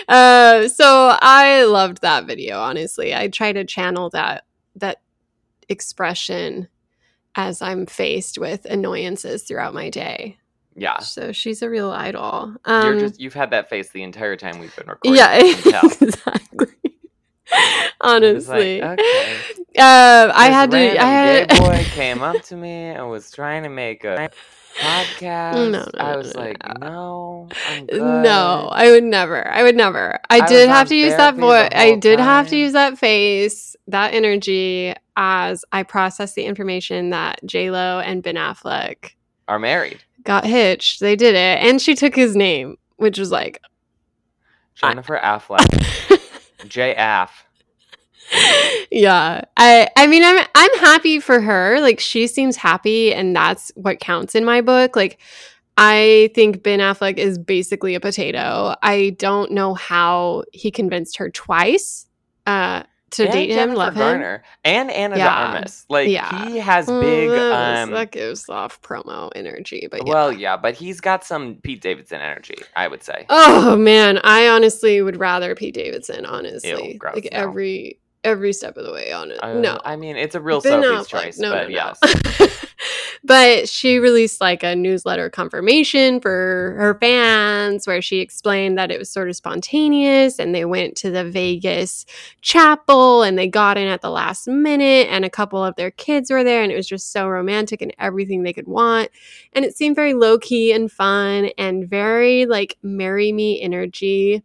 Uh, 0.09 0.69
so 0.69 1.17
I 1.21 1.65
loved 1.65 2.03
that 2.03 2.27
video. 2.27 2.59
Honestly, 2.61 3.15
I 3.15 3.29
try 3.29 3.53
to 3.53 3.65
channel 3.65 4.11
that 4.11 4.45
that 4.77 5.01
expression 5.69 6.69
as 7.35 7.63
I'm 7.63 7.87
faced 7.87 8.39
with 8.39 8.65
annoyances 8.65 9.45
throughout 9.45 9.75
my 9.75 9.91
day. 9.91 10.39
yeah. 10.75 10.99
So 11.01 11.31
she's 11.33 11.63
a 11.63 11.69
real 11.71 11.91
idol. 11.91 12.55
You're 12.67 12.93
Um, 12.95 12.99
just 12.99 13.21
you've 13.21 13.35
had 13.35 13.51
that 13.51 13.69
face 13.69 13.91
the 13.91 14.03
entire 14.03 14.35
time 14.37 14.59
we've 14.59 14.75
been 14.75 14.87
recording. 14.89 15.17
yeah, 15.17 15.29
I 15.33 15.53
can 15.55 15.73
tell. 15.73 15.91
exactly. 16.09 16.67
Honestly, 18.01 18.81
like, 18.81 18.99
okay. 18.99 19.37
uh, 19.79 20.33
I 20.35 20.49
had 20.51 20.71
to. 20.71 20.77
I 20.77 21.05
had. 21.05 21.49
gay 21.49 21.59
boy 21.59 21.85
came 21.95 22.23
up 22.23 22.43
to 22.45 22.57
me 22.57 22.71
and 22.91 23.11
was 23.11 23.31
trying 23.31 23.63
to 23.65 23.69
make 23.69 24.05
a 24.05 24.31
podcast. 24.79 25.55
No, 25.55 25.71
no, 25.71 25.87
I 25.99 26.17
was 26.17 26.35
no, 26.35 26.41
like, 26.41 26.57
no. 26.81 26.87
no, 26.87 27.49
I'm 27.69 27.87
good. 27.87 28.23
No, 28.23 28.69
I 28.71 28.91
would 28.91 29.05
never. 29.05 29.47
I 29.49 29.63
would 29.63 29.77
never. 29.77 30.21
I, 30.31 30.41
I 30.41 30.47
did 30.47 30.69
have 30.69 30.89
to 30.89 30.95
use 30.97 31.17
that 31.17 31.35
voice. 31.37 31.71
I 31.73 31.97
did 31.97 32.21
have 32.21 32.49
to 32.49 32.57
use 32.57 32.73
that 32.75 32.99
face, 32.99 33.75
that 33.89 34.15
energy 34.15 34.95
as 35.17 35.65
I 35.73 35.83
processed 35.83 36.35
the 36.37 36.45
information 36.45 37.11
that 37.11 37.41
J 37.45 37.71
Lo 37.71 37.99
and 38.01 38.23
Ben 38.23 38.37
Affleck 38.37 39.13
are 39.49 39.59
married. 39.59 39.99
got 40.23 40.45
hitched. 40.45 41.01
They 41.01 41.17
did 41.17 41.35
it, 41.35 41.59
and 41.67 41.81
she 41.81 41.95
took 41.97 42.15
his 42.15 42.37
name, 42.37 42.77
which 42.97 43.19
was 43.19 43.33
like, 43.33 43.61
I- 44.83 44.91
Jennifer 44.91 45.19
Affleck, 45.21 45.67
J. 46.66 46.94
Aff. 46.94 47.44
yeah. 48.90 49.42
I. 49.57 49.88
I 49.97 50.07
mean, 50.07 50.25
I'm. 50.25 50.44
I'm 50.55 50.79
happy 50.79 51.21
for 51.21 51.40
her. 51.40 51.81
Like 51.81 52.01
she 52.01 52.27
seems 52.27 52.57
happy, 52.57 53.14
and 53.14 53.35
that's 53.35 53.73
what 53.75 54.01
counts 54.01 54.35
in 54.35 54.44
my 54.44 54.61
book. 54.61 54.97
Like. 54.97 55.18
I 55.81 56.31
think 56.35 56.64
Ben 56.64 56.81
Affleck 56.81 57.18
is 57.18 57.38
basically 57.38 57.94
a 57.94 58.01
potato. 58.01 58.75
I 58.83 59.11
don't 59.11 59.53
know 59.53 59.75
how 59.75 60.42
he 60.53 60.73
convinced 60.73 61.18
her 61.18 61.31
twice 61.31 62.09
uh, 62.49 62.83
to 63.12 63.25
and 63.25 63.33
date 63.33 63.51
him, 63.51 63.57
Jennifer 63.57 63.77
love 63.77 63.94
him. 63.94 64.40
And 64.64 64.90
Anna 64.90 65.14
de 65.14 65.21
Yeah. 65.21 65.35
Armas. 65.55 65.87
Like 65.88 66.09
Yeah. 66.09 66.49
he 66.49 66.59
has 66.59 66.87
big. 66.87 67.31
that 67.31 67.83
Um, 67.85 67.90
that 67.92 68.11
gives 68.12 68.49
off 68.49 68.81
promo 68.83 69.31
energy, 69.35 69.88
but 69.90 70.07
yeah. 70.07 70.12
Well, 70.12 70.33
yeah, 70.33 70.57
but 70.57 70.75
he's 70.75 71.01
got 71.01 71.25
some 71.25 71.57
Pete 71.62 71.81
Davidson 71.81 72.21
energy. 72.21 72.57
I 72.77 72.88
would 72.88 73.03
say. 73.03 73.27
oh 73.29 73.77
man, 73.77 74.18
I 74.25 74.49
honestly 74.49 75.01
would 75.03 75.16
rather 75.18 75.55
Pete 75.55 75.75
Davidson. 75.75 76.27
Honestly, 76.27 76.92
Ew, 76.92 76.99
gross, 76.99 77.14
like 77.14 77.25
no. 77.33 77.38
every 77.38 77.99
every 78.25 78.53
step 78.53 78.77
of 78.77 78.85
the 78.85 78.92
way 78.92 79.12
on 79.12 79.31
it. 79.31 79.38
Uh, 79.42 79.55
no, 79.55 79.79
I 79.85 79.97
mean 79.97 80.16
it's 80.16 80.35
a 80.35 80.40
real 80.40 80.61
Ben 80.61 80.83
Sophie's 80.83 81.07
Affleck, 81.07 81.23
choice, 81.23 81.38
no, 81.38 81.51
but 81.53 81.68
no, 81.71 81.77
no. 81.77 81.94
yes. 82.03 82.66
but 83.25 83.69
she 83.69 83.99
released 83.99 84.41
like 84.41 84.63
a 84.63 84.77
newsletter 84.77 85.31
confirmation 85.31 86.21
for 86.21 86.75
her 86.79 86.97
fans 87.01 87.87
where 87.87 88.03
she 88.03 88.21
explained 88.21 88.79
that 88.79 88.91
it 88.91 88.99
was 88.99 89.11
sort 89.11 89.29
of 89.29 89.37
spontaneous 89.37 90.39
and 90.39 90.55
they 90.55 90.65
went 90.65 90.97
to 90.97 91.11
the 91.11 91.25
Vegas 91.29 92.05
chapel 92.43 93.23
and 93.23 93.39
they 93.39 93.49
got 93.49 93.77
in 93.79 93.89
at 93.89 94.01
the 94.01 94.11
last 94.11 94.49
minute 94.49 95.09
and 95.11 95.25
a 95.25 95.31
couple 95.31 95.65
of 95.65 95.75
their 95.77 95.91
kids 95.91 96.31
were 96.31 96.45
there 96.45 96.63
and 96.63 96.73
it 96.73 96.77
was 96.77 96.87
just 96.89 97.13
so 97.13 97.29
romantic 97.29 97.83
and 97.83 97.95
everything 97.99 98.43
they 98.43 98.53
could 98.53 98.69
want. 98.69 99.11
And 99.53 99.65
it 99.65 99.77
seemed 99.77 99.97
very 99.97 100.15
low 100.15 100.39
key 100.39 100.73
and 100.73 100.91
fun 100.91 101.51
and 101.59 101.89
very 101.89 102.47
like 102.47 102.77
marry 102.83 103.33
me 103.33 103.61
energy 103.61 104.43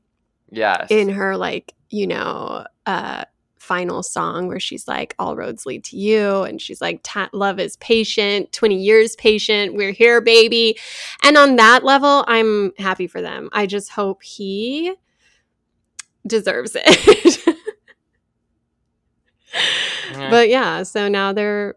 Yes. 0.52 0.88
in 0.92 1.10
her 1.10 1.36
like 1.36 1.74
you 1.90 2.06
know 2.08 2.66
uh 2.86 3.24
final 3.63 4.04
song 4.04 4.47
where 4.47 4.60
she's 4.60 4.88
like 4.89 5.15
all 5.17 5.38
roads 5.38 5.65
lead 5.65 5.84
to 5.86 5.95
you 5.95 6.43
and 6.43 6.62
she's 6.62 6.82
like 6.82 7.08
love 7.32 7.60
is 7.60 7.78
patient 7.78 8.52
20 8.52 8.76
years 8.76 9.15
patient 9.15 9.73
we're 9.73 9.91
here 9.91 10.19
baby. 10.19 10.78
And 11.23 11.38
on 11.38 11.56
that 11.56 11.84
level 11.84 12.26
i'm 12.28 12.73
happy 12.78 13.08
for 13.08 13.21
them. 13.21 13.49
I 13.54 13.65
just 13.65 13.89
hope 13.91 14.21
he 14.21 14.93
deserves 16.28 16.76
it. 16.80 17.38
Yeah. 20.12 20.30
but 20.30 20.49
yeah 20.49 20.84
so 20.84 21.08
now 21.08 21.32
they're 21.32 21.76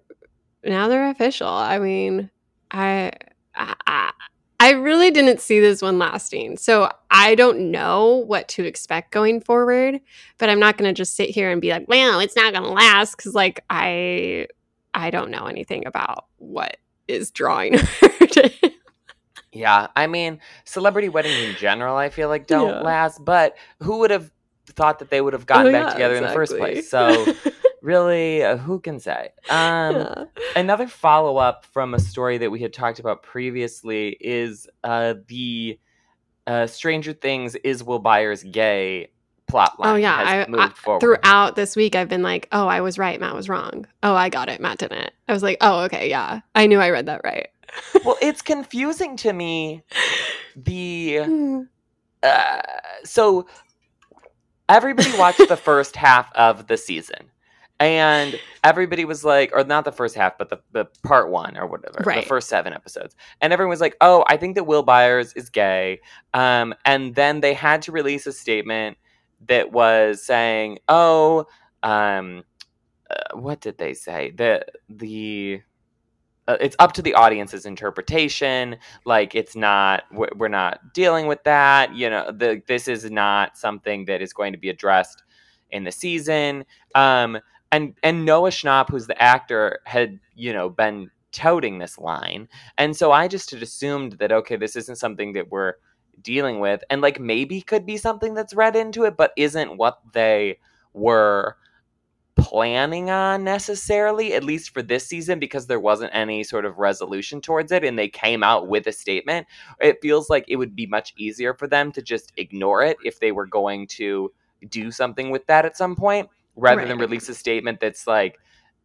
now 0.64 0.88
they're 0.88 1.10
official. 1.10 1.48
I 1.48 1.78
mean 1.78 2.30
i 2.70 3.12
I, 3.54 4.05
I 4.66 4.70
really 4.72 5.10
didn't 5.12 5.40
see 5.40 5.60
this 5.60 5.80
one 5.80 5.98
lasting. 5.98 6.56
So 6.58 6.90
I 7.10 7.36
don't 7.36 7.70
know 7.70 8.24
what 8.26 8.48
to 8.48 8.64
expect 8.64 9.12
going 9.12 9.40
forward, 9.40 10.00
but 10.38 10.50
I'm 10.50 10.58
not 10.58 10.76
going 10.76 10.88
to 10.92 10.96
just 10.96 11.14
sit 11.14 11.30
here 11.30 11.50
and 11.52 11.60
be 11.60 11.70
like, 11.70 11.86
"Well, 11.86 12.18
it's 12.18 12.34
not 12.34 12.52
going 12.52 12.64
to 12.64 12.70
last" 12.70 13.14
cuz 13.16 13.32
like 13.34 13.60
I 13.70 14.48
I 14.92 15.10
don't 15.10 15.30
know 15.30 15.46
anything 15.46 15.86
about 15.86 16.24
what 16.38 16.78
is 17.06 17.30
drawing 17.30 17.74
her. 18.00 18.08
to- 18.26 18.50
Yeah, 19.52 19.86
I 19.94 20.06
mean, 20.08 20.40
celebrity 20.64 21.08
weddings 21.08 21.38
in 21.50 21.54
general, 21.56 21.96
I 21.96 22.08
feel 22.08 22.28
like 22.28 22.46
don't 22.48 22.74
Yeah. 22.74 22.80
last. 22.80 23.24
But 23.24 23.56
who 23.82 23.98
would 23.98 24.10
have 24.10 24.32
thought 24.66 24.98
that 24.98 25.10
they 25.10 25.20
would 25.20 25.32
have 25.32 25.46
gotten 25.46 25.68
Oh, 25.68 25.72
back 25.72 25.86
yeah, 25.86 25.92
together 25.92 26.16
in 26.16 26.24
the 26.24 26.30
first 26.30 26.56
place? 26.56 26.90
So, 26.90 27.24
really, 27.86 28.42
uh, 28.42 28.56
who 28.56 28.80
can 28.80 28.98
say? 28.98 29.30
Um, 29.48 29.94
Yeah. 29.96 30.24
another 30.56 30.88
follow 30.88 31.36
up 31.38 31.64
from 31.64 31.94
a 31.94 32.00
story 32.00 32.36
that 32.38 32.50
we 32.50 32.60
had 32.60 32.72
talked 32.72 32.98
about 32.98 33.22
previously 33.22 34.16
is 34.20 34.68
uh, 34.84 35.14
the 35.28 35.78
uh, 36.48 36.66
Stranger 36.66 37.12
Things 37.12 37.54
is 37.56 37.82
Will 37.84 38.00
Byers 38.00 38.42
gay 38.42 39.08
plot 39.46 39.78
line. 39.78 39.92
Oh 39.92 39.96
yeah, 39.96 40.18
has 40.24 40.46
I, 40.46 40.50
moved 40.50 40.62
I 40.62 40.68
forward. 40.70 41.00
throughout 41.00 41.54
this 41.54 41.76
week 41.76 41.94
I've 41.94 42.08
been 42.08 42.22
like, 42.22 42.48
"Oh, 42.50 42.66
I 42.66 42.80
was 42.80 42.98
right, 42.98 43.18
Matt 43.20 43.34
was 43.34 43.48
wrong. 43.48 43.86
Oh, 44.02 44.14
I 44.14 44.28
got 44.28 44.48
it, 44.48 44.60
Matt 44.60 44.78
didn't." 44.78 45.12
I 45.28 45.32
was 45.32 45.42
like, 45.44 45.58
"Oh, 45.60 45.84
okay, 45.84 46.10
yeah. 46.10 46.40
I 46.56 46.66
knew 46.66 46.80
I 46.80 46.90
read 46.90 47.06
that 47.06 47.20
right." 47.24 47.48
well, 48.04 48.16
it's 48.22 48.42
confusing 48.42 49.16
to 49.18 49.32
me. 49.32 49.84
The 50.56 51.18
Hmm. 51.24 51.60
uh, 52.24 52.62
so 53.04 53.46
everybody 54.68 55.16
watched 55.16 55.46
the 55.48 55.56
first 55.56 55.94
half 55.94 56.32
of 56.34 56.66
the 56.66 56.76
season 56.76 57.30
and 57.80 58.38
everybody 58.64 59.04
was 59.04 59.24
like 59.24 59.50
or 59.54 59.64
not 59.64 59.84
the 59.84 59.92
first 59.92 60.14
half 60.14 60.38
but 60.38 60.48
the, 60.48 60.58
the 60.72 60.86
part 61.02 61.30
one 61.30 61.56
or 61.56 61.66
whatever 61.66 62.02
Right. 62.04 62.22
the 62.22 62.28
first 62.28 62.48
seven 62.48 62.72
episodes. 62.72 63.14
And 63.40 63.52
everyone 63.52 63.70
was 63.70 63.80
like 63.80 63.96
oh 64.00 64.24
i 64.28 64.36
think 64.36 64.54
that 64.56 64.64
will 64.64 64.82
byers 64.82 65.32
is 65.34 65.50
gay. 65.50 66.00
Um, 66.34 66.74
and 66.84 67.14
then 67.14 67.40
they 67.40 67.54
had 67.54 67.82
to 67.82 67.92
release 67.92 68.26
a 68.26 68.32
statement 68.32 68.96
that 69.48 69.72
was 69.72 70.22
saying 70.24 70.78
oh 70.88 71.46
um, 71.82 72.42
uh, 73.10 73.36
what 73.36 73.60
did 73.60 73.78
they 73.78 73.94
say? 73.94 74.32
The 74.32 74.64
the 74.88 75.60
uh, 76.48 76.56
it's 76.60 76.76
up 76.78 76.92
to 76.94 77.02
the 77.02 77.14
audience's 77.14 77.66
interpretation. 77.66 78.76
Like 79.04 79.34
it's 79.34 79.54
not 79.56 80.04
we're 80.12 80.30
we're 80.36 80.48
not 80.48 80.92
dealing 80.94 81.26
with 81.26 81.42
that. 81.44 81.94
You 81.94 82.10
know 82.10 82.32
the 82.32 82.62
this 82.66 82.88
is 82.88 83.10
not 83.10 83.56
something 83.56 84.06
that 84.06 84.22
is 84.22 84.32
going 84.32 84.52
to 84.52 84.58
be 84.58 84.70
addressed 84.70 85.22
in 85.70 85.84
the 85.84 85.92
season. 85.92 86.64
Um 86.94 87.38
and 87.72 87.94
and 88.02 88.24
noah 88.24 88.50
schnapp 88.50 88.88
who's 88.90 89.06
the 89.06 89.22
actor 89.22 89.80
had 89.84 90.18
you 90.34 90.52
know 90.52 90.68
been 90.68 91.10
touting 91.32 91.78
this 91.78 91.98
line 91.98 92.48
and 92.78 92.96
so 92.96 93.12
i 93.12 93.28
just 93.28 93.50
had 93.50 93.62
assumed 93.62 94.12
that 94.12 94.32
okay 94.32 94.56
this 94.56 94.76
isn't 94.76 94.96
something 94.96 95.32
that 95.32 95.50
we're 95.50 95.74
dealing 96.22 96.60
with 96.60 96.82
and 96.88 97.02
like 97.02 97.20
maybe 97.20 97.60
could 97.60 97.84
be 97.84 97.96
something 97.96 98.34
that's 98.34 98.54
read 98.54 98.74
into 98.74 99.04
it 99.04 99.16
but 99.16 99.32
isn't 99.36 99.76
what 99.76 100.00
they 100.12 100.58
were 100.94 101.56
planning 102.36 103.10
on 103.10 103.42
necessarily, 103.42 104.34
at 104.34 104.44
least 104.44 104.72
for 104.72 104.82
this 104.82 105.06
season, 105.06 105.38
because 105.38 105.66
there 105.66 105.80
wasn't 105.80 106.14
any 106.14 106.44
sort 106.44 106.64
of 106.64 106.78
resolution 106.78 107.40
towards 107.40 107.72
it 107.72 107.82
and 107.82 107.98
they 107.98 108.08
came 108.08 108.42
out 108.44 108.68
with 108.68 108.86
a 108.86 108.92
statement. 108.92 109.46
It 109.80 109.98
feels 110.02 110.30
like 110.30 110.44
it 110.46 110.56
would 110.56 110.76
be 110.76 110.86
much 110.86 111.14
easier 111.16 111.54
for 111.54 111.66
them 111.66 111.90
to 111.92 112.02
just 112.02 112.32
ignore 112.36 112.82
it 112.82 112.98
if 113.04 113.18
they 113.18 113.32
were 113.32 113.46
going 113.46 113.86
to 113.88 114.32
do 114.68 114.90
something 114.90 115.30
with 115.30 115.46
that 115.46 115.64
at 115.64 115.76
some 115.76 115.96
point, 115.96 116.28
rather 116.56 116.86
than 116.86 116.98
release 116.98 117.28
a 117.28 117.34
statement 117.34 117.80
that's 117.80 118.06
like, 118.06 118.38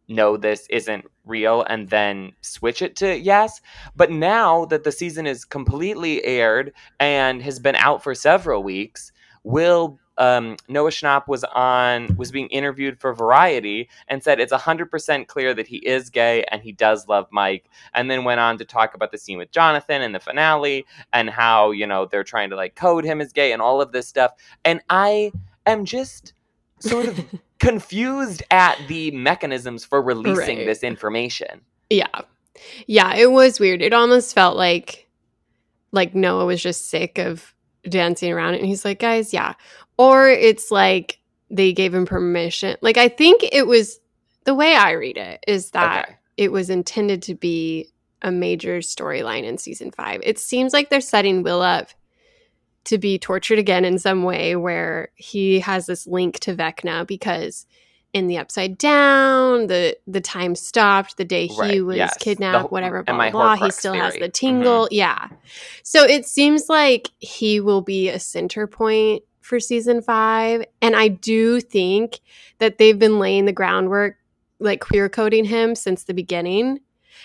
no, 0.08 0.36
this 0.36 0.66
isn't 0.68 1.06
real, 1.24 1.62
and 1.62 1.88
then 1.88 2.32
switch 2.42 2.82
it 2.82 2.96
to 2.96 3.18
yes. 3.18 3.60
But 3.96 4.10
now 4.10 4.64
that 4.66 4.84
the 4.84 4.92
season 4.92 5.26
is 5.26 5.44
completely 5.44 6.24
aired 6.24 6.72
and 7.00 7.42
has 7.42 7.58
been 7.58 7.76
out 7.76 8.02
for 8.02 8.14
several 8.14 8.62
weeks, 8.62 9.12
will 9.44 9.98
um, 10.18 10.56
Noah 10.68 10.90
Schnapp 10.90 11.26
was 11.26 11.42
on 11.44 12.14
was 12.16 12.30
being 12.30 12.48
interviewed 12.48 13.00
for 13.00 13.14
Variety 13.14 13.88
and 14.08 14.22
said 14.22 14.40
it's 14.40 14.52
hundred 14.52 14.90
percent 14.90 15.28
clear 15.28 15.54
that 15.54 15.66
he 15.66 15.78
is 15.78 16.10
gay 16.10 16.44
and 16.50 16.62
he 16.62 16.72
does 16.72 17.08
love 17.08 17.26
Mike, 17.30 17.68
and 17.94 18.10
then 18.10 18.24
went 18.24 18.40
on 18.40 18.58
to 18.58 18.64
talk 18.64 18.94
about 18.94 19.12
the 19.12 19.18
scene 19.18 19.38
with 19.38 19.50
Jonathan 19.50 20.02
in 20.02 20.12
the 20.12 20.20
finale 20.20 20.84
and 21.12 21.30
how 21.30 21.70
you 21.70 21.86
know 21.86 22.06
they're 22.06 22.24
trying 22.24 22.50
to 22.50 22.56
like 22.56 22.74
code 22.74 23.04
him 23.04 23.20
as 23.20 23.32
gay 23.32 23.52
and 23.52 23.62
all 23.62 23.80
of 23.80 23.92
this 23.92 24.06
stuff. 24.06 24.32
And 24.64 24.80
I 24.90 25.32
am 25.66 25.84
just 25.84 26.34
sort 26.80 27.06
of 27.06 27.24
confused 27.62 28.42
at 28.50 28.76
the 28.88 29.10
mechanisms 29.12 29.84
for 29.84 30.02
releasing 30.02 30.58
Right. 30.58 30.66
this 30.66 30.82
information. 30.82 31.62
Yeah. 31.88 32.06
Yeah, 32.86 33.14
it 33.14 33.30
was 33.30 33.58
weird. 33.60 33.80
It 33.80 33.92
almost 33.94 34.34
felt 34.34 34.56
like 34.56 35.08
like 35.92 36.14
Noah 36.14 36.46
was 36.46 36.62
just 36.62 36.88
sick 36.90 37.18
of 37.18 37.54
dancing 37.88 38.32
around 38.32 38.54
it 38.54 38.58
and 38.60 38.66
he's 38.66 38.84
like, 38.84 38.98
"Guys, 38.98 39.32
yeah." 39.32 39.54
Or 39.98 40.28
it's 40.28 40.70
like 40.70 41.18
they 41.50 41.72
gave 41.72 41.94
him 41.94 42.04
permission. 42.06 42.76
Like 42.82 42.96
I 42.96 43.08
think 43.08 43.42
it 43.52 43.66
was 43.66 44.00
the 44.44 44.54
way 44.54 44.74
I 44.74 44.92
read 44.92 45.16
it 45.18 45.44
is 45.46 45.70
that 45.70 46.04
Okay. 46.08 46.16
it 46.36 46.52
was 46.52 46.68
intended 46.70 47.22
to 47.24 47.34
be 47.34 47.88
a 48.22 48.30
major 48.32 48.78
storyline 48.78 49.44
in 49.44 49.58
season 49.58 49.90
five. 49.90 50.20
It 50.24 50.38
seems 50.38 50.72
like 50.72 50.90
they're 50.90 51.00
setting 51.00 51.42
Will 51.42 51.60
up 51.62 51.88
to 52.84 52.98
be 52.98 53.18
tortured 53.18 53.58
again 53.58 53.84
in 53.84 53.98
some 53.98 54.22
way 54.22 54.56
where 54.56 55.10
he 55.14 55.60
has 55.60 55.86
this 55.86 56.06
link 56.06 56.38
to 56.40 56.54
Vecna 56.54 57.06
because 57.06 57.66
in 58.12 58.26
the 58.26 58.36
upside 58.36 58.76
down, 58.76 59.68
the 59.68 59.96
the 60.06 60.20
time 60.20 60.54
stopped 60.54 61.16
the 61.16 61.24
day 61.24 61.46
he 61.46 61.58
Right, 61.60 61.84
was 61.84 61.96
yes. 61.96 62.16
Kidnapped, 62.18 62.60
whole- 62.60 62.68
whatever, 62.68 63.02
blah, 63.02 63.16
blah, 63.16 63.30
blah. 63.30 63.56
He 63.56 63.70
still 63.70 63.94
has 63.94 64.14
the 64.14 64.28
tingle. 64.28 64.86
Yeah. 64.90 65.28
So 65.82 66.04
it 66.04 66.26
seems 66.26 66.68
like 66.68 67.08
he 67.20 67.58
will 67.60 67.80
be 67.80 68.08
a 68.10 68.18
center 68.18 68.66
point 68.66 69.22
for 69.40 69.58
season 69.58 70.02
five. 70.02 70.64
And 70.82 70.94
I 70.94 71.08
do 71.08 71.60
think 71.60 72.20
that 72.58 72.78
they've 72.78 72.98
been 72.98 73.18
laying 73.18 73.46
the 73.46 73.52
groundwork, 73.52 74.16
like 74.58 74.80
queer 74.80 75.08
coding 75.08 75.44
him 75.46 75.74
since 75.74 76.04
the 76.04 76.14
beginning. 76.14 76.80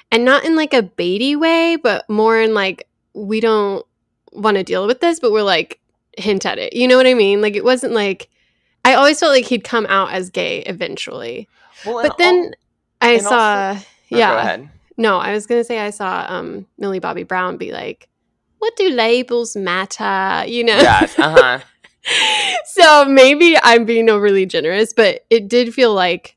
And 0.10 0.24
not 0.24 0.46
in 0.46 0.56
like 0.56 0.74
a 0.74 0.84
baity 0.84 1.36
way, 1.36 1.76
but 1.76 2.10
more 2.10 2.40
in 2.40 2.54
like, 2.54 2.88
we 3.14 3.40
don't 3.42 3.86
want 4.32 4.58
to 4.58 4.64
deal 4.64 4.88
with 4.88 5.00
this, 5.02 5.20
but 5.20 5.32
we're 5.32 5.44
like, 5.44 5.80
hint 6.18 6.46
at 6.46 6.58
it. 6.58 6.74
You 6.74 6.88
know 6.88 6.98
what 6.98 7.08
I 7.08 7.14
mean? 7.14 7.42
Like, 7.42 7.56
it 7.56 7.64
wasn't 7.64 7.94
like, 7.94 8.30
I 8.86 8.94
always 8.96 9.20
felt 9.20 9.32
like 9.34 9.46
he'd 9.46 9.64
come 9.64 9.86
out 9.88 10.12
as 10.12 10.30
gay 10.30 10.60
eventually. 10.62 11.48
Well, 11.86 12.02
But 12.04 12.18
then 12.18 12.54
al- 13.02 13.10
I 13.10 13.18
saw, 13.20 13.30
also- 13.70 13.80
oh, 13.82 13.86
yeah. 14.10 14.32
Go 14.34 14.38
ahead. 14.40 14.70
No, 15.00 15.18
I 15.20 15.32
was 15.32 15.46
gonna 15.46 15.64
say 15.64 15.78
I 15.78 15.92
saw 15.92 16.26
um 16.28 16.66
Millie 16.80 16.98
Bobby 16.98 17.22
Brown 17.22 17.58
be 17.58 17.72
like, 17.72 18.10
"What 18.58 18.76
do 18.76 18.90
labels 18.90 19.56
matter?" 19.56 20.44
You 20.48 20.64
know. 20.64 20.76
Yes. 20.76 21.20
Uh 21.20 21.36
huh. 21.38 21.60
so 22.66 23.06
maybe 23.06 23.56
I'm 23.62 23.86
being 23.86 24.10
overly 24.10 24.48
generous, 24.48 24.94
but 24.94 25.24
it 25.30 25.48
did 25.48 25.72
feel 25.72 25.94
like 25.94 26.36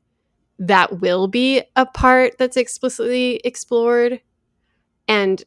that 0.59 0.99
will 1.01 1.27
be 1.27 1.63
a 1.75 1.87
part 1.87 2.37
that's 2.37 2.55
explicitly 2.55 3.37
explored, 3.43 4.21
and 5.07 5.43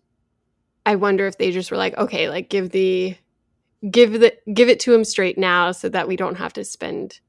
I 0.87 0.97
wonder 0.97 1.27
if 1.27 1.39
they 1.39 1.51
just 1.51 1.71
were 1.71 1.77
like, 1.77 1.97
okay, 1.97 2.29
like 2.29 2.49
give 2.51 2.71
the 2.71 3.17
give 3.91 4.13
the 4.21 4.35
give 4.53 4.69
it 4.69 4.81
to 4.81 4.95
him 4.95 5.05
straight 5.05 5.39
now, 5.39 5.73
so 5.73 5.89
that 5.89 6.09
we 6.09 6.17
don't 6.17 6.37
have 6.37 6.53
to 6.55 6.65
spend, 6.65 7.21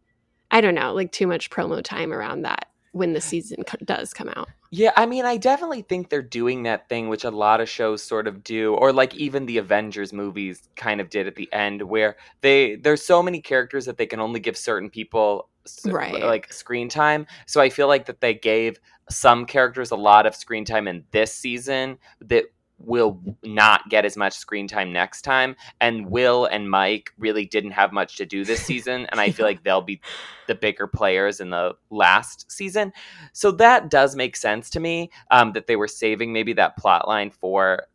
I 0.52 0.62
don't 0.62 0.76
know, 0.76 0.94
like 0.94 1.12
too 1.12 1.28
much 1.28 1.50
promo 1.50 1.84
time 1.84 2.13
around 2.13 2.44
that 2.44 2.70
when 2.91 3.13
the 3.13 3.22
season 3.22 3.63
co- 3.63 3.78
does 3.84 4.13
come 4.13 4.30
out. 4.36 4.48
Yeah, 4.72 4.91
I 4.98 5.06
mean, 5.06 5.26
I 5.26 5.38
definitely 5.38 5.84
think 5.84 6.10
they're 6.10 6.22
doing 6.22 6.63
that 6.63 6.89
thing 6.89 7.08
which 7.08 7.24
a 7.24 7.32
lot 7.32 7.62
of 7.62 7.70
shows 7.70 8.04
sort 8.04 8.28
of 8.28 8.44
do, 8.44 8.74
or 8.74 8.91
like 8.91 9.15
even 9.15 9.46
the 9.46 9.58
Avengers 9.58 10.12
movies 10.12 10.68
kind 10.76 11.00
of 11.00 11.10
did 11.10 11.28
at 11.28 11.36
the 11.36 11.52
end, 11.54 11.82
where 11.82 12.18
they 12.41 12.76
there's 12.76 13.06
so 13.06 13.24
many 13.24 13.41
characters 13.41 13.86
that 13.86 13.98
they 13.98 14.06
can 14.06 14.20
only 14.20 14.39
give 14.39 14.58
certain 14.58 14.89
people 14.89 15.50
Right. 15.84 16.22
like 16.22 16.54
screen 16.54 16.89
time. 16.89 17.26
So 17.48 17.60
I 17.60 17.70
feel 17.70 17.88
like 17.88 18.06
that 18.06 18.22
they 18.22 18.34
gave 18.36 18.78
some 19.10 19.46
characters 19.46 19.91
a 19.91 19.96
lot 19.96 20.26
of 20.26 20.36
screen 20.36 20.63
time 20.65 20.88
in 20.88 21.04
this 21.12 21.34
season 21.34 21.98
that 22.22 22.46
will 22.78 23.20
not 23.44 23.90
get 23.90 24.06
as 24.06 24.18
much 24.18 24.34
screen 24.34 24.68
time 24.68 24.92
next 24.92 25.22
time. 25.22 25.56
And 25.80 26.10
Will 26.10 26.46
and 26.46 26.70
Mike 26.70 27.12
really 27.18 27.46
didn't 27.46 27.72
have 27.72 27.92
much 27.92 28.18
to 28.18 28.26
do 28.26 28.44
this 28.44 28.62
season, 28.62 29.06
and 29.08 29.20
I 29.20 29.30
feel 29.32 29.46
like 29.46 29.64
they'll 29.64 29.82
be 29.82 30.02
the 30.48 30.56
bigger 30.56 30.88
players 30.88 31.40
in 31.40 31.50
the 31.50 31.74
last 31.90 32.52
season. 32.52 32.94
So 33.34 33.52
that 33.52 33.90
does 33.90 34.16
make 34.16 34.36
sense 34.36 34.70
to 34.72 34.80
me 34.80 35.10
um, 35.32 35.54
that 35.54 35.68
they 35.68 35.76
were 35.76 35.88
saving 35.88 36.34
maybe 36.34 36.54
that 36.54 36.78
plot 36.78 37.08
line 37.08 37.32
for 37.32 37.88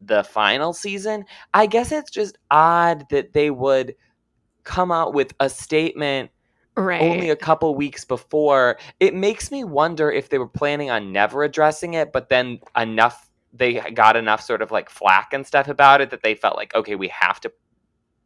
the 0.00 0.24
final 0.24 0.72
season. 0.72 1.24
I 1.52 1.66
guess 1.66 1.92
it's 1.92 2.10
just 2.10 2.38
odd 2.50 3.04
that 3.10 3.32
they 3.32 3.50
would 3.50 3.94
come 4.64 4.90
out 4.90 5.14
with 5.14 5.34
a 5.40 5.48
statement 5.48 6.30
Right. 6.76 7.02
only 7.02 7.30
a 7.30 7.36
couple 7.36 7.72
weeks 7.76 8.04
before. 8.04 8.78
It 8.98 9.14
makes 9.14 9.52
me 9.52 9.62
wonder 9.62 10.10
if 10.10 10.28
they 10.28 10.38
were 10.38 10.48
planning 10.48 10.90
on 10.90 11.12
never 11.12 11.44
addressing 11.44 11.94
it, 11.94 12.12
but 12.12 12.28
then 12.28 12.58
enough 12.76 13.30
they 13.56 13.74
got 13.92 14.16
enough 14.16 14.42
sort 14.42 14.60
of 14.62 14.70
like 14.70 14.90
flack 14.90 15.32
and 15.32 15.46
stuff 15.46 15.68
about 15.68 16.00
it 16.00 16.10
that 16.10 16.22
they 16.22 16.34
felt 16.34 16.56
like 16.56 16.74
okay, 16.74 16.96
we 16.96 17.08
have 17.08 17.40
to 17.40 17.52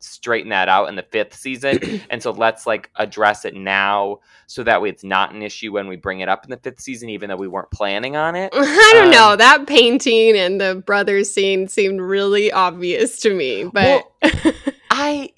straighten 0.00 0.50
that 0.50 0.68
out 0.68 0.88
in 0.88 0.94
the 0.94 1.02
fifth 1.02 1.34
season 1.34 1.76
and 2.10 2.22
so 2.22 2.30
let's 2.30 2.66
like 2.68 2.88
address 2.96 3.44
it 3.44 3.52
now 3.56 4.16
so 4.46 4.62
that 4.62 4.80
way 4.80 4.88
it's 4.88 5.02
not 5.02 5.34
an 5.34 5.42
issue 5.42 5.72
when 5.72 5.88
we 5.88 5.96
bring 5.96 6.20
it 6.20 6.28
up 6.28 6.44
in 6.44 6.50
the 6.52 6.56
fifth 6.58 6.80
season 6.80 7.08
even 7.08 7.28
though 7.28 7.34
we 7.36 7.48
weren't 7.48 7.70
planning 7.72 8.14
on 8.14 8.36
it 8.36 8.48
I 8.56 8.90
don't 8.94 9.06
Um, 9.06 9.10
know. 9.10 9.34
That 9.34 9.66
painting 9.66 10.36
and 10.36 10.60
the 10.60 10.76
brothers 10.86 11.32
scene 11.32 11.66
seemed 11.66 12.00
really 12.00 12.52
obvious 12.52 13.18
to 13.22 13.34
me, 13.34 13.64
but 13.64 14.04
i 14.92 15.30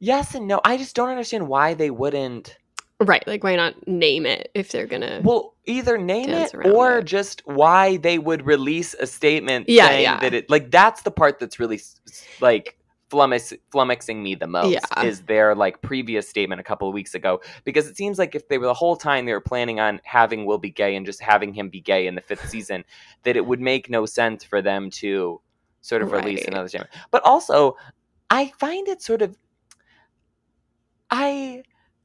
yes 0.00 0.34
and 0.34 0.48
no 0.48 0.60
i 0.64 0.76
just 0.76 0.96
don't 0.96 1.08
understand 1.10 1.46
why 1.46 1.74
they 1.74 1.90
wouldn't 1.90 2.58
right, 3.04 3.26
like 3.26 3.42
why 3.44 3.56
not 3.56 3.86
name 3.86 4.26
it 4.26 4.50
if 4.54 4.70
they're 4.70 4.86
gonna? 4.86 5.20
well 5.24 5.54
either 5.66 5.96
name 5.98 6.30
it 6.30 6.52
or 6.64 6.98
it. 6.98 7.04
just 7.04 7.42
why 7.46 7.96
they 7.98 8.18
would 8.18 8.44
release 8.44 8.94
a 8.94 9.06
statement 9.06 9.68
Yeah, 9.68 9.86
saying 9.88 10.02
yeah. 10.02 10.20
that 10.20 10.34
it 10.34 10.50
like 10.50 10.70
that's 10.70 11.02
the 11.02 11.10
part 11.10 11.38
that's 11.38 11.60
really 11.60 11.80
like 12.40 12.76
flummox, 13.10 13.56
flummoxing 13.72 14.22
me 14.22 14.34
the 14.34 14.46
most 14.46 14.72
Yeah. 14.72 15.04
is 15.04 15.20
their 15.22 15.54
like 15.54 15.80
previous 15.82 16.28
statement 16.28 16.60
a 16.60 16.64
couple 16.64 16.88
of 16.88 16.94
weeks 16.94 17.14
ago 17.14 17.40
because 17.64 17.86
it 17.86 17.96
seems 17.96 18.18
like 18.18 18.34
if 18.34 18.48
they 18.48 18.58
were 18.58 18.66
the 18.66 18.74
whole 18.74 18.96
time 18.96 19.26
they 19.26 19.32
were 19.32 19.40
planning 19.40 19.78
on 19.80 20.00
having 20.04 20.46
will 20.46 20.58
be 20.58 20.70
gay 20.70 20.96
and 20.96 21.04
just 21.06 21.20
having 21.20 21.52
him 21.52 21.68
be 21.68 21.80
gay 21.80 22.06
in 22.06 22.14
the 22.14 22.22
fifth 22.22 22.48
season 22.54 22.82
that 23.22 23.36
it 23.36 23.44
would 23.46 23.60
make 23.60 23.88
no 23.90 24.06
sense 24.06 24.42
for 24.44 24.62
them 24.62 24.90
to 24.90 25.40
sort 25.82 26.02
of 26.02 26.10
release 26.12 26.40
Right. 26.40 26.48
another 26.48 26.68
statement 26.68 26.90
but 27.10 27.22
also 27.24 27.76
i 28.30 28.52
find 28.58 28.88
it 28.88 29.02
sort 29.02 29.20
of 29.22 29.36
i 31.10 31.62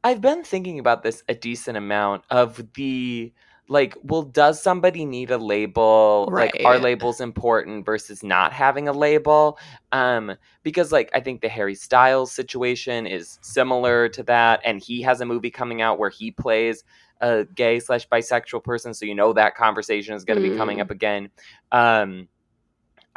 i've 0.07 0.21
been 0.21 0.43
thinking 0.43 0.79
about 0.79 1.03
this 1.03 1.23
a 1.27 1.35
decent 1.35 1.77
amount 1.77 2.23
of 2.29 2.49
the 2.75 3.31
like 3.69 3.93
well 4.03 4.23
does 4.23 4.61
somebody 4.63 5.03
need 5.05 5.29
a 5.29 5.37
label? 5.37 6.29
Like 6.31 6.55
are 6.65 6.79
labels 6.79 7.19
important 7.19 7.85
versus 7.85 8.23
not 8.23 8.53
having 8.53 8.87
a 8.87 8.93
label? 8.93 9.59
Um 9.91 10.35
because 10.63 10.91
like 10.91 11.09
i 11.13 11.19
think 11.19 11.41
the 11.41 11.49
harry 11.49 11.75
styles 11.75 12.31
situation 12.31 13.05
is 13.05 13.37
similar 13.41 14.07
to 14.09 14.23
that 14.23 14.61
and 14.63 14.81
he 14.81 15.01
has 15.01 15.19
a 15.21 15.25
movie 15.25 15.51
coming 15.51 15.81
out 15.81 15.99
where 15.99 16.09
he 16.09 16.31
plays 16.31 16.83
a 17.19 17.43
gay 17.55 17.79
slash 17.79 18.07
bisexual 18.07 18.63
person 18.63 18.93
so 18.93 19.05
you 19.05 19.15
know 19.15 19.33
that 19.33 19.55
conversation 19.55 20.15
is 20.15 20.23
going 20.23 20.41
to 20.41 20.49
be 20.49 20.55
coming 20.57 20.77
Mm. 20.77 20.81
up 20.83 20.91
again. 20.91 21.29
Um 21.71 22.29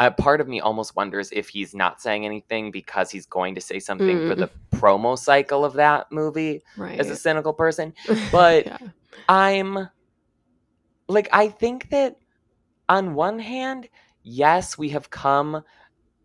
a 0.00 0.10
part 0.10 0.40
of 0.40 0.48
me 0.48 0.60
almost 0.60 0.96
wonders 0.96 1.30
if 1.32 1.48
he's 1.48 1.74
not 1.74 2.00
saying 2.00 2.24
anything 2.24 2.70
because 2.72 3.10
he's 3.10 3.26
going 3.26 3.54
to 3.54 3.60
say 3.60 3.78
something 3.78 4.16
for 4.28 4.34
Mm. 4.34 4.38
the 4.38 4.50
promo 4.76 5.16
cycle 5.16 5.64
of 5.64 5.74
that 5.74 6.10
movie 6.10 6.62
right. 6.76 6.98
as 6.98 7.08
a 7.10 7.16
cynical 7.16 7.52
person 7.52 7.92
but- 8.32 8.66
Yeah. 8.66 8.78
I'm 9.28 9.88
like 11.08 11.28
I 11.32 11.48
think 11.48 11.90
that 11.90 12.16
on 12.88 13.14
one 13.14 13.38
hand, 13.38 13.88
yes, 14.22 14.76
we 14.78 14.88
have 14.90 15.10
come 15.10 15.62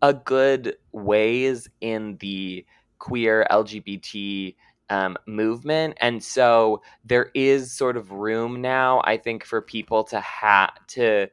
a 0.02 0.14
good 0.14 0.76
ways 0.92 1.68
in 1.80 2.16
the 2.18 2.64
queer 2.98 3.46
LGBT 3.50 4.54
um, 4.90 5.16
movement, 5.26 5.96
and 6.00 6.22
so 6.22 6.82
there 7.04 7.30
is 7.34 7.72
sort 7.72 7.96
of 7.96 8.12
room 8.12 8.60
now. 8.60 9.00
I 9.04 9.16
think 9.16 9.44
for 9.44 9.60
people 9.60 10.04
to 10.04 10.20
have 10.20 10.70
to 10.88 11.28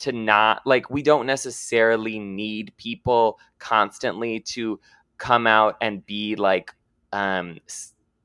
to 0.00 0.12
not 0.12 0.66
like 0.66 0.90
we 0.90 1.02
don't 1.02 1.26
necessarily 1.26 2.18
need 2.18 2.72
people 2.76 3.38
constantly 3.58 4.40
to 4.40 4.78
come 5.18 5.46
out 5.46 5.76
and 5.80 6.04
be 6.06 6.36
like 6.36 6.72
um 7.12 7.58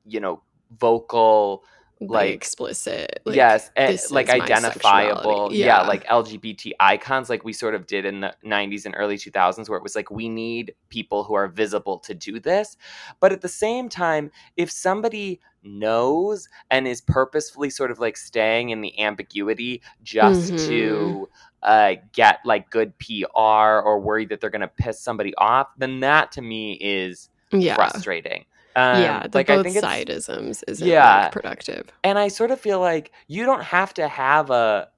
you 0.06 0.20
know 0.20 0.42
vocal 0.78 1.64
like, 2.00 2.10
like- 2.10 2.34
explicit. 2.34 3.20
Like, 3.24 3.36
yes 3.36 3.70
and, 3.76 3.98
like 4.10 4.28
identifiable 4.28 5.50
yeah. 5.52 5.66
Yeah. 5.66 5.82
like 5.82 6.04
lgbt 6.06 6.72
icons 6.80 7.30
like 7.30 7.44
we 7.44 7.52
sort 7.52 7.74
of 7.74 7.86
did 7.86 8.04
in 8.04 8.20
the 8.20 8.34
90s 8.44 8.84
and 8.84 8.94
early 8.98 9.16
2000s 9.16 9.68
where 9.68 9.78
it 9.78 9.82
was 9.82 9.94
like 9.94 10.10
we 10.10 10.28
need 10.28 10.74
people 10.88 11.24
who 11.24 11.34
are 11.34 11.48
visible 11.48 11.98
to 12.00 12.14
do 12.14 12.38
this 12.40 12.76
but 13.20 13.32
at 13.32 13.40
the 13.40 13.48
same 13.48 13.88
time 13.88 14.30
if 14.56 14.70
somebody 14.70 15.40
knows 15.62 16.48
and 16.70 16.86
is 16.86 17.00
purposefully 17.00 17.70
sort 17.70 17.90
of 17.90 17.98
like 17.98 18.16
staying 18.16 18.70
in 18.70 18.80
the 18.82 18.98
ambiguity 19.00 19.80
just 20.02 20.52
Mhm. 20.52 20.66
to 20.68 21.28
uh, 21.62 21.94
get 22.12 22.40
like 22.44 22.68
good 22.70 22.92
pr 22.98 23.24
or 23.34 23.98
worried 23.98 24.28
that 24.28 24.40
they're 24.40 24.50
going 24.50 24.60
to 24.60 24.68
piss 24.68 25.00
somebody 25.00 25.34
off 25.36 25.68
then 25.78 26.00
that 26.00 26.30
to 26.32 26.42
me 26.42 26.74
is 26.74 27.30
yeah. 27.52 27.74
frustrating 27.74 28.44
um, 28.76 29.02
yeah, 29.02 29.26
like 29.32 29.50
I 29.50 29.56
both 29.56 29.64
think 29.64 29.76
it's 29.76 29.86
sidisms 29.86 30.62
isn't 30.66 30.86
Yeah. 30.86 31.22
like, 31.24 31.32
productive. 31.32 31.88
and 32.02 32.18
I 32.18 32.28
sort 32.28 32.50
of 32.50 32.60
feel 32.60 32.80
like 32.80 33.12
you 33.28 33.44
don't 33.44 33.62
have 33.62 33.94
to 33.94 34.08
have 34.08 34.50
a 34.50 34.88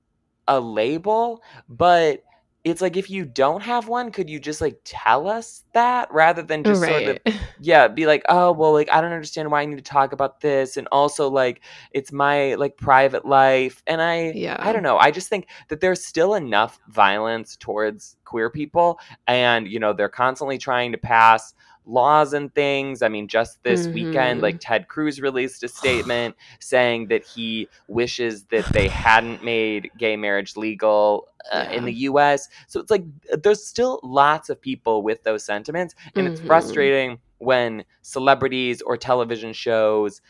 a 0.49 0.61
label, 0.61 1.43
but 1.69 2.23
it's 2.65 2.81
like 2.81 2.97
if 2.97 3.09
you 3.09 3.25
don't 3.25 3.63
have 3.63 3.87
one, 3.87 4.11
could 4.11 4.29
you 4.29 4.41
just 4.41 4.61
like 4.61 4.81
tell 4.85 5.29
us 5.29 5.63
that 5.73 6.13
rather 6.13 6.43
than 6.43 6.65
just 6.65 6.83
sort 6.83 7.03
of 7.05 7.19
yeah, 7.61 7.87
be 7.87 8.07
like, 8.07 8.25
oh 8.29 8.51
well, 8.51 8.73
like 8.73 8.91
I 8.91 9.01
don't 9.01 9.13
understand 9.13 9.51
why 9.53 9.63
I 9.63 9.67
need 9.67 9.77
to 9.77 9.83
talk 9.83 10.13
about 10.13 10.41
this, 10.41 10.77
and 10.77 10.89
also 10.91 11.29
like 11.31 11.63
it's 11.93 12.11
my 12.11 12.55
like 12.55 12.77
private 12.77 13.25
life, 13.25 13.83
and 13.87 14.03
I 14.03 14.33
yeah. 14.33 14.57
I 14.59 14.73
don't 14.73 14.83
know. 14.83 14.99
I 14.99 15.13
just 15.13 15.29
think 15.29 15.47
that 15.69 15.81
there's 15.81 16.05
still 16.05 16.35
enough 16.35 16.81
violence 16.89 17.57
towards 17.57 18.17
queer 18.25 18.51
people, 18.51 18.99
and 19.29 19.69
you 19.69 19.79
know 19.79 19.93
they're 19.93 20.09
constantly 20.09 20.59
trying 20.59 20.91
to 20.93 20.99
pass 20.99 21.55
laws 21.87 22.33
and 22.33 22.55
things. 22.55 23.03
I 23.03 23.09
mean, 23.09 23.29
just 23.29 23.63
this 23.63 23.89
weekend, 23.91 24.41
Mhm. 24.41 24.43
like 24.43 24.59
Ted 24.61 24.89
Cruz 24.89 25.21
released 25.21 25.63
a 25.63 25.69
statement 25.81 26.37
saying 26.61 27.09
that 27.09 27.25
he 27.25 27.71
wishes 27.89 28.45
that 28.47 28.73
they 28.73 28.89
hadn't 28.91 29.43
made 29.43 29.91
gay 29.97 30.17
marriage 30.17 30.57
legal 30.57 31.29
uh, 31.53 31.67
in 31.71 31.85
the 31.85 31.95
US. 32.11 32.49
So 32.67 32.81
it's 32.81 32.91
like 32.91 33.05
there's 33.43 33.65
still 33.65 34.01
lots 34.03 34.51
of 34.51 34.61
people 34.61 35.03
with 35.03 35.23
those 35.23 35.45
sentiments. 35.45 35.95
And 36.17 36.27
it's 36.27 36.41
Mhm. 36.41 36.47
frustrating 36.47 37.19
when 37.39 37.85
celebrities 38.03 38.83
or 38.83 38.97
television 38.97 39.53
shows 39.53 40.21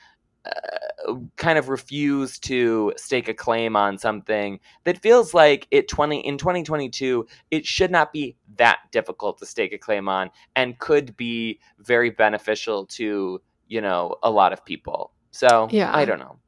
uh, 1.09 1.15
kind 1.37 1.59
of 1.59 1.69
refuse 1.69 2.39
to 2.41 2.93
stake 2.97 3.29
a 3.29 3.35
claim 3.35 3.77
on 3.77 3.99
something 3.99 4.59
that 4.85 4.99
feels 4.99 5.35
like 5.35 5.67
it 5.71 5.89
20 5.89 6.21
in 6.21 6.39
2022 6.39 7.27
it 7.51 7.65
should 7.67 7.91
not 7.91 8.13
be 8.13 8.37
that 8.57 8.79
difficult 8.93 9.39
to 9.39 9.47
stake 9.47 9.73
a 9.73 9.79
claim 9.79 10.09
on 10.09 10.31
and 10.55 10.79
could 10.79 11.17
be 11.17 11.59
very 11.79 12.11
beneficial 12.11 12.87
to 12.87 13.41
you 13.69 13.81
know 13.81 14.17
a 14.23 14.31
lot 14.31 14.53
of 14.53 14.65
people 14.65 15.13
so 15.31 15.69
Yeah. 15.71 15.95
i 15.95 16.05
don't 16.05 16.19
know 16.19 16.39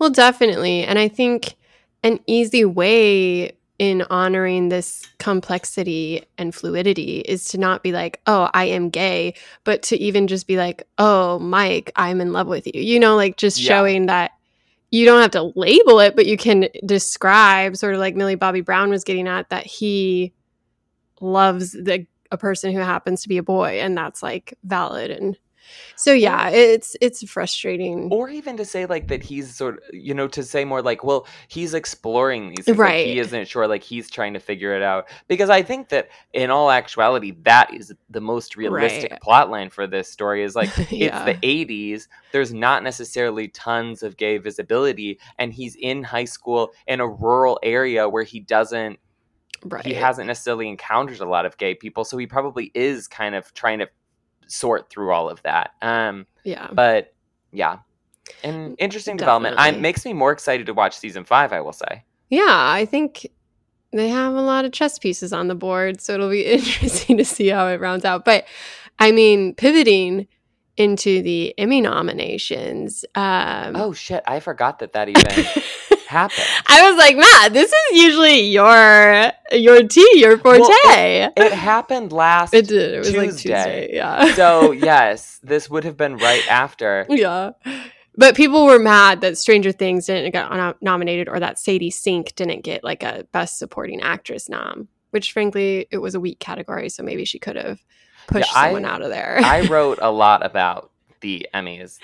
Well, 0.00 0.10
definitely. 0.10 0.82
And 0.82 0.98
I 0.98 1.06
think 1.08 1.56
an 2.02 2.18
easy 2.26 2.64
way 2.64 3.52
in 3.80 4.02
honoring 4.10 4.68
this 4.68 5.08
complexity 5.18 6.22
and 6.36 6.54
fluidity 6.54 7.20
is 7.20 7.46
to 7.46 7.56
not 7.56 7.82
be 7.82 7.92
like, 7.92 8.20
oh, 8.26 8.50
I 8.52 8.66
am 8.66 8.90
gay, 8.90 9.32
but 9.64 9.82
to 9.84 9.96
even 9.96 10.26
just 10.26 10.46
be 10.46 10.58
like, 10.58 10.86
oh, 10.98 11.38
Mike, 11.38 11.90
I'm 11.96 12.20
in 12.20 12.34
love 12.34 12.46
with 12.46 12.66
you. 12.66 12.78
You 12.82 13.00
know, 13.00 13.16
like 13.16 13.38
just 13.38 13.58
Yeah. 13.58 13.68
showing 13.68 14.04
that 14.04 14.32
you 14.90 15.06
don't 15.06 15.22
have 15.22 15.30
to 15.30 15.50
label 15.56 15.98
it, 15.98 16.14
but 16.14 16.26
you 16.26 16.36
can 16.36 16.68
describe, 16.84 17.74
sort 17.74 17.94
of 17.94 18.00
like 18.00 18.14
Millie 18.14 18.34
Bobby 18.34 18.60
Brown 18.60 18.90
was 18.90 19.02
getting 19.02 19.26
at, 19.26 19.48
that 19.48 19.64
he 19.64 20.34
loves 21.22 21.72
the 21.72 22.06
a 22.30 22.36
person 22.36 22.72
who 22.72 22.80
happens 22.80 23.22
to 23.22 23.30
be 23.30 23.38
a 23.38 23.42
boy 23.42 23.80
and 23.80 23.96
that's 23.96 24.22
like 24.22 24.52
valid 24.62 25.10
and 25.10 25.38
so 25.96 26.12
yeah 26.12 26.48
it's 26.50 26.96
it's 27.00 27.22
frustrating 27.30 28.08
or 28.10 28.28
even 28.28 28.56
to 28.56 28.64
say 28.64 28.86
like 28.86 29.08
that 29.08 29.22
he's 29.22 29.54
sort 29.54 29.74
of 29.76 29.80
you 29.92 30.14
know 30.14 30.26
to 30.28 30.42
say 30.42 30.64
more 30.64 30.82
like 30.82 31.04
well 31.04 31.26
he's 31.48 31.74
exploring 31.74 32.48
these 32.50 32.64
things 32.64 32.78
like, 32.78 32.78
Right. 32.78 33.06
he 33.06 33.18
isn't 33.18 33.48
sure 33.48 33.66
like 33.66 33.82
he's 33.82 34.10
trying 34.10 34.34
to 34.34 34.40
figure 34.40 34.74
it 34.74 34.82
out 34.82 35.08
because 35.28 35.50
i 35.50 35.62
think 35.62 35.88
that 35.90 36.08
in 36.32 36.50
all 36.50 36.70
actuality 36.70 37.32
that 37.42 37.72
is 37.74 37.92
the 38.08 38.20
most 38.20 38.56
realistic 38.56 39.10
Right. 39.12 39.20
plot 39.20 39.50
line 39.50 39.70
for 39.70 39.86
this 39.86 40.10
story 40.10 40.42
is 40.42 40.54
like 40.56 40.70
yeah 40.90 41.24
it's 41.26 41.40
the 41.42 41.46
80s 41.46 42.08
there's 42.32 42.52
not 42.52 42.82
necessarily 42.82 43.48
tons 43.48 44.02
of 44.02 44.16
gay 44.16 44.38
visibility 44.38 45.18
and 45.38 45.52
he's 45.52 45.76
in 45.76 46.02
high 46.02 46.24
school 46.24 46.70
in 46.86 47.00
a 47.00 47.08
rural 47.08 47.58
area 47.62 48.08
where 48.08 48.22
he 48.24 48.40
doesn't 48.40 48.98
right 49.64 49.84
he 49.84 49.92
hasn't 49.92 50.26
necessarily 50.26 50.68
encountered 50.68 51.20
a 51.20 51.28
lot 51.28 51.44
of 51.44 51.56
gay 51.58 51.74
people 51.74 52.04
so 52.04 52.16
he 52.16 52.26
probably 52.26 52.70
is 52.74 53.06
kind 53.06 53.34
of 53.34 53.52
trying 53.52 53.78
to 53.78 53.88
sort 54.50 54.90
through 54.90 55.12
all 55.12 55.28
of 55.28 55.42
that. 55.42 55.72
Um 55.82 56.26
yeah. 56.44 56.68
but 56.72 57.14
yeah. 57.52 57.78
An 58.44 58.74
interesting 58.76 59.16
development. 59.16 59.56
I 59.58 59.66
Definitely. 59.66 59.82
makes 59.82 60.04
me 60.04 60.12
more 60.12 60.32
excited 60.32 60.66
to 60.66 60.74
watch 60.74 60.96
season 60.96 61.24
five 61.24 61.52
i 61.52 61.60
will 61.60 61.72
say. 61.72 62.04
Yeah, 62.28 62.44
I 62.48 62.86
think 62.86 63.26
they 63.92 64.08
have 64.08 64.34
a 64.34 64.40
lot 64.40 64.64
of 64.64 64.72
chess 64.72 64.98
pieces 64.98 65.32
on 65.32 65.48
the 65.48 65.56
board, 65.56 66.00
so 66.00 66.14
it'll 66.14 66.30
be 66.30 66.46
interesting 66.46 67.16
to 67.16 67.24
see 67.24 67.48
how 67.48 67.66
it 67.66 67.80
rounds 67.80 68.04
out. 68.04 68.24
But 68.24 68.46
I 68.98 69.12
mean, 69.12 69.54
pivoting 69.54 70.28
into 70.80 71.20
the 71.20 71.54
Emmy 71.58 71.80
nominations. 71.80 73.04
Um, 73.14 73.76
oh 73.76 73.92
shit 73.92 74.22
i 74.26 74.40
forgot 74.40 74.78
that 74.78 74.94
that 74.94 75.08
even 75.08 75.44
happened 76.08 76.46
I 76.66 76.90
was 76.90 76.98
like, 76.98 77.16
Matt, 77.16 77.52
this 77.52 77.72
is 77.72 78.02
usually 78.02 78.40
your 78.40 79.30
your 79.52 79.86
tea, 79.86 80.12
your 80.16 80.38
forte. 80.38 80.58
Well, 80.58 81.32
it 81.36 81.52
happened 81.52 82.12
last 82.12 82.52
It 82.52 82.66
did. 82.66 82.94
It 82.94 82.98
was 82.98 83.14
like 83.14 83.30
Tuesday. 83.30 83.86
Tuesday. 83.86 83.90
Yeah. 83.92 84.34
so 84.34 84.72
yes 84.72 85.38
this 85.42 85.70
would 85.70 85.84
have 85.84 85.96
been 85.96 86.16
right 86.16 86.46
after 86.50 87.06
yeah. 87.08 87.52
But 88.16 88.34
people 88.34 88.66
were 88.66 88.78
mad 88.78 89.20
that 89.20 89.38
Stranger 89.38 89.72
Things 89.72 90.06
didn't 90.06 90.32
get 90.32 90.82
nominated 90.82 91.28
or 91.28 91.38
that 91.40 91.58
Sadie 91.58 91.90
Sink 91.90 92.34
didn't 92.34 92.62
get 92.64 92.82
like 92.82 93.02
a 93.02 93.24
Best 93.32 93.58
Supporting 93.58 94.00
Actress 94.02 94.48
nom, 94.48 94.88
which 95.10 95.32
frankly, 95.32 95.86
it 95.90 95.98
was 95.98 96.14
a 96.14 96.20
weak 96.20 96.40
category. 96.40 96.88
So 96.88 97.02
maybe 97.02 97.24
she 97.24 97.38
could 97.38 97.56
have 97.56 97.80
pushed 98.30 98.56
I- 98.56 98.66
someone 98.66 98.84
out 98.84 99.02
of 99.02 99.10
there. 99.10 99.40
i 99.42 99.66
wrote 99.68 99.98
a 100.00 100.10
lot 100.10 100.44
about 100.44 100.90
the 101.20 101.46
emmys 101.54 101.98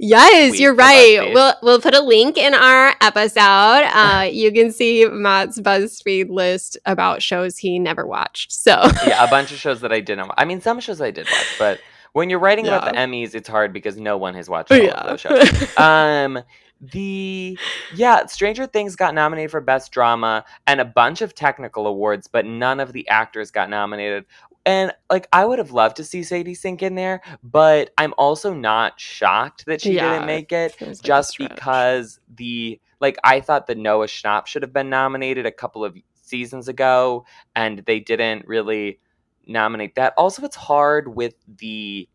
yes, 0.00 0.58
you're 0.58 0.74
right. 0.74 1.30
We'll, 1.32 1.54
we'll 1.62 1.80
put 1.80 1.94
a 1.94 2.00
link 2.02 2.36
in 2.36 2.52
our 2.52 2.94
episode. 3.00 3.84
Uh, 3.96 4.28
you 4.30 4.52
can 4.52 4.72
see 4.72 5.06
Matt's 5.06 5.60
BuzzFeed 5.60 6.28
list 6.30 6.76
about 6.84 7.22
shows 7.22 7.56
he 7.58 7.78
never 7.78 8.04
watched. 8.06 8.52
So, 8.52 8.82
yeah 9.06 9.24
a 9.24 9.30
bunch 9.30 9.52
of 9.52 9.58
shows 9.64 9.80
that 9.82 9.92
i 9.92 10.00
didn't 10.00 10.30
i 10.36 10.44
mean 10.44 10.60
some 10.60 10.80
shows 10.80 11.00
i 11.00 11.10
did 11.10 11.26
watch 11.26 11.56
but 11.58 11.80
when 12.12 12.28
you're 12.28 12.38
writing 12.40 12.66
about 12.66 12.84
the 12.84 12.98
emmys 12.98 13.34
it's 13.34 13.48
hard 13.48 13.72
because 13.72 13.96
no 13.96 14.16
one 14.16 14.34
has 14.34 14.48
watched 14.48 14.72
all 14.72 14.90
of 14.90 15.06
those 15.06 15.20
shows 15.20 15.78
um 15.78 16.42
the 16.80 17.58
yeah 17.94 18.26
stranger 18.26 18.66
things 18.66 18.96
got 18.96 19.14
nominated 19.14 19.50
for 19.50 19.60
best 19.62 19.90
drama 19.92 20.44
and 20.66 20.80
a 20.80 20.84
bunch 20.84 21.22
of 21.22 21.34
technical 21.34 21.86
awards 21.86 22.26
but 22.26 22.44
none 22.44 22.80
of 22.80 22.92
the 22.92 23.08
actors 23.08 23.50
got 23.50 23.70
nominated 23.70 24.24
and 24.66 24.92
like 25.08 25.28
i 25.32 25.44
would 25.46 25.58
have 25.58 25.70
loved 25.70 25.96
to 25.96 26.04
see 26.04 26.22
sadie 26.22 26.54
sink 26.54 26.82
in 26.82 26.94
there 26.94 27.22
but 27.42 27.90
i'm 27.96 28.12
also 28.18 28.52
not 28.52 29.00
shocked 29.00 29.64
that 29.66 29.80
she 29.80 29.94
Yeah, 29.94 30.10
didn't 30.12 30.26
make 30.26 30.52
it 30.52 30.76
like 30.80 31.00
just 31.02 31.30
stretch. 31.30 31.50
because 31.50 32.20
the 32.34 32.78
like 33.00 33.16
i 33.24 33.40
thought 33.40 33.66
that 33.68 33.78
noah 33.78 34.06
schnapp 34.06 34.46
should 34.46 34.62
have 34.62 34.72
been 34.72 34.90
nominated 34.90 35.46
a 35.46 35.52
couple 35.52 35.84
of 35.84 35.96
seasons 36.14 36.68
ago 36.68 37.24
and 37.54 37.78
they 37.86 38.00
didn't 38.00 38.46
really 38.46 38.98
nominate 39.46 39.94
that 39.94 40.12
also 40.18 40.44
it's 40.44 40.56
hard 40.56 41.14
with 41.14 41.34
the 41.46 42.08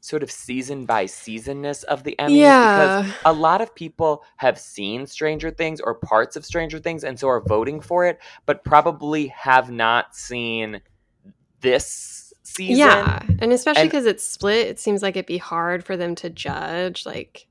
sort 0.00 0.22
of 0.22 0.30
season 0.30 0.84
by 0.84 1.06
seasonness 1.06 1.82
of 1.84 2.04
the 2.04 2.14
emmys 2.18 2.60
because 2.60 3.14
a 3.24 3.32
lot 3.32 3.62
of 3.62 3.74
people 3.74 4.22
have 4.36 4.58
seen 4.58 5.06
Stranger 5.06 5.50
Things 5.50 5.80
or 5.80 5.94
parts 5.94 6.36
of 6.36 6.44
Stranger 6.44 6.78
Things 6.78 7.04
and 7.04 7.18
so 7.18 7.26
are 7.28 7.40
voting 7.40 7.80
for 7.80 8.04
it, 8.04 8.18
but 8.44 8.62
probably 8.64 9.28
have 9.28 9.70
not 9.70 10.14
seen 10.14 10.82
this 11.64 12.32
season. 12.44 12.76
Yeah, 12.76 13.22
and 13.40 13.52
especially 13.52 13.84
because 13.84 14.06
it's 14.06 14.24
split, 14.24 14.68
it 14.68 14.78
seems 14.78 15.02
like 15.02 15.16
it'd 15.16 15.26
be 15.26 15.38
hard 15.38 15.84
for 15.84 15.96
them 15.96 16.14
to 16.16 16.30
judge 16.30 17.04
like 17.04 17.48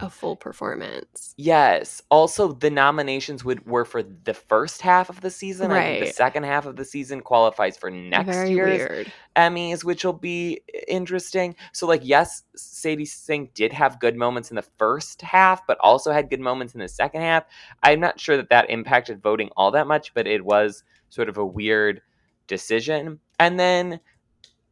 a 0.00 0.10
full 0.10 0.34
performance. 0.34 1.34
Yes. 1.36 2.02
Also, 2.10 2.52
the 2.52 2.70
nominations 2.70 3.44
would 3.44 3.64
were 3.64 3.84
for 3.84 4.02
the 4.02 4.34
first 4.34 4.80
half 4.80 5.08
of 5.08 5.20
the 5.20 5.30
season. 5.30 5.70
I 5.70 6.00
think 6.00 6.06
the 6.06 6.12
second 6.12 6.42
half 6.44 6.66
of 6.66 6.74
the 6.74 6.84
season 6.84 7.20
qualifies 7.20 7.76
for 7.76 7.90
next 7.90 8.26
Very 8.26 8.50
year's 8.50 8.78
weird. 8.78 9.12
Emmys, 9.36 9.84
which 9.84 10.04
will 10.04 10.12
be 10.12 10.62
eh, 10.74 10.80
interesting. 10.88 11.54
So, 11.72 11.86
like, 11.86 12.00
yes, 12.02 12.42
Sadie 12.56 13.04
Sink 13.04 13.54
did 13.54 13.72
have 13.72 14.00
good 14.00 14.16
moments 14.16 14.50
in 14.50 14.56
the 14.56 14.66
first 14.78 15.22
half, 15.22 15.64
but 15.66 15.78
also 15.80 16.10
had 16.10 16.28
good 16.28 16.40
moments 16.40 16.74
in 16.74 16.80
the 16.80 16.88
second 16.88 17.20
half. 17.20 17.44
I'm 17.82 18.00
not 18.00 18.18
sure 18.18 18.36
that 18.36 18.50
that 18.50 18.70
impacted 18.70 19.22
voting 19.22 19.50
all 19.56 19.70
that 19.70 19.86
much, 19.86 20.12
but 20.12 20.26
it 20.26 20.44
was 20.44 20.82
sort 21.08 21.28
of 21.28 21.38
a 21.38 21.46
weird 21.46 22.02
decision. 22.48 23.20
And 23.38 23.58
then 23.58 24.00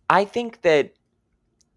I 0.09 0.25
think 0.25 0.63
that 0.63 0.93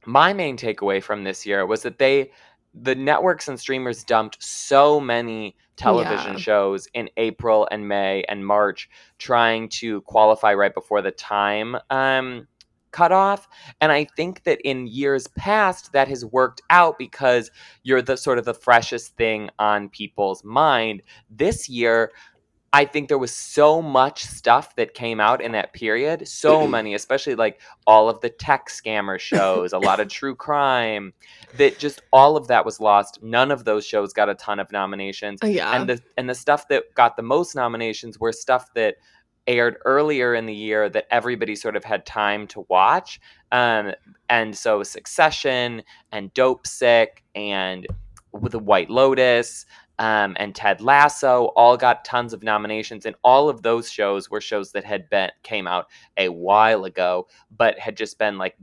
my 0.05 0.33
main 0.33 0.57
takeaway 0.57 1.01
from 1.01 1.23
this 1.23 1.45
year 1.45 1.65
was 1.65 1.81
that 1.83 1.97
they, 1.97 2.31
the 2.73 2.95
networks 2.95 3.47
and 3.47 3.59
streamers 3.59 4.03
dumped 4.03 4.41
so 4.43 4.99
many 4.99 5.55
television 5.77 6.33
Yeah. 6.33 6.39
shows 6.39 6.87
in 6.93 7.09
April 7.17 7.67
and 7.71 7.87
May 7.87 8.23
and 8.29 8.45
March 8.45 8.89
trying 9.17 9.67
to 9.69 10.01
qualify 10.01 10.53
right 10.53 10.73
before 10.73 11.01
the 11.01 11.11
time 11.11 11.75
um, 11.89 12.47
cutoff. 12.91 13.47
And 13.81 13.91
I 13.91 14.05
think 14.15 14.43
that 14.43 14.61
in 14.61 14.87
years 14.87 15.27
past, 15.27 15.91
that 15.91 16.07
has 16.07 16.23
worked 16.23 16.61
out 16.69 16.97
because 16.97 17.51
you're 17.83 18.01
the 18.01 18.15
sort 18.15 18.37
of 18.37 18.45
the 18.45 18.53
freshest 18.53 19.17
thing 19.17 19.49
on 19.59 19.89
people's 19.89 20.43
mind. 20.43 21.01
This 21.29 21.67
year, 21.67 22.11
I 22.75 22.83
think 22.83 23.07
there 23.07 23.17
was 23.17 23.31
so 23.31 23.81
much 23.81 24.25
stuff 24.25 24.75
that 24.75 24.93
came 24.93 25.21
out 25.21 25.39
in 25.39 25.53
that 25.53 25.71
period, 25.71 26.27
so 26.27 26.67
many, 26.77 26.93
especially 26.93 27.35
like 27.35 27.61
all 27.87 28.09
of 28.09 28.19
the 28.19 28.29
tech 28.29 28.67
scammer 28.67 29.17
shows, 29.17 29.71
a 29.71 29.79
lot 29.79 30.01
of 30.01 30.09
true 30.19 30.35
crime, 30.35 31.13
that 31.55 31.79
just 31.79 32.01
all 32.11 32.35
of 32.35 32.47
that 32.49 32.65
was 32.65 32.81
lost. 32.81 33.23
None 33.23 33.49
of 33.49 33.63
those 33.63 33.85
shows 33.85 34.11
got 34.11 34.27
a 34.27 34.35
ton 34.35 34.59
of 34.59 34.73
nominations 34.73 35.39
Oh, 35.41 35.47
yeah. 35.47 35.71
and 35.73 35.87
the 35.87 36.01
and 36.17 36.29
the 36.29 36.35
stuff 36.35 36.67
that 36.67 36.93
got 36.95 37.15
the 37.15 37.23
most 37.23 37.55
nominations 37.55 38.19
were 38.19 38.33
stuff 38.33 38.73
that 38.73 38.95
aired 39.47 39.77
earlier 39.85 40.35
in 40.35 40.45
the 40.45 40.53
year 40.53 40.89
that 40.89 41.05
everybody 41.11 41.55
sort 41.55 41.77
of 41.77 41.85
had 41.85 42.05
time 42.05 42.45
to 42.47 42.65
watch 42.67 43.21
um, 43.53 43.93
and 44.27 44.57
so 44.57 44.83
succession 44.83 45.81
and 46.11 46.33
Dopesick 46.33 47.21
and 47.35 47.87
with 48.33 48.51
the 48.51 48.59
white 48.59 48.89
lotus 48.89 49.65
um, 49.99 50.35
and 50.39 50.55
ted 50.55 50.81
lasso 50.81 51.45
all 51.55 51.77
got 51.77 52.05
tons 52.05 52.33
of 52.33 52.43
nominations 52.43 53.05
and 53.05 53.15
all 53.23 53.49
of 53.49 53.61
those 53.61 53.89
shows 53.89 54.29
were 54.29 54.41
shows 54.41 54.71
that 54.71 54.83
had 54.83 55.09
been 55.09 55.29
came 55.43 55.67
out 55.67 55.87
a 56.17 56.29
while 56.29 56.85
ago 56.85 57.27
but 57.55 57.77
had 57.79 57.95
just 57.95 58.17
been 58.17 58.37
like 58.37 58.55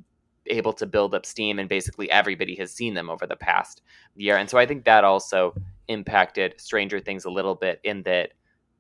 able 0.46 0.72
to 0.72 0.86
build 0.86 1.14
up 1.14 1.24
steam 1.24 1.58
and 1.58 1.68
basically 1.68 2.10
everybody 2.10 2.56
has 2.56 2.72
seen 2.72 2.94
them 2.94 3.08
over 3.08 3.26
the 3.26 3.36
past 3.36 3.80
year 4.16 4.36
and 4.36 4.50
so 4.50 4.58
i 4.58 4.66
think 4.66 4.84
that 4.84 5.04
also 5.04 5.54
impacted 5.88 6.60
Stranger 6.60 7.00
Things 7.00 7.24
a 7.24 7.30
little 7.30 7.54
bit 7.54 7.80
in 7.84 8.02
that 8.02 8.32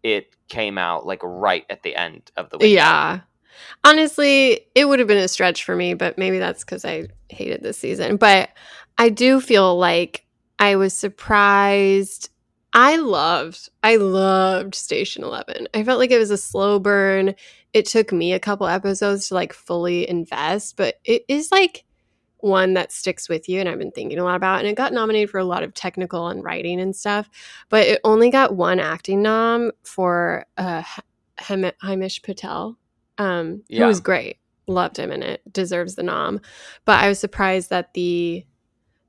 it 0.02 0.34
came 0.48 0.78
out 0.78 1.06
like 1.06 1.20
right 1.22 1.64
at 1.70 1.82
the 1.82 1.94
end 1.94 2.30
of 2.36 2.50
the 2.50 2.58
weekend. 2.58 2.74
yeah. 2.74 3.20
Honestly, 3.84 4.66
it 4.74 4.86
would 4.86 4.98
have 4.98 5.08
been 5.08 5.18
a 5.18 5.28
stretch 5.28 5.64
for 5.64 5.76
me, 5.76 5.94
but 5.94 6.18
maybe 6.18 6.38
that's 6.38 6.64
because 6.64 6.84
I 6.84 7.08
hated 7.28 7.62
this 7.62 7.78
season. 7.78 8.16
But 8.16 8.48
I 8.98 9.10
do 9.10 9.40
feel 9.40 9.78
like 9.78 10.24
I 10.58 10.76
was 10.76 10.94
surprised. 10.94 12.30
I 12.72 12.96
loved, 12.96 13.68
I 13.82 13.96
loved 13.96 14.74
Station 14.74 15.24
11. 15.24 15.68
I 15.74 15.84
felt 15.84 15.98
like 15.98 16.10
it 16.10 16.18
was 16.18 16.30
a 16.30 16.38
slow 16.38 16.78
burn. 16.78 17.34
It 17.72 17.86
took 17.86 18.12
me 18.12 18.32
a 18.32 18.40
couple 18.40 18.66
episodes 18.66 19.28
to 19.28 19.34
like 19.34 19.52
fully 19.52 20.08
invest, 20.08 20.76
but 20.76 20.98
it 21.04 21.24
is 21.28 21.52
like 21.52 21.84
one 22.38 22.74
that 22.74 22.90
sticks 22.90 23.28
with 23.28 23.48
you 23.48 23.60
and 23.60 23.68
I've 23.68 23.78
been 23.78 23.92
thinking 23.92 24.18
a 24.18 24.24
lot 24.24 24.36
about. 24.36 24.60
And 24.60 24.68
it 24.68 24.74
got 24.74 24.92
nominated 24.92 25.30
for 25.30 25.38
a 25.38 25.44
lot 25.44 25.62
of 25.62 25.74
technical 25.74 26.28
and 26.28 26.42
writing 26.42 26.80
and 26.80 26.94
stuff, 26.96 27.28
but 27.68 27.86
it 27.86 28.00
only 28.04 28.30
got 28.30 28.56
one 28.56 28.80
acting 28.80 29.22
nom 29.22 29.70
for 29.84 30.46
uh, 30.56 30.82
Himesh 31.38 32.22
Patel, 32.22 32.78
um, 33.18 33.62
yeah. 33.68 33.80
who 33.80 33.86
was 33.86 34.00
great. 34.00 34.38
Loved 34.66 34.96
him 34.96 35.12
in 35.12 35.22
it. 35.22 35.40
Deserves 35.52 35.94
the 35.94 36.02
nom. 36.02 36.40
But 36.84 37.00
I 37.00 37.08
was 37.08 37.18
surprised 37.18 37.70
that 37.70 37.94
the 37.94 38.44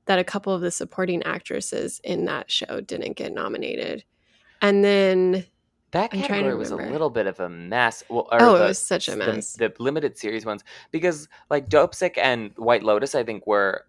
that 0.06 0.18
a 0.18 0.24
couple 0.24 0.54
of 0.54 0.60
the 0.60 0.70
supporting 0.70 1.22
actresses 1.22 2.00
in 2.04 2.24
that 2.26 2.50
show 2.50 2.80
didn't 2.80 3.16
get 3.16 3.32
nominated. 3.32 4.04
And 4.60 4.84
then 4.84 5.44
that 5.92 6.10
category 6.10 6.54
was 6.56 6.70
a 6.70 6.76
little 6.76 7.10
bit 7.10 7.26
of 7.26 7.38
a 7.40 7.48
mess. 7.48 8.02
Well, 8.08 8.28
oh, 8.32 8.58
the, 8.58 8.64
it 8.64 8.68
was 8.68 8.78
such 8.78 9.08
a 9.08 9.16
mess. 9.16 9.54
The, 9.54 9.68
the, 9.68 9.82
limited 9.82 10.18
series 10.18 10.44
ones, 10.44 10.64
because 10.90 11.28
like 11.50 11.68
Dopesick 11.68 12.18
and 12.18 12.50
White 12.56 12.82
Lotus, 12.82 13.14
I 13.14 13.22
think 13.22 13.46
were 13.46 13.84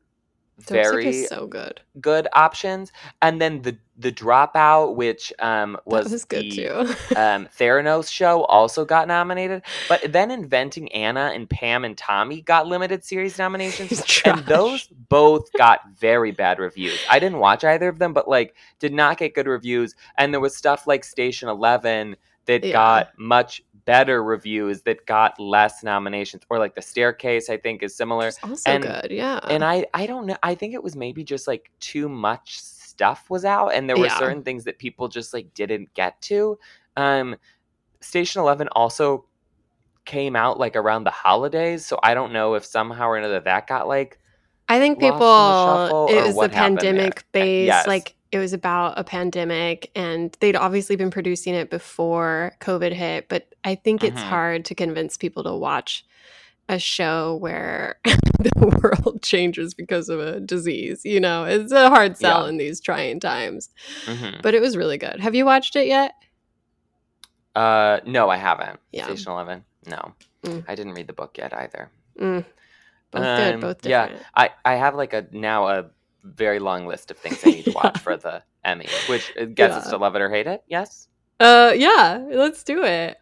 very 0.60 1.24
so 1.24 1.47
good. 1.47 1.82
good 1.99 2.28
options 2.34 2.91
and 3.22 3.41
then 3.41 3.62
the 3.64 3.78
the 3.97 4.12
dropout 4.12 4.95
which 4.95 5.34
um 5.39 5.78
was, 5.86 6.12
was 6.12 6.26
good 6.26 6.43
the, 6.43 6.49
too. 6.51 6.72
um 7.16 7.47
theranos 7.58 8.10
show 8.10 8.43
also 8.45 8.86
got 8.86 9.08
nominated 9.08 9.62
but 9.89 10.01
then 10.12 10.32
inventing 10.32 10.91
anna 10.93 11.32
and 11.34 11.49
pam 11.49 11.84
and 11.84 11.97
tommy 11.97 12.41
got 12.41 12.68
limited 12.68 13.03
series 13.03 13.38
nominations 13.45 14.03
and 14.26 14.45
those 14.45 14.88
both 15.10 15.51
got 15.53 15.82
very 15.97 16.32
bad 16.32 16.60
reviews. 16.60 16.99
I 17.10 17.20
didn't 17.20 17.39
watch 17.39 17.64
either 17.64 17.89
of 17.89 17.99
them 17.99 18.14
but 18.14 18.28
like 18.28 18.56
did 18.80 18.93
not 18.93 19.18
get 19.18 19.34
good 19.34 19.47
reviews 19.47 19.95
and 20.18 20.34
there 20.34 20.41
was 20.41 20.56
stuff 20.56 20.88
like 20.88 21.03
station 21.03 21.49
11 21.49 22.16
that 22.45 22.64
yeah. 22.64 22.72
got 22.72 23.10
much 23.18 23.62
better 23.86 24.23
reviews 24.23 24.81
that 24.81 25.05
got 25.05 25.39
less 25.39 25.83
nominations 25.83 26.43
or 26.49 26.57
like 26.57 26.73
the 26.75 26.81
staircase 26.81 27.49
i 27.49 27.57
think 27.57 27.83
is 27.83 27.95
similar 27.95 28.31
also 28.43 28.69
and, 28.69 28.83
good 28.83 29.11
yeah 29.11 29.39
and 29.49 29.63
i 29.63 29.86
i 29.93 30.05
don't 30.05 30.25
know 30.25 30.36
i 30.43 30.55
think 30.55 30.73
it 30.73 30.83
was 30.83 30.95
maybe 30.95 31.23
just 31.23 31.47
like 31.47 31.71
too 31.79 32.09
much 32.09 32.59
stuff 32.59 33.29
was 33.29 33.45
out 33.45 33.69
and 33.69 33.88
there 33.88 33.97
were 33.97 34.07
yeah. 34.07 34.17
certain 34.17 34.41
things 34.41 34.63
that 34.63 34.79
people 34.79 35.07
just 35.07 35.33
like 35.33 35.53
didn't 35.53 35.93
get 35.93 36.19
to 36.21 36.57
um 36.97 37.36
station 38.01 38.41
11 38.41 38.67
also 38.69 39.25
came 40.05 40.36
out 40.36 40.59
like 40.59 40.75
around 40.75 41.03
the 41.03 41.11
holidays 41.11 41.86
so 41.86 41.99
i 42.01 42.13
don't 42.13 42.33
know 42.33 42.55
if 42.55 42.65
somehow 42.65 43.07
or 43.07 43.17
another 43.17 43.39
that 43.39 43.67
got 43.67 43.88
like 43.88 44.19
i 44.67 44.79
think 44.79 44.99
people 44.99 46.07
it 46.09 46.25
was 46.25 46.36
the 46.36 46.49
pandemic 46.49 47.23
based 47.31 47.67
yes. 47.67 47.88
like 47.88 48.14
it 48.36 48.39
was 48.39 48.51
about 48.51 48.99
a 48.99 49.03
pandemic 49.05 49.89
and 49.95 50.36
they'd 50.41 50.57
obviously 50.57 50.97
been 50.97 51.09
producing 51.09 51.53
it 51.53 51.69
before 51.69 52.51
COVID 52.59 52.91
hit, 52.91 53.29
but 53.29 53.55
I 53.63 53.75
think 53.75 54.03
it's 54.03 54.19
mm-hmm. 54.19 54.29
hard 54.29 54.65
to 54.65 54.75
convince 54.75 55.15
people 55.15 55.41
to 55.45 55.53
watch 55.53 56.05
a 56.67 56.77
show 56.77 57.36
where 57.36 57.97
the 58.03 58.51
world 58.81 59.19
changes 59.23 59.73
because 59.73 60.09
of 60.09 60.19
a 60.19 60.41
disease. 60.41 61.05
You 61.05 61.21
know, 61.21 61.45
it's 61.45 61.71
a 61.71 61.88
hard 61.88 62.17
sell 62.17 62.43
yeah. 62.43 62.49
in 62.49 62.57
these 62.57 62.81
trying 62.81 63.21
times. 63.21 63.69
Mm-hmm. 64.03 64.41
But 64.43 64.53
it 64.53 64.61
was 64.61 64.75
really 64.75 64.97
good. 64.97 65.21
Have 65.21 65.33
you 65.33 65.45
watched 65.45 65.77
it 65.77 65.88
yet? 65.88 66.11
Uh, 67.55 68.01
no, 68.05 68.29
I 68.29 68.36
haven't. 68.36 68.81
Yeah. 68.91 69.05
Station 69.05 69.31
Eleven. 69.31 69.63
No, 69.88 70.13
mm. 70.43 70.65
I 70.67 70.75
didn't 70.75 70.95
read 70.95 71.07
the 71.07 71.13
book 71.13 71.38
yet 71.38 71.53
either. 71.53 71.89
Mm. 72.19 72.43
Both 73.11 73.23
um, 73.23 73.38
good, 73.38 73.61
both 73.61 73.81
different. 73.81 74.11
Yeah, 74.11 74.23
I 74.36 74.49
I 74.65 74.75
have 74.75 74.95
like 74.95 75.13
a 75.13 75.25
now 75.31 75.69
a 75.69 75.86
very 76.26 76.59
long 76.59 76.88
list 76.88 77.11
of 77.11 77.17
things 77.17 77.39
I 77.45 77.51
need 77.51 77.65
to 77.65 77.71
watch 77.76 77.99
for 77.99 78.17
the 78.17 78.43
Emmy, 78.63 78.88
which 79.07 79.32
I 79.39 79.45
guess 79.45 79.71
yeah. 79.71 79.78
it's 79.80 79.89
to 79.89 79.97
love 79.97 80.15
it 80.15 80.21
or 80.21 80.30
hate 80.30 80.47
it. 80.47 80.63
Yes. 80.67 81.07
Uh, 81.39 81.73
yeah, 81.76 82.26
let's 82.32 82.63
do 82.63 82.84
it. 82.84 83.17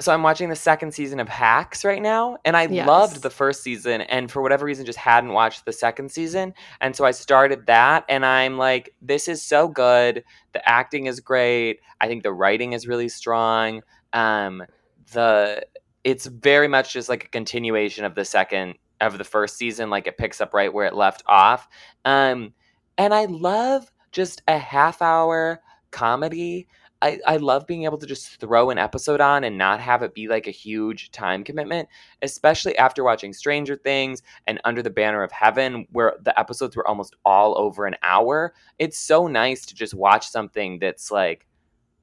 So 0.00 0.12
I'm 0.12 0.24
watching 0.24 0.48
the 0.48 0.56
second 0.56 0.92
season 0.92 1.20
of 1.20 1.28
Hacks 1.28 1.84
right 1.84 2.02
now, 2.02 2.38
and 2.44 2.56
I 2.56 2.66
yes. 2.66 2.86
loved 2.86 3.22
the 3.22 3.30
first 3.30 3.62
season, 3.62 4.00
and 4.00 4.28
for 4.28 4.42
whatever 4.42 4.64
reason, 4.64 4.84
just 4.84 4.98
hadn't 4.98 5.32
watched 5.32 5.64
the 5.64 5.72
second 5.72 6.10
season, 6.10 6.52
and 6.80 6.96
so 6.96 7.04
I 7.04 7.12
started 7.12 7.66
that, 7.66 8.04
and 8.08 8.26
I'm 8.26 8.58
like, 8.58 8.92
this 9.00 9.28
is 9.28 9.40
so 9.40 9.68
good. 9.68 10.24
The 10.52 10.68
acting 10.68 11.06
is 11.06 11.20
great. 11.20 11.78
I 12.00 12.08
think 12.08 12.24
the 12.24 12.32
writing 12.32 12.72
is 12.72 12.88
really 12.88 13.08
strong. 13.08 13.82
Um, 14.12 14.64
the 15.12 15.64
it's 16.02 16.26
very 16.26 16.68
much 16.68 16.92
just 16.92 17.08
like 17.08 17.24
a 17.24 17.28
continuation 17.28 18.04
of 18.04 18.16
the 18.16 18.24
second 18.24 18.74
of 19.00 19.18
the 19.18 19.24
first 19.24 19.56
season. 19.56 19.90
Like 19.90 20.06
it 20.06 20.18
picks 20.18 20.40
up 20.40 20.54
right 20.54 20.72
where 20.72 20.86
it 20.86 20.94
left 20.94 21.22
off. 21.26 21.68
Um, 22.04 22.52
and 22.98 23.12
I 23.12 23.24
love 23.26 23.90
just 24.12 24.42
a 24.48 24.58
half 24.58 25.02
hour 25.02 25.60
comedy. 25.90 26.68
I, 27.02 27.20
I 27.26 27.36
love 27.36 27.66
being 27.66 27.84
able 27.84 27.98
to 27.98 28.06
just 28.06 28.40
throw 28.40 28.70
an 28.70 28.78
episode 28.78 29.20
on 29.20 29.44
and 29.44 29.58
not 29.58 29.78
have 29.78 30.02
it 30.02 30.14
be 30.14 30.26
like 30.26 30.46
a 30.46 30.52
huge 30.52 31.10
time 31.10 31.44
commitment, 31.44 31.86
especially 32.22 32.78
after 32.78 33.04
watching 33.04 33.34
Stranger 33.34 33.76
Things 33.76 34.22
and 34.46 34.58
Under 34.64 34.82
the 34.82 34.88
Banner 34.88 35.22
of 35.22 35.30
Heaven, 35.30 35.86
where 35.92 36.14
the 36.22 36.38
episodes 36.38 36.76
were 36.76 36.88
almost 36.88 37.14
all 37.24 37.58
over 37.58 37.84
an 37.84 37.96
hour. 38.02 38.54
It's 38.78 38.98
so 38.98 39.26
nice 39.26 39.66
to 39.66 39.74
just 39.74 39.92
watch 39.92 40.28
something 40.28 40.78
that's 40.78 41.10
like 41.10 41.46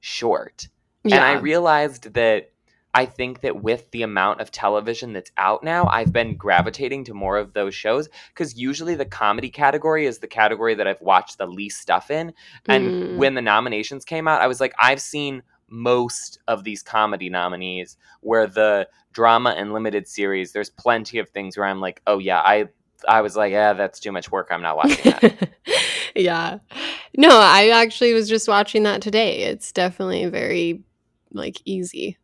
short. 0.00 0.68
Yeah. 1.02 1.16
And 1.16 1.24
I 1.24 1.40
realized 1.40 2.12
that 2.14 2.51
I 2.94 3.06
think 3.06 3.40
that 3.40 3.62
with 3.62 3.90
the 3.90 4.02
amount 4.02 4.40
of 4.40 4.50
television 4.50 5.12
that's 5.14 5.32
out 5.38 5.64
now, 5.64 5.86
I've 5.86 6.12
been 6.12 6.36
gravitating 6.36 7.04
to 7.04 7.14
more 7.14 7.38
of 7.38 7.54
those 7.54 7.74
shows 7.74 8.08
because 8.28 8.58
usually 8.58 8.94
the 8.94 9.06
comedy 9.06 9.48
category 9.48 10.04
is 10.04 10.18
the 10.18 10.26
category 10.26 10.74
that 10.74 10.86
I've 10.86 11.00
watched 11.00 11.38
the 11.38 11.46
least 11.46 11.80
stuff 11.80 12.10
in. 12.10 12.34
And 12.68 12.88
mm. 12.88 13.16
when 13.16 13.34
the 13.34 13.42
nominations 13.42 14.04
came 14.04 14.28
out, 14.28 14.42
I 14.42 14.46
was 14.46 14.60
like, 14.60 14.74
I've 14.78 15.00
seen 15.00 15.42
most 15.68 16.38
of 16.48 16.64
these 16.64 16.82
comedy 16.82 17.30
nominees 17.30 17.96
where 18.20 18.46
the 18.46 18.86
drama 19.12 19.54
and 19.56 19.72
limited 19.72 20.06
series, 20.06 20.52
there's 20.52 20.70
plenty 20.70 21.18
of 21.18 21.30
things 21.30 21.56
where 21.56 21.66
I'm 21.66 21.80
like, 21.80 22.02
oh 22.06 22.18
yeah, 22.18 22.40
I 22.40 22.68
I 23.08 23.20
was 23.22 23.36
like, 23.36 23.52
yeah, 23.52 23.72
that's 23.72 23.98
too 23.98 24.12
much 24.12 24.30
work. 24.30 24.48
I'm 24.50 24.62
not 24.62 24.76
watching 24.76 25.12
that. 25.12 25.48
yeah. 26.14 26.58
No, 27.16 27.30
I 27.30 27.70
actually 27.70 28.12
was 28.12 28.28
just 28.28 28.46
watching 28.46 28.84
that 28.84 29.02
today. 29.02 29.44
It's 29.44 29.72
definitely 29.72 30.26
very 30.26 30.82
like 31.32 31.56
easy 31.64 32.18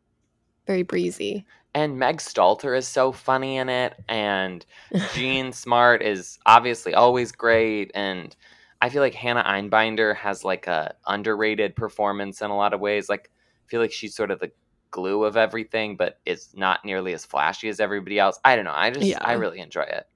very 0.68 0.84
breezy. 0.84 1.44
And 1.74 1.98
Meg 1.98 2.18
Stalter 2.18 2.76
is 2.76 2.86
so 2.86 3.10
funny 3.10 3.56
in 3.56 3.68
it, 3.68 3.94
and 4.08 4.64
Jean 5.14 5.52
Smart 5.52 6.02
is 6.02 6.38
obviously 6.46 6.94
always 6.94 7.32
great, 7.32 7.90
and 7.94 8.34
I 8.80 8.88
feel 8.88 9.02
like 9.02 9.14
Hannah 9.14 9.42
Einbinder 9.44 10.14
has 10.16 10.44
like 10.44 10.68
a 10.68 10.94
underrated 11.06 11.74
performance 11.74 12.40
in 12.40 12.50
a 12.50 12.56
lot 12.56 12.72
of 12.72 12.80
ways. 12.80 13.08
Like 13.08 13.30
I 13.32 13.68
feel 13.68 13.80
like 13.80 13.92
she's 13.92 14.14
sort 14.14 14.30
of 14.30 14.38
the 14.38 14.52
glue 14.90 15.24
of 15.24 15.36
everything, 15.36 15.96
but 15.96 16.20
is 16.24 16.50
not 16.54 16.84
nearly 16.84 17.12
as 17.12 17.24
flashy 17.24 17.68
as 17.68 17.80
everybody 17.80 18.18
else. 18.18 18.38
I 18.44 18.54
don't 18.54 18.64
know. 18.64 18.74
I 18.74 18.90
just 18.90 19.06
yeah. 19.06 19.18
I 19.20 19.32
really 19.34 19.58
enjoy 19.60 19.82
it. 19.82 20.06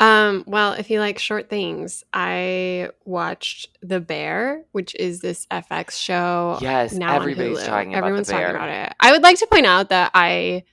Um, 0.00 0.44
well, 0.46 0.72
if 0.72 0.90
you 0.90 0.98
like 0.98 1.18
short 1.18 1.50
things, 1.50 2.04
I 2.12 2.88
watched 3.04 3.68
The 3.82 4.00
Bear, 4.00 4.64
which 4.72 4.94
is 4.94 5.20
this 5.20 5.46
FX 5.50 5.92
show. 5.92 6.58
Yes, 6.62 6.94
now 6.94 7.16
everybody's 7.16 7.62
talking 7.62 7.92
about 7.92 8.06
Everyone's 8.06 8.28
talking 8.28 8.48
about 8.48 8.70
it. 8.70 8.94
I 8.98 9.12
would 9.12 9.22
like 9.22 9.38
to 9.38 9.46
point 9.46 9.66
out 9.66 9.90
that 9.90 10.10
I 10.14 10.64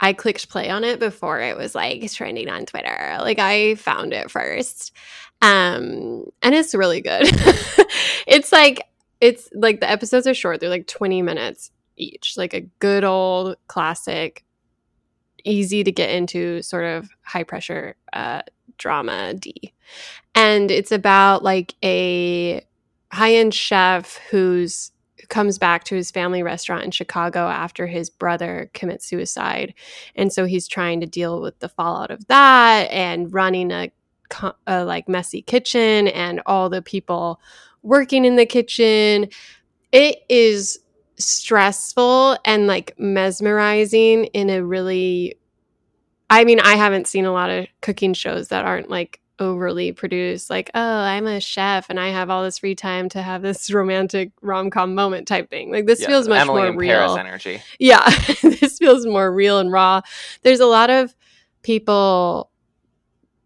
I 0.00 0.12
clicked 0.12 0.50
play 0.50 0.68
on 0.68 0.84
it 0.84 1.00
before 1.00 1.40
it 1.40 1.56
was 1.56 1.74
like 1.74 2.12
trending 2.12 2.50
on 2.50 2.66
Twitter. 2.66 3.16
Like 3.20 3.38
I 3.38 3.74
found 3.76 4.12
it 4.12 4.30
first. 4.30 4.92
Um, 5.40 6.26
and 6.42 6.54
it's 6.54 6.74
really 6.74 7.00
good. 7.00 7.22
it's 8.26 8.52
like 8.52 8.82
it's 9.20 9.48
like 9.54 9.80
the 9.80 9.90
episodes 9.90 10.26
are 10.26 10.34
short. 10.34 10.60
They're 10.60 10.68
like 10.68 10.86
20 10.86 11.22
minutes 11.22 11.70
each. 11.96 12.36
Like 12.36 12.52
a 12.52 12.60
good 12.60 13.02
old 13.02 13.56
classic 13.66 14.44
easy 15.48 15.82
to 15.82 15.92
get 15.92 16.10
into 16.10 16.62
sort 16.62 16.84
of 16.84 17.08
high 17.22 17.42
pressure 17.42 17.96
uh, 18.12 18.42
drama 18.76 19.34
D. 19.34 19.72
And 20.34 20.70
it's 20.70 20.92
about 20.92 21.42
like 21.42 21.74
a 21.84 22.64
high 23.10 23.34
end 23.34 23.54
chef 23.54 24.18
who's 24.30 24.92
who 25.20 25.26
comes 25.26 25.58
back 25.58 25.84
to 25.84 25.96
his 25.96 26.10
family 26.10 26.42
restaurant 26.42 26.84
in 26.84 26.90
Chicago 26.90 27.48
after 27.48 27.86
his 27.86 28.08
brother 28.08 28.70
commits 28.72 29.06
suicide. 29.06 29.74
And 30.14 30.32
so 30.32 30.44
he's 30.44 30.68
trying 30.68 31.00
to 31.00 31.06
deal 31.06 31.40
with 31.40 31.58
the 31.58 31.68
fallout 31.68 32.10
of 32.10 32.26
that 32.28 32.88
and 32.90 33.32
running 33.32 33.72
a, 33.72 33.90
a 34.66 34.84
like 34.84 35.08
messy 35.08 35.42
kitchen 35.42 36.08
and 36.08 36.40
all 36.46 36.68
the 36.68 36.82
people 36.82 37.40
working 37.82 38.24
in 38.24 38.36
the 38.36 38.46
kitchen. 38.46 39.28
It 39.90 40.18
is 40.28 40.80
stressful 41.18 42.38
and 42.44 42.66
like 42.66 42.94
mesmerizing 42.98 44.24
in 44.26 44.50
a 44.50 44.64
really 44.64 45.36
I 46.30 46.44
mean, 46.44 46.60
I 46.60 46.74
haven't 46.74 47.06
seen 47.06 47.24
a 47.24 47.32
lot 47.32 47.48
of 47.50 47.66
cooking 47.80 48.12
shows 48.12 48.48
that 48.48 48.64
aren't 48.66 48.90
like 48.90 49.20
overly 49.38 49.92
produced, 49.92 50.50
like, 50.50 50.70
oh, 50.74 50.80
I'm 51.00 51.26
a 51.26 51.40
chef 51.40 51.88
and 51.88 51.98
I 51.98 52.08
have 52.08 52.28
all 52.28 52.42
this 52.42 52.58
free 52.58 52.74
time 52.74 53.08
to 53.10 53.22
have 53.22 53.40
this 53.40 53.70
romantic 53.72 54.32
rom 54.42 54.70
com 54.70 54.94
moment 54.94 55.26
type 55.26 55.48
thing. 55.48 55.72
Like 55.72 55.86
this 55.86 56.00
Yeah, 56.00 56.08
feels 56.08 56.28
much 56.28 56.40
Emily 56.40 56.62
more 56.62 56.76
real. 56.76 56.98
Paris 56.98 57.16
energy. 57.16 57.62
Yeah, 57.78 58.04
this 58.42 58.78
feels 58.78 59.06
more 59.06 59.32
real 59.32 59.58
and 59.58 59.72
raw. 59.72 60.02
There's 60.42 60.60
a 60.60 60.66
lot 60.66 60.90
of 60.90 61.14
people 61.62 62.50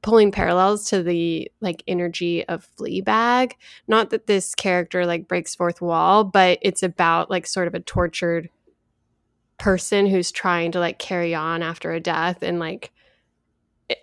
pulling 0.03 0.33
parallels 0.33 0.89
to 0.91 1.03
the 1.03 1.51
like 1.61 1.83
energy 1.87 2.47
of 2.49 2.69
Fleabag. 2.77 3.53
Not 3.87 4.11
that 4.11 4.27
this 4.27 4.55
character 4.55 5.07
like 5.07 5.29
breaks 5.29 5.55
fourth 5.55 5.81
wall, 5.81 6.25
but 6.25 6.59
it's 6.61 6.83
about 6.83 7.31
like 7.31 7.47
sort 7.47 7.69
of 7.69 7.75
a 7.75 7.81
tortured 7.81 8.51
person 9.59 10.07
who's 10.07 10.33
trying 10.33 10.73
to 10.73 10.81
like 10.81 10.99
carry 10.99 11.35
on 11.35 11.63
after 11.63 11.93
a 11.93 12.01
death 12.01 12.43
and 12.43 12.59
like 12.59 12.93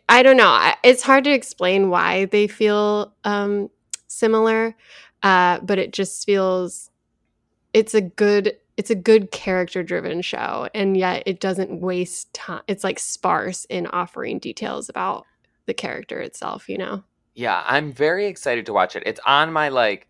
I 0.07 0.23
don't 0.23 0.37
know. 0.37 0.71
It's 0.83 1.03
hard 1.03 1.23
to 1.25 1.31
explain 1.31 1.89
why 1.89 2.25
they 2.25 2.47
feel 2.47 3.13
um 3.25 3.69
similar. 4.07 4.75
Uh 5.21 5.59
but 5.59 5.77
it 5.79 5.91
just 5.91 6.25
feels 6.25 6.89
it's 7.73 7.93
a 7.93 8.01
good 8.01 8.55
it's 8.77 8.89
a 8.89 8.95
good 8.95 9.31
character 9.31 9.83
driven 9.83 10.21
show 10.21 10.69
and 10.73 10.95
yet 10.95 11.23
it 11.25 11.41
doesn't 11.41 11.81
waste 11.81 12.33
time 12.33 12.61
it's 12.67 12.83
like 12.85 12.97
sparse 12.97 13.65
in 13.65 13.85
offering 13.87 14.39
details 14.39 14.87
about 14.87 15.25
the 15.69 15.73
character 15.85 16.19
itself 16.19 16.67
you 16.67 16.77
know 16.77 17.03
Yeah, 17.35 17.63
I'm 17.65 17.93
very 17.93 18.25
excited 18.25 18.65
to 18.65 18.73
watch 18.73 18.95
it. 18.97 19.03
It's 19.05 19.21
on 19.25 19.53
my 19.53 19.69
like 19.69 20.07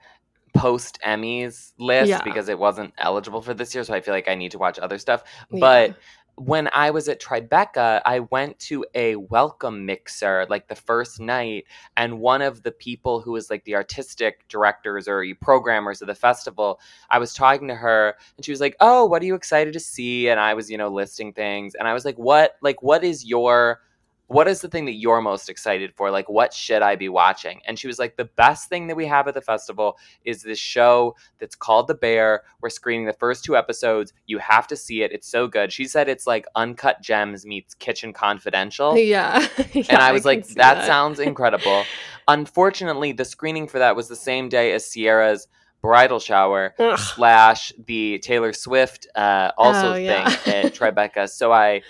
post 0.55 0.97
Emmys 1.05 1.74
list 1.78 2.10
Yeah. 2.10 2.24
because 2.24 2.49
it 2.49 2.57
wasn't 2.57 2.91
eligible 2.97 3.41
for 3.41 3.53
this 3.53 3.76
year, 3.76 3.84
so 3.84 3.93
I 3.93 4.01
feel 4.01 4.16
like 4.16 4.28
I 4.28 4.36
need 4.36 4.51
to 4.51 4.57
watch 4.57 4.80
other 4.80 4.97
stuff. 4.97 5.22
Yeah. 5.51 5.60
But 5.60 5.88
when 6.36 6.70
I 6.74 6.89
was 6.89 7.10
at 7.10 7.22
Tribeca, 7.22 8.01
I 8.05 8.22
went 8.36 8.57
to 8.70 8.86
a 8.95 9.18
welcome 9.18 9.86
mixer 9.86 10.47
like 10.49 10.70
the 10.70 10.76
first 10.89 11.20
night, 11.20 11.66
and 11.97 12.20
one 12.20 12.41
of 12.41 12.64
the 12.64 12.72
people 12.72 13.22
who 13.22 13.34
was 13.34 13.49
like 13.49 13.64
the 13.66 13.76
artistic 13.76 14.47
directors 14.47 15.07
or 15.07 15.24
programmers 15.41 16.01
of 16.01 16.07
the 16.07 16.16
festival, 16.16 16.80
I 17.12 17.20
was 17.20 17.34
talking 17.34 17.68
to 17.68 17.76
her, 17.76 18.16
and 18.38 18.45
she 18.45 18.51
was 18.51 18.62
like, 18.62 18.76
"Oh, 18.80 19.05
what 19.05 19.22
are 19.22 19.26
you 19.26 19.36
excited 19.36 19.74
to 19.74 19.80
see?" 19.82 20.30
And 20.30 20.39
I 20.39 20.53
was, 20.55 20.72
you 20.72 20.78
know, 20.78 20.89
listing 20.89 21.34
things, 21.34 21.76
and 21.76 21.88
I 21.88 21.93
was 21.93 22.05
like, 22.05 22.18
"What? 22.18 22.53
Like, 22.62 22.82
what 22.82 23.03
is 23.03 23.26
your?" 23.26 23.82
What 24.30 24.48
is 24.48 24.62
the 24.62 24.68
thing 24.70 24.86
that 24.86 24.94
you're 24.94 25.22
most 25.22 25.50
excited 25.50 25.92
for? 25.96 26.12
Like, 26.12 26.30
what 26.30 26.54
should 26.54 26.82
I 26.82 26.96
be 26.96 27.10
watching? 27.10 27.62
And 27.68 27.78
she 27.78 27.88
was 27.88 28.00
like, 28.00 28.16
The 28.16 28.26
best 28.26 28.70
thing 28.70 28.88
that 28.88 28.96
we 28.96 29.06
have 29.08 29.28
at 29.28 29.34
the 29.34 29.42
festival 29.42 29.98
is 30.24 30.44
this 30.44 30.58
show 30.60 31.16
that's 31.40 31.56
called 31.56 31.88
The 31.88 31.96
Bear. 31.96 32.44
We're 32.62 32.70
screening 32.70 33.06
the 33.08 33.14
first 33.14 33.44
two 33.44 33.58
episodes. 33.58 34.14
You 34.28 34.38
have 34.38 34.68
to 34.68 34.76
see 34.76 35.02
it. 35.02 35.12
It's 35.12 35.28
so 35.28 35.48
good. 35.48 35.74
She 35.74 35.86
said 35.86 36.08
it's 36.08 36.28
like 36.28 36.46
Uncut 36.56 37.02
Gems 37.02 37.46
meets 37.46 37.74
Kitchen 37.74 38.14
Confidential. 38.14 38.96
yeah, 38.98 39.48
Yeah, 39.74 39.84
and 39.90 39.98
I 39.98 40.12
was 40.12 40.22
can 40.22 40.28
like, 40.30 40.46
see 40.46 40.54
that, 40.56 40.86
sounds 40.86 41.20
incredible. 41.32 41.84
Unfortunately, 42.28 43.12
the 43.12 43.26
screening 43.26 43.68
for 43.68 43.80
that 43.80 43.96
was 43.96 44.08
the 44.08 44.16
same 44.16 44.48
day 44.48 44.72
as 44.74 44.86
Sierra's 44.86 45.48
bridal 45.82 46.20
shower 46.20 46.76
Ugh. 46.78 47.00
slash 47.00 47.74
the 47.88 48.20
Taylor 48.20 48.54
Swift 48.54 49.08
uh, 49.16 49.52
also 49.58 49.94
Oh, 49.94 49.96
yeah. 49.96 50.30
thing 50.30 50.54
at 50.66 50.74
Tribeca. 50.76 51.28
So 51.30 51.52
I, 51.52 51.82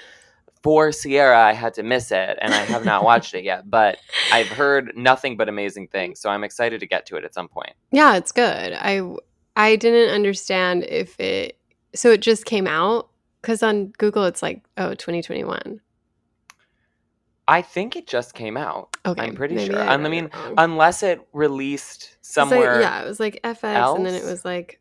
for 0.61 0.91
Sierra, 0.91 1.39
I 1.39 1.53
had 1.53 1.73
to 1.75 1.83
miss 1.83 2.11
it, 2.11 2.37
and 2.41 2.53
I 2.53 2.57
have 2.65 2.83
not 2.85 3.03
watched 3.03 3.33
it 3.33 3.43
yet. 3.43 3.69
But 3.69 3.97
I've 4.31 4.47
heard 4.49 4.91
nothing 4.95 5.37
but 5.37 5.47
amazing 5.49 5.87
things, 5.87 6.19
so 6.19 6.29
I'm 6.29 6.43
excited 6.43 6.79
to 6.81 6.85
get 6.85 7.05
to 7.07 7.15
it 7.15 7.23
at 7.23 7.33
some 7.33 7.47
point. 7.47 7.73
yeah 7.91 8.15
it's 8.17 8.31
good 8.31 8.73
i 8.73 9.01
i 9.55 9.75
didn't 9.75 10.13
understand 10.13 10.83
if 10.83 11.19
it 11.19 11.57
so 11.95 12.11
it 12.11 12.21
just 12.21 12.45
came 12.45 12.67
out 12.67 13.09
because 13.41 13.63
on 13.63 13.87
google 13.97 14.25
it's 14.25 14.41
like 14.43 14.61
oh 14.77 14.93
2021 14.93 15.81
I 17.47 17.63
think 17.63 17.95
it 17.95 18.05
just 18.05 18.35
came 18.35 18.57
out, 18.57 18.95
okay 19.07 19.23
I'm 19.23 19.33
pretty 19.35 19.65
sure. 19.65 19.79
I 19.79 19.93
I 19.93 19.97
mean, 19.97 20.29
unless 20.59 21.01
it 21.01 21.19
released 21.33 22.11
like- 22.11 22.17
somewhere. 22.21 22.79
yeah 22.81 23.01
it 23.01 23.07
was 23.07 23.19
like 23.19 23.39
fx 23.43 23.95
and 23.95 24.05
then 24.05 24.13
it 24.13 24.23
was 24.23 24.45
like 24.45 24.79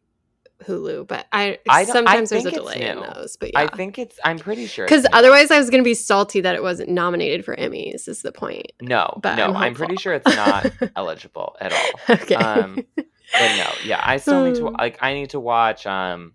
hulu 0.66 1.06
but 1.06 1.26
i, 1.32 1.42
I 1.42 1.48
don't- 1.50 1.60
I 1.68 1.84
sometimes 1.84 2.30
there's 2.30 2.44
a 2.44 2.50
delay 2.50 2.88
in 2.88 2.98
those 3.00 3.36
but 3.38 3.52
yeah 3.52 3.60
I 3.60 3.66
think 3.68 3.96
it's. 3.98 4.18
I'm 4.24 4.38
pretty 4.38 4.66
sure. 4.66 4.86
because 4.86 5.06
otherwise 5.12 5.50
i 5.52 5.58
was 5.58 5.70
going 5.70 5.82
to 5.82 5.84
be 5.88 5.94
salty 5.94 6.40
that 6.40 6.54
it 6.56 6.62
wasn't 6.62 6.88
nominated 6.90 7.44
for 7.44 7.54
emmys 7.56 8.08
is 8.08 8.22
the 8.22 8.32
point 8.32 8.72
no, 8.82 9.18
but 9.22 9.36
no, 9.36 9.46
I'm 9.46 9.56
I'm, 9.56 9.74
pretty 9.74 9.96
sure 9.96 10.14
it's 10.14 10.26
not 10.26 10.70
eligible 10.96 11.56
at 11.60 11.72
all. 11.72 12.16
okay 12.16 12.34
Um, 12.34 12.84
But 12.96 13.56
no, 13.58 13.70
yeah, 13.84 14.00
I 14.02 14.16
still 14.16 14.42
need 14.46 14.54
to 14.56 14.68
Hmm. 14.68 14.74
like. 14.78 14.98
I 15.02 15.12
need 15.12 15.30
to 15.30 15.38
watch. 15.40 15.86
Um, 15.86 16.32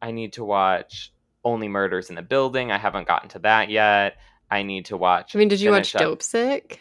I 0.00 0.12
need 0.12 0.34
to 0.34 0.44
watch 0.44 1.12
Only 1.44 1.66
Murders 1.66 2.10
in 2.10 2.14
the 2.14 2.22
Building. 2.22 2.70
I 2.70 2.78
haven't 2.78 3.08
gotten 3.08 3.28
to 3.30 3.40
that 3.40 3.70
yet. 3.70 4.16
I 4.48 4.62
need 4.62 4.84
to 4.86 4.96
watch. 4.96 5.34
i 5.34 5.38
mean 5.40 5.48
did 5.48 5.60
you 5.60 5.72
watch 5.72 5.96
up- 5.96 6.02
Dopesick 6.02 6.78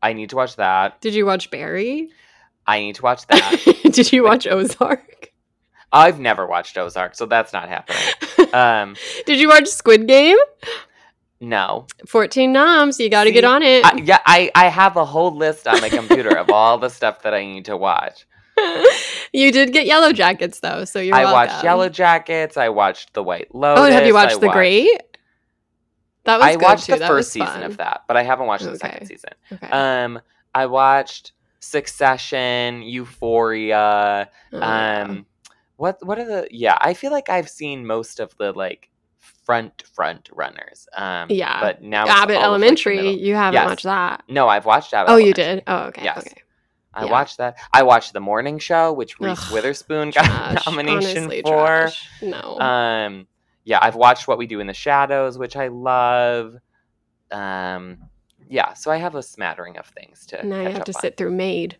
I 0.00 0.12
need 0.12 0.30
to 0.30 0.36
watch 0.36 0.54
that. 0.56 1.00
did 1.00 1.14
you 1.14 1.26
watch 1.26 1.50
barry 1.50 2.10
I 2.64 2.78
need 2.78 2.94
to 2.94 3.02
watch 3.02 3.26
that. 3.26 3.80
did 3.92 4.12
you 4.12 4.22
watch 4.22 4.46
ozark 4.46 5.19
I've 5.92 6.20
never 6.20 6.46
watched 6.46 6.76
Ozark, 6.78 7.14
so 7.16 7.26
that's 7.26 7.52
not 7.52 7.68
happening. 7.68 7.98
Um, 8.52 8.96
did 9.26 9.38
you 9.38 9.48
watch 9.48 9.68
squid 9.68 10.08
game 10.08 10.36
no. 11.40 11.86
14 12.08 12.52
noms 12.52 12.98
you 12.98 13.08
got 13.08 13.24
to 13.24 13.30
get 13.30 13.44
on 13.44 13.62
it 13.62 13.84
I, 13.84 13.94
yeah, 14.02 14.18
I 14.26 14.50
I 14.56 14.66
have 14.66 14.96
a 14.96 15.04
whole 15.04 15.36
list 15.36 15.68
on 15.68 15.80
my 15.80 15.88
computer 15.88 16.36
of 16.36 16.50
all 16.50 16.76
the 16.78 16.88
stuff 16.90 17.22
that 17.22 17.32
I 17.32 17.44
need 17.44 17.66
to 17.66 17.76
watch. 17.76 18.26
you 19.32 19.52
did 19.52 19.72
get 19.72 19.86
yellow 19.86 20.12
jackets 20.12 20.58
though 20.60 20.84
so 20.84 20.98
you're 20.98 21.14
I 21.14 21.24
welcome. 21.24 21.32
watched 21.52 21.64
Yellow 21.64 21.88
Jackets. 21.88 22.56
I 22.56 22.70
watched 22.70 23.14
The 23.14 23.22
White 23.22 23.54
Lotus. 23.54 23.84
oh 23.84 23.90
have 23.90 24.04
you 24.06 24.16
I 24.16 24.24
watched 24.24 24.40
the 24.40 24.48
great 24.48 25.00
that 26.24 26.38
was 26.40 26.46
I 26.48 26.56
watched 26.56 26.86
too. 26.86 26.92
the 26.92 26.98
That 26.98 27.08
first 27.08 27.30
season 27.30 27.62
of 27.62 27.76
that, 27.78 28.02
but 28.08 28.16
I 28.16 28.22
haven't 28.24 28.46
watched 28.46 28.64
the 28.64 28.76
second 28.78 29.06
season. 29.06 29.30
okay 29.52 29.68
Um, 29.70 30.20
I 30.54 30.66
watched 30.66 31.32
Succession, 31.60 32.82
Euphoria. 32.82 34.28
Oh. 34.52 34.60
Um, 34.60 35.26
what 35.80 35.96
what 36.06 36.18
are 36.18 36.24
the? 36.26 36.46
Yeah, 36.50 36.76
I 36.80 36.92
feel 36.94 37.10
like 37.10 37.28
I've 37.30 37.48
seen 37.48 37.86
most 37.86 38.20
of 38.20 38.36
the 38.36 38.52
like 38.52 38.90
front 39.18 39.82
front 39.94 40.28
runners. 40.32 40.86
Um, 40.96 41.28
Yeah. 41.30 41.58
but 41.60 41.82
now 41.82 42.06
Abbott 42.06 42.36
of, 42.36 42.42
like, 42.42 42.44
Elementary. 42.44 43.10
you 43.10 43.34
haven't 43.34 43.54
Yes. 43.60 43.66
watched 43.66 43.84
that. 43.84 44.22
No, 44.28 44.46
I've 44.48 44.66
watched 44.66 44.92
Abbott. 44.92 45.12
Oh, 45.12 45.16
you 45.16 45.32
did. 45.32 45.62
Oh, 45.66 45.84
okay. 45.86 46.04
Yes. 46.04 46.18
Okay. 46.18 46.42
I 46.92 47.04
Yeah. 47.04 47.10
watched 47.10 47.38
that. 47.38 47.56
I 47.72 47.82
watched 47.82 48.12
the 48.12 48.20
morning 48.20 48.58
show, 48.58 48.92
which 48.92 49.18
Reese 49.20 49.46
Ugh, 49.46 49.52
Witherspoon 49.54 50.10
got 50.10 50.24
a 50.26 50.28
Trash. 50.28 50.66
nomination 50.66 51.24
Honestly, 51.24 51.42
for. 51.42 51.64
trash. 51.64 52.08
No. 52.20 52.58
Um, 52.60 53.26
yeah, 53.64 53.78
I've 53.80 53.94
watched 53.94 54.26
What 54.28 54.38
We 54.38 54.46
Do 54.46 54.60
in 54.60 54.66
the 54.66 54.74
Shadows, 54.74 55.38
which 55.38 55.56
I 55.56 55.68
love. 55.68 56.56
Um, 57.30 57.98
yeah, 58.48 58.74
so 58.74 58.90
I 58.90 58.96
have 58.96 59.14
a 59.14 59.22
smattering 59.22 59.76
of 59.78 59.86
things 59.86 60.26
to. 60.26 60.44
now 60.46 60.60
you 60.62 60.70
have 60.70 60.84
to 60.84 60.94
on. 60.94 61.00
sit 61.00 61.16
through 61.16 61.30
Maid. 61.32 61.76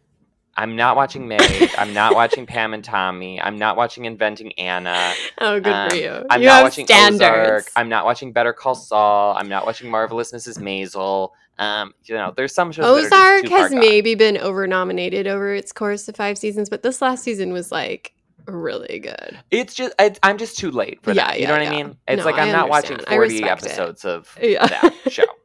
I'm 0.57 0.77
not 0.77 0.97
watching 0.97 1.27
Maid. 1.29 1.71
I'm 1.79 1.95
not 1.95 2.15
watching 2.15 2.47
Pam 2.47 2.75
and 2.75 2.85
Tommy. 2.85 3.41
I'm 3.41 3.57
not 3.57 3.77
watching 3.77 4.05
Inventing 4.05 4.53
Anna. 4.59 5.13
Oh, 5.41 5.59
good 5.59 5.73
Um, 5.73 5.89
for 5.91 5.97
you. 5.97 6.27
I'm 6.29 6.41
you 6.43 6.47
not 6.47 6.63
watching 6.65 6.85
standards. 6.87 7.23
Ozark. 7.23 7.71
I'm 7.77 7.89
not 7.89 8.05
watching 8.05 8.33
Better 8.33 8.53
Call 8.53 8.75
Saul. 8.75 9.35
I'm 9.37 9.49
not 9.49 9.65
watching 9.65 9.91
Marvelous 9.91 10.33
Mrs. 10.33 10.59
Maisel. 10.59 11.31
Um, 11.59 11.95
you 12.05 12.15
know, 12.15 12.33
there's 12.37 12.55
some 12.55 12.73
shows 12.73 12.85
that 12.85 12.93
are 12.93 13.05
Ozark 13.07 13.43
just 13.43 13.43
too 13.43 13.49
far 13.51 13.59
has 13.59 13.73
maybe 13.75 14.15
been 14.15 14.37
over 14.39 14.67
nominated 14.67 15.27
over 15.27 15.55
its 15.55 15.73
course 15.73 16.09
of 16.09 16.17
five 16.17 16.37
seasons, 16.39 16.69
but 16.69 16.83
this 16.83 17.01
last 17.01 17.23
season 17.23 17.53
was 17.53 17.71
like 17.73 18.13
really 18.47 18.99
good. 18.99 19.39
It's 19.51 19.75
just 19.75 19.95
I, 19.99 20.15
I'm 20.23 20.39
just 20.39 20.59
too 20.59 20.71
late 20.71 21.03
for 21.03 21.13
Yeah, 21.13 21.27
that. 21.27 21.37
You 21.37 21.43
yeah, 21.43 21.49
know 21.49 21.55
what 21.55 21.63
yeah. 21.63 21.69
I 21.71 21.83
mean? 21.85 21.97
It's 22.09 22.19
No, 22.19 22.25
like 22.25 22.39
I'm 22.39 22.49
I 22.49 22.53
not 22.53 22.69
watching 22.69 22.93
understand. 22.93 23.13
I 23.15 23.17
40 23.17 23.29
respect 23.35 23.63
it. 23.67 23.67
episodes 23.67 24.05
of 24.05 24.35
that 24.41 24.95
show. 25.09 25.25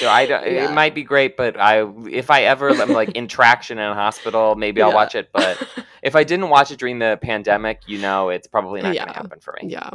So 0.00 0.08
I 0.08 0.26
don't. 0.26 0.44
Yeah. 0.44 0.70
It 0.70 0.74
might 0.74 0.94
be 0.94 1.02
great, 1.02 1.36
but 1.36 1.58
I 1.58 1.86
if 2.10 2.30
I 2.30 2.42
ever 2.44 2.70
am 2.70 2.90
like 2.90 3.10
in 3.12 3.28
traction 3.28 3.78
in 3.78 3.84
a 3.84 3.94
hospital, 3.94 4.54
maybe 4.56 4.82
I'll 4.82 4.92
watch 4.92 5.14
it. 5.14 5.30
But 5.32 5.66
if 6.02 6.16
I 6.16 6.24
didn't 6.24 6.48
watch 6.48 6.70
it 6.70 6.78
during 6.78 6.98
the 6.98 7.18
pandemic, 7.22 7.80
you 7.86 7.98
know, 7.98 8.28
it's 8.30 8.46
probably 8.46 8.82
not 8.82 8.94
going 8.94 9.08
to 9.08 9.14
happen 9.14 9.40
for 9.40 9.56
me. 9.62 9.68
yeah. 9.70 9.90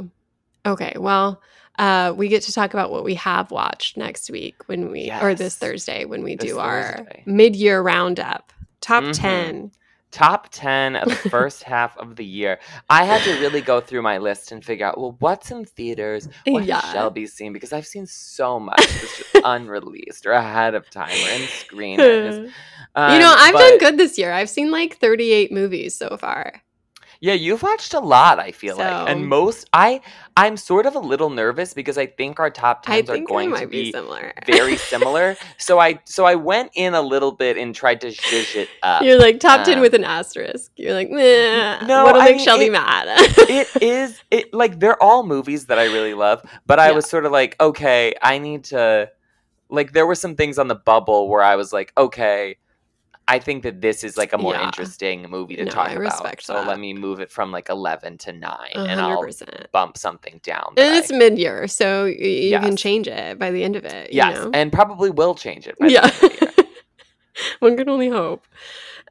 Okay. 0.66 0.94
Well, 0.98 1.42
uh, 1.78 2.14
we 2.16 2.28
get 2.28 2.44
to 2.44 2.54
talk 2.54 2.74
about 2.74 2.92
what 2.92 3.04
we 3.04 3.16
have 3.16 3.52
watched 3.52 3.96
next 3.98 4.30
week 4.30 4.56
when 4.68 4.92
we, 4.92 5.10
or 5.22 5.34
this 5.36 5.56
Thursday 5.58 6.04
when 6.06 6.24
we 6.24 6.36
This 6.36 6.52
do 6.52 6.60
our 6.60 6.84
Thursday. 6.98 7.24
mid 7.26 7.56
year 7.56 7.82
roundup. 7.82 8.52
Top 8.82 9.04
Mhm. 9.04 9.14
10. 9.14 9.72
Top 10.12 10.48
10 10.52 10.96
of 10.96 11.08
the 11.10 11.16
first 11.30 11.64
half 11.64 11.98
of 11.98 12.16
the 12.16 12.26
year. 12.26 12.60
I 12.90 13.04
had 13.06 13.22
to 13.24 13.40
really 13.40 13.62
go 13.62 13.80
through 13.80 14.02
my 14.02 14.18
list 14.18 14.52
and 14.52 14.64
figure 14.66 14.86
out, 14.88 15.00
well, 15.00 15.16
what's 15.20 15.52
in 15.52 15.66
theaters? 15.66 16.28
What 16.48 16.66
Yeah. 16.66 16.82
has 16.82 16.92
Shelby 16.92 17.28
seen? 17.28 17.54
Because 17.54 17.74
I've 17.74 17.86
seen 17.88 18.06
so 18.08 18.60
much 18.60 18.78
that's 18.78 19.18
just 19.18 19.36
unreleased 19.44 20.26
or 20.26 20.32
ahead 20.32 20.74
of 20.76 20.90
time 20.90 21.10
or 21.10 21.30
in 21.30 21.42
screeners. 21.42 22.38
you 22.38 22.52
Um, 22.96 23.20
know, 23.20 23.36
I've 23.38 23.54
done 23.56 23.78
good 23.80 23.98
this 23.98 24.18
year. 24.18 24.32
I've 24.32 24.50
seen 24.50 24.72
like 24.72 24.98
38 24.98 25.52
movies 25.52 25.96
so 25.96 26.18
far. 26.18 26.64
Yeah, 27.22 27.34
you've 27.34 27.64
watched 27.64 27.94
a 27.94 28.00
lot, 28.00 28.40
I 28.40 28.52
feel 28.54 28.78
like. 28.78 29.10
And 29.10 29.28
most 29.28 29.70
I 29.74 30.00
I'm 30.38 30.56
sort 30.56 30.86
of 30.86 30.96
a 30.96 31.00
little 31.00 31.30
nervous 31.30 31.74
because 31.74 31.98
I 31.98 32.06
think 32.06 32.40
our 32.40 32.50
top 32.50 32.86
10s 32.86 33.10
are 33.10 33.18
going 33.20 33.54
to 33.56 33.68
be, 33.68 33.84
be 33.86 33.92
similar. 33.92 34.32
very 34.46 34.78
similar. 34.78 35.36
so 35.58 35.80
I 35.80 36.00
so 36.06 36.24
I 36.26 36.36
went 36.36 36.72
in 36.76 36.94
a 36.94 37.02
little 37.02 37.34
bit 37.34 37.58
and 37.58 37.76
tried 37.76 38.00
to 38.02 38.08
zhuzh 38.08 38.56
it 38.56 38.70
up. 38.84 39.02
You're 39.04 39.20
like 39.20 39.42
top 39.42 39.66
10 39.66 39.76
um, 39.76 39.82
with 39.82 39.94
an 39.96 40.06
asterisk. 40.06 40.72
You're 40.78 40.94
like, 40.94 41.10
nah, 41.10 41.86
No, 41.86 42.06
what'll 42.06 42.22
I 42.22 42.26
make 42.26 42.36
mean, 42.38 42.46
Shelby 42.46 42.66
it- 42.68 42.72
mad? 42.72 43.06
it 43.50 43.68
is 43.82 44.22
it 44.32 44.54
like 44.54 44.80
they're 44.80 45.02
all 45.04 45.24
movies 45.24 45.66
that 45.66 45.78
I 45.78 45.86
really 45.86 46.14
love, 46.14 46.42
but 46.66 46.80
I 46.80 46.88
Yeah. 46.90 46.96
was 46.96 47.10
sort 47.10 47.26
of 47.26 47.34
like, 47.34 47.58
okay, 47.60 48.14
I 48.22 48.38
need 48.38 48.64
to 48.66 49.10
like 49.70 49.92
there 49.92 50.08
were 50.08 50.16
some 50.16 50.36
things 50.38 50.58
on 50.58 50.70
the 50.70 50.76
bubble 50.76 51.28
where 51.28 51.44
I 51.44 51.58
was 51.58 51.74
like, 51.74 51.92
okay, 51.98 52.56
I 53.30 53.40
think 53.40 53.64
that 53.64 53.80
this 53.82 54.04
is 54.04 54.18
like 54.18 54.34
a 54.34 54.38
more 54.38 54.54
Yeah. 54.56 54.66
interesting 54.66 55.30
movie 55.30 55.56
to 55.58 55.66
No, 55.66 55.72
talk 55.72 55.92
about. 55.92 56.42
so 56.42 56.54
that. 56.54 56.68
let 56.68 56.80
me 56.80 56.94
move 56.94 57.20
it 57.20 57.32
from 57.32 57.52
like 57.52 57.70
eleven 57.70 58.18
to 58.20 58.34
nine, 58.34 58.72
A 58.76 58.80
and 58.86 59.00
I'll 59.00 59.26
bump 59.72 59.98
something 59.98 60.40
down. 60.44 60.74
And 60.78 60.96
it's 60.96 61.12
mid 61.12 61.38
year, 61.38 61.68
so 61.68 62.06
you 62.06 62.60
can 62.60 62.76
change 62.76 63.08
it 63.08 63.38
by 63.38 63.52
the 63.52 63.64
end 63.64 63.76
of 63.76 63.86
it. 63.86 64.12
yes, 64.12 64.36
know? 64.36 64.52
and 64.54 64.74
probably 64.74 65.10
will 65.12 65.36
change 65.36 65.68
it. 65.68 65.78
By 65.80 65.88
the 65.88 65.94
yeah. 65.94 66.04
end 66.04 66.14
of 66.14 66.20
the 66.22 66.56
year. 66.58 66.68
One 67.60 67.78
can 67.78 67.88
only 67.90 68.10
hope. 68.10 68.46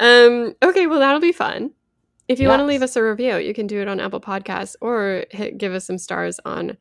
Um, 0.00 0.54
okay, 0.62 0.86
well 0.86 0.98
that'll 0.98 1.20
be 1.20 1.32
fun. 1.32 1.70
If 2.28 2.38
you 2.40 2.48
want 2.48 2.60
to 2.60 2.66
leave 2.66 2.82
us 2.82 2.94
a 2.96 3.02
review, 3.02 3.36
you 3.38 3.54
can 3.54 3.66
do 3.66 3.80
it 3.80 3.88
on 3.88 4.00
Apple 4.00 4.20
Podcasts 4.20 4.76
or 4.82 5.24
hit, 5.30 5.56
give 5.56 5.72
us 5.72 5.86
some 5.86 5.96
stars 5.96 6.38
on 6.44 6.76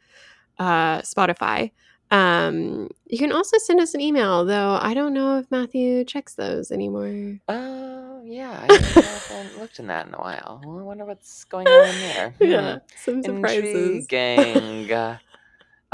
uh, 0.59 0.99
Spotify. 1.03 1.71
Um, 2.09 2.89
you 3.07 3.17
can 3.17 3.31
also 3.31 3.57
send 3.57 3.79
us 3.81 3.93
an 3.93 4.01
email, 4.01 4.45
though 4.45 4.77
I 4.81 4.93
don't 4.93 5.13
know 5.13 5.37
if 5.39 5.49
Matthew 5.51 6.05
checks 6.05 6.35
those 6.35 6.71
anymore. 6.71 7.39
Oh 7.49 8.21
yeah, 8.23 8.59
I, 8.63 8.67
don't 8.67 8.81
know 8.81 8.87
if 8.87 9.31
I 9.31 9.33
haven't 9.35 9.59
looked 9.59 9.79
in 9.79 9.87
that 9.87 10.07
in 10.07 10.13
a 10.13 10.17
while. 10.17 10.61
I 10.63 10.67
wonder 10.67 11.05
what's 11.05 11.43
going 11.45 11.67
on 11.67 11.89
in 11.89 11.99
there. 11.99 12.33
Hmm. 12.37 12.45
Yeah, 12.45 12.77
some 13.03 13.23
surprises. 13.23 14.07
Intriguing. 14.09 14.91
Uh, 14.91 15.17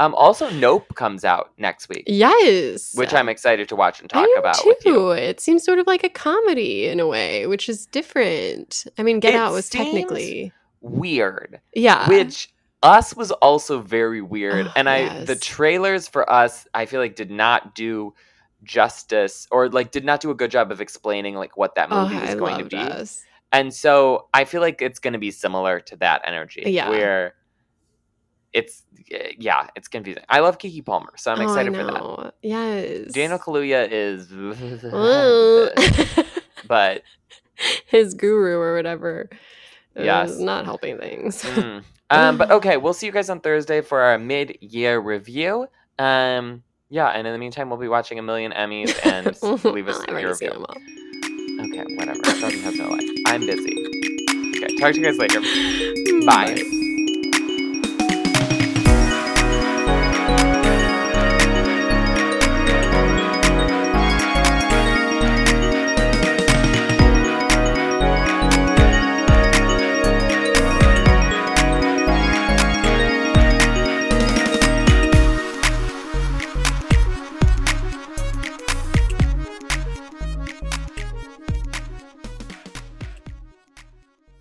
um, 0.00 0.14
also, 0.14 0.50
Nope 0.50 0.92
comes 0.96 1.24
out 1.24 1.52
next 1.56 1.88
week, 1.88 2.04
Yes, 2.06 2.94
which 2.96 3.14
I'm 3.14 3.28
excited 3.28 3.68
to 3.68 3.76
watch 3.76 4.00
and 4.00 4.10
talk 4.10 4.28
about 4.36 4.56
too. 4.56 4.68
with 4.68 4.84
you. 4.84 5.10
It 5.10 5.38
seems 5.40 5.62
sort 5.64 5.78
of 5.78 5.86
like 5.86 6.02
a 6.02 6.08
comedy 6.08 6.86
in 6.88 6.98
a 6.98 7.06
way, 7.06 7.46
which 7.46 7.68
is 7.68 7.86
different. 7.86 8.86
I 8.98 9.04
mean, 9.04 9.20
Get 9.20 9.34
It 9.34 9.36
Out 9.36 9.52
was 9.52 9.68
technically, 9.70 10.52
Weird, 10.80 11.60
yeah, 11.74 12.08
which 12.08 12.52
us 12.84 13.16
was 13.16 13.32
also 13.32 13.80
very 13.80 14.20
weird, 14.20 14.68
Oh, 14.68 14.72
and 14.76 14.88
I 14.88 15.24
the 15.24 15.34
trailers 15.36 16.06
for 16.06 16.30
us 16.30 16.68
I 16.74 16.86
feel 16.86 17.00
like 17.00 17.16
did 17.16 17.30
not 17.32 17.74
do 17.74 18.14
justice 18.62 19.48
or 19.50 19.68
like 19.68 19.90
did 19.90 20.04
not 20.04 20.20
do 20.20 20.30
a 20.30 20.34
good 20.34 20.50
job 20.50 20.70
of 20.70 20.80
explaining 20.80 21.34
like 21.34 21.56
what 21.56 21.74
that 21.74 21.88
oh, 21.90 22.04
movie 22.04 22.20
was 22.20 22.30
I 22.30 22.34
going 22.36 22.58
to 22.58 22.64
be. 22.64 22.76
us. 22.76 23.22
And 23.52 23.72
so 23.74 24.28
I 24.34 24.44
feel 24.44 24.60
like 24.60 24.82
it's 24.82 24.98
going 24.98 25.12
to 25.14 25.18
be 25.18 25.30
similar 25.30 25.80
to 25.80 25.96
that 25.96 26.22
energy. 26.26 26.62
Yeah. 26.66 26.90
Where 26.90 27.34
it's, 28.52 28.82
yeah, 29.38 29.68
it's 29.76 29.88
confusing. 29.88 30.22
I 30.28 30.40
love 30.40 30.58
Keke 30.58 30.84
Palmer, 30.84 31.12
so 31.16 31.32
I'm 31.32 31.40
Oh, 31.40 31.42
excited 31.42 31.74
for 31.74 31.84
that. 31.84 32.34
Yes, 32.42 33.12
Daniel 33.12 33.38
Kaluuya 33.38 33.88
is, 33.90 34.28
but 36.68 37.02
his 37.86 38.14
guru 38.14 38.58
or 38.58 38.74
whatever. 38.76 39.28
Yes. 39.96 40.30
is 40.30 40.40
not 40.40 40.64
helping 40.64 40.98
things. 40.98 41.42
mm. 41.42 41.82
Um, 42.14 42.38
but 42.38 42.50
okay, 42.50 42.76
we'll 42.76 42.94
see 42.94 43.06
you 43.06 43.12
guys 43.12 43.30
on 43.30 43.40
Thursday 43.40 43.80
for 43.80 44.00
our 44.00 44.18
mid-year 44.18 44.98
review. 44.98 45.66
Um, 45.98 46.62
yeah, 46.90 47.08
and 47.08 47.26
in 47.26 47.32
the 47.32 47.38
meantime, 47.38 47.70
we'll 47.70 47.78
be 47.78 47.88
watching 47.88 48.18
a 48.18 48.22
million 48.22 48.52
Emmys 48.52 48.94
and 49.04 49.64
leave 49.64 49.88
us 49.88 50.00
your 50.06 50.28
review. 50.28 50.64
Okay, 51.60 51.84
whatever. 51.96 52.20
Jordan 52.22 52.60
has 52.60 52.76
no 52.76 52.88
life. 52.88 53.02
I'm 53.26 53.40
busy. 53.40 53.74
Okay, 54.56 54.76
talk 54.76 54.92
to 54.92 55.00
you 55.00 55.04
guys 55.04 55.18
later. 55.18 55.40
Bye. 56.26 56.54
Bye. 56.54 56.90